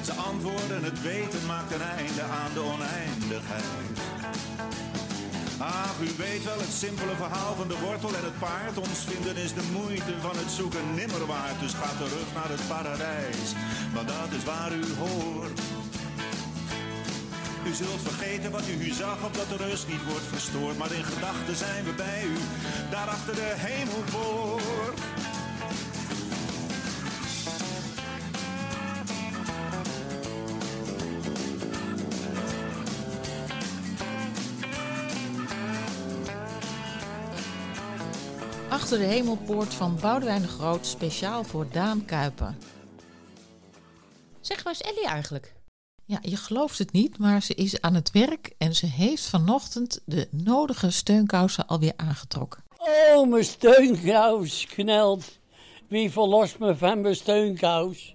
Ze 0.05 0.12
antwoorden, 0.12 0.85
het 0.85 1.03
weten 1.03 1.47
maakt 1.47 1.73
een 1.73 1.83
einde 1.83 2.23
aan 2.23 2.53
de 2.55 2.61
oneindigheid. 2.61 4.20
Ach, 5.63 6.01
u 6.01 6.11
weet 6.17 6.45
wel 6.45 6.59
het 6.59 6.73
simpele 6.73 7.17
verhaal 7.17 7.55
van 7.55 7.69
de 7.69 7.79
wortel 7.79 8.15
en 8.15 8.25
het 8.25 8.39
paard. 8.39 8.79
Ons 8.79 8.99
vinden 9.11 9.37
is 9.37 9.55
de 9.55 9.67
moeite 9.73 10.15
van 10.21 10.37
het 10.37 10.51
zoeken 10.51 10.95
nimmer 10.95 11.27
waard. 11.27 11.61
Dus 11.61 11.73
ga 11.73 11.91
terug 11.97 12.29
naar 12.35 12.51
het 12.57 12.69
paradijs, 12.69 13.49
want 13.95 14.09
dat 14.09 14.31
is 14.39 14.45
waar 14.45 14.73
u 14.73 14.85
hoort. 15.03 15.61
U 17.69 17.73
zult 17.75 18.03
vergeten 18.09 18.51
wat 18.51 18.69
u 18.69 18.73
hier 18.83 18.95
zag, 18.95 19.25
opdat 19.25 19.49
de 19.49 19.57
rust 19.57 19.89
niet 19.89 20.05
wordt 20.11 20.29
verstoord. 20.35 20.79
Maar 20.79 20.93
in 20.93 21.05
gedachten 21.05 21.57
zijn 21.57 21.85
we 21.85 21.93
bij 21.93 22.23
u, 22.25 22.37
daar 22.91 23.09
achter 23.09 23.35
de 23.35 23.53
hemelpoort. 23.57 25.01
Achter 38.81 38.99
de 38.99 39.05
hemelpoort 39.05 39.74
van 39.74 39.99
Boudewijn 40.01 40.43
de 40.43 40.49
Groot, 40.49 40.87
speciaal 40.87 41.45
voor 41.45 41.66
Daan 41.72 42.05
Kuiper. 42.05 42.55
Zeg, 44.41 44.62
waar 44.62 44.72
is 44.72 44.81
Ellie 44.81 45.07
eigenlijk? 45.07 45.55
Ja, 46.05 46.18
je 46.22 46.37
gelooft 46.37 46.78
het 46.78 46.93
niet, 46.93 47.18
maar 47.18 47.43
ze 47.43 47.55
is 47.55 47.81
aan 47.81 47.95
het 47.95 48.11
werk 48.11 48.55
en 48.59 48.74
ze 48.74 48.87
heeft 48.87 49.28
vanochtend 49.28 50.01
de 50.05 50.28
nodige 50.31 50.91
steunkousen 50.91 51.66
alweer 51.66 51.93
aangetrokken. 51.97 52.62
Oh, 52.78 53.28
mijn 53.28 53.45
steunkous 53.45 54.66
knelt. 54.66 55.39
Wie 55.89 56.11
verlost 56.11 56.59
me 56.59 56.76
van 56.76 57.01
mijn 57.01 57.16
steunkous? 57.16 58.14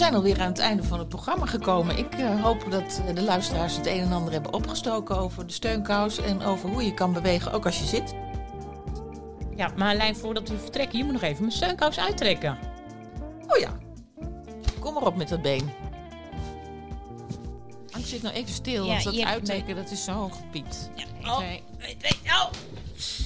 Zijn 0.00 0.14
alweer 0.14 0.40
aan 0.40 0.48
het 0.48 0.58
einde 0.58 0.82
van 0.82 0.98
het 0.98 1.08
programma 1.08 1.46
gekomen. 1.46 1.98
Ik 1.98 2.14
eh, 2.14 2.42
hoop 2.42 2.66
dat 2.70 3.02
eh, 3.06 3.14
de 3.14 3.22
luisteraars 3.22 3.76
het 3.76 3.86
een 3.86 4.00
en 4.00 4.12
ander 4.12 4.32
hebben 4.32 4.52
opgestoken 4.52 5.18
over 5.18 5.46
de 5.46 5.52
steunkous 5.52 6.18
en 6.18 6.42
over 6.42 6.68
hoe 6.68 6.84
je 6.84 6.94
kan 6.94 7.12
bewegen, 7.12 7.52
ook 7.52 7.66
als 7.66 7.78
je 7.78 7.84
zit. 7.84 8.14
Ja, 9.56 9.70
maar 9.76 9.94
Lijn, 9.94 10.16
voordat 10.16 10.48
we 10.48 10.58
vertrekken, 10.58 10.98
je 10.98 11.04
moet 11.04 11.12
nog 11.12 11.22
even 11.22 11.40
mijn 11.40 11.52
steunkous 11.52 11.98
uittrekken. 11.98 12.58
Oh 13.46 13.58
ja, 13.58 13.72
kom 14.78 14.94
maar 14.94 15.06
op 15.06 15.16
met 15.16 15.28
dat 15.28 15.42
been. 15.42 15.70
Ik 17.98 18.06
zit 18.06 18.22
nou 18.22 18.34
even 18.34 18.54
stil, 18.54 18.84
Ja, 18.84 18.90
want 18.92 19.04
dat 19.04 19.24
uittrekken 19.24 19.76
dat 19.76 19.90
is 19.90 20.04
zo 20.04 20.28
gepiet. 20.28 20.90
Oh, 21.24 21.36
Oké. 21.36 21.44
weet, 21.78 21.96
weet, 22.00 22.18
oh. 22.24 22.50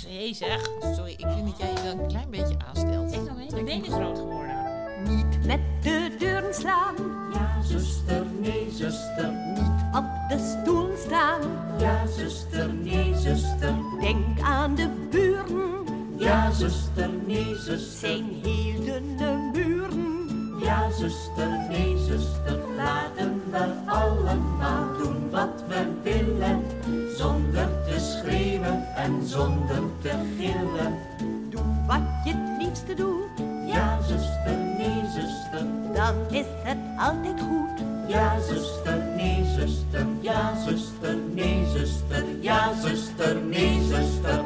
Jee 0.08 0.34
zeg. 0.34 0.70
Sorry, 0.80 1.12
ik 1.12 1.26
vind 1.34 1.46
dat 1.46 1.58
jij 1.58 1.68
je 1.68 1.82
wel 1.82 1.98
een 1.98 2.08
klein 2.08 2.30
beetje 2.30 2.56
aanstelt. 2.66 3.10
Kijk 3.10 3.24
nou, 3.24 3.36
mijn 3.50 3.64
been 3.64 3.84
is 3.84 3.90
rood 3.90 4.18
geworden. 4.18 4.64
Niet 5.04 5.46
met 5.46 5.60
de 5.82 6.13
slaan. 6.54 6.94
Ja, 7.32 7.62
zuster, 7.62 8.26
nee, 8.40 8.68
zuster. 8.70 9.32
Niet 9.54 9.82
op 9.92 10.04
de 10.28 10.38
stoel 10.38 10.90
staan. 11.06 11.40
Ja, 11.78 12.06
zuster, 12.06 12.74
nee, 12.74 13.14
zuster. 13.16 13.74
Denk 14.00 14.40
aan 14.40 14.74
de 14.74 14.88
buren. 15.10 15.84
Ja, 16.16 16.50
zuster, 16.50 17.10
nee, 17.26 17.54
zuster. 17.54 18.08
Zijn 18.08 18.24
heel 18.42 18.84
dunne 18.84 19.50
muren. 19.52 20.28
Ja, 20.60 20.90
zuster, 20.90 21.48
nee, 21.68 21.96
zuster. 21.98 22.58
Laten 22.76 23.42
we 23.50 23.68
allemaal 23.86 24.98
doen 24.98 25.30
wat 25.30 25.64
we 25.68 25.86
willen. 26.02 26.62
Zonder 27.16 27.68
te 27.86 28.00
schreeuwen 28.00 28.94
en 28.96 29.26
zonder 29.26 29.82
te 30.02 30.12
gillen. 30.38 30.98
Doe 31.50 31.62
wat 31.86 32.24
je 32.24 32.32
het 32.34 32.62
liefste 32.62 32.94
doet. 32.94 33.53
Ja, 33.74 33.98
zuster, 34.02 34.56
nee, 34.78 35.02
zuster. 35.14 35.66
Dan 35.94 36.14
is 36.30 36.46
het 36.62 36.78
altijd 36.98 37.40
goed. 37.40 37.86
Ja, 38.08 38.40
zuster, 38.40 38.98
nee, 39.16 39.44
zuster. 39.44 40.06
Ja, 40.20 40.52
zuster, 40.66 41.16
nee, 41.32 41.66
zuster. 41.76 42.24
Ja, 42.40 42.72
zuster, 42.82 43.36
nee, 43.36 43.82
zuster. 43.82 44.44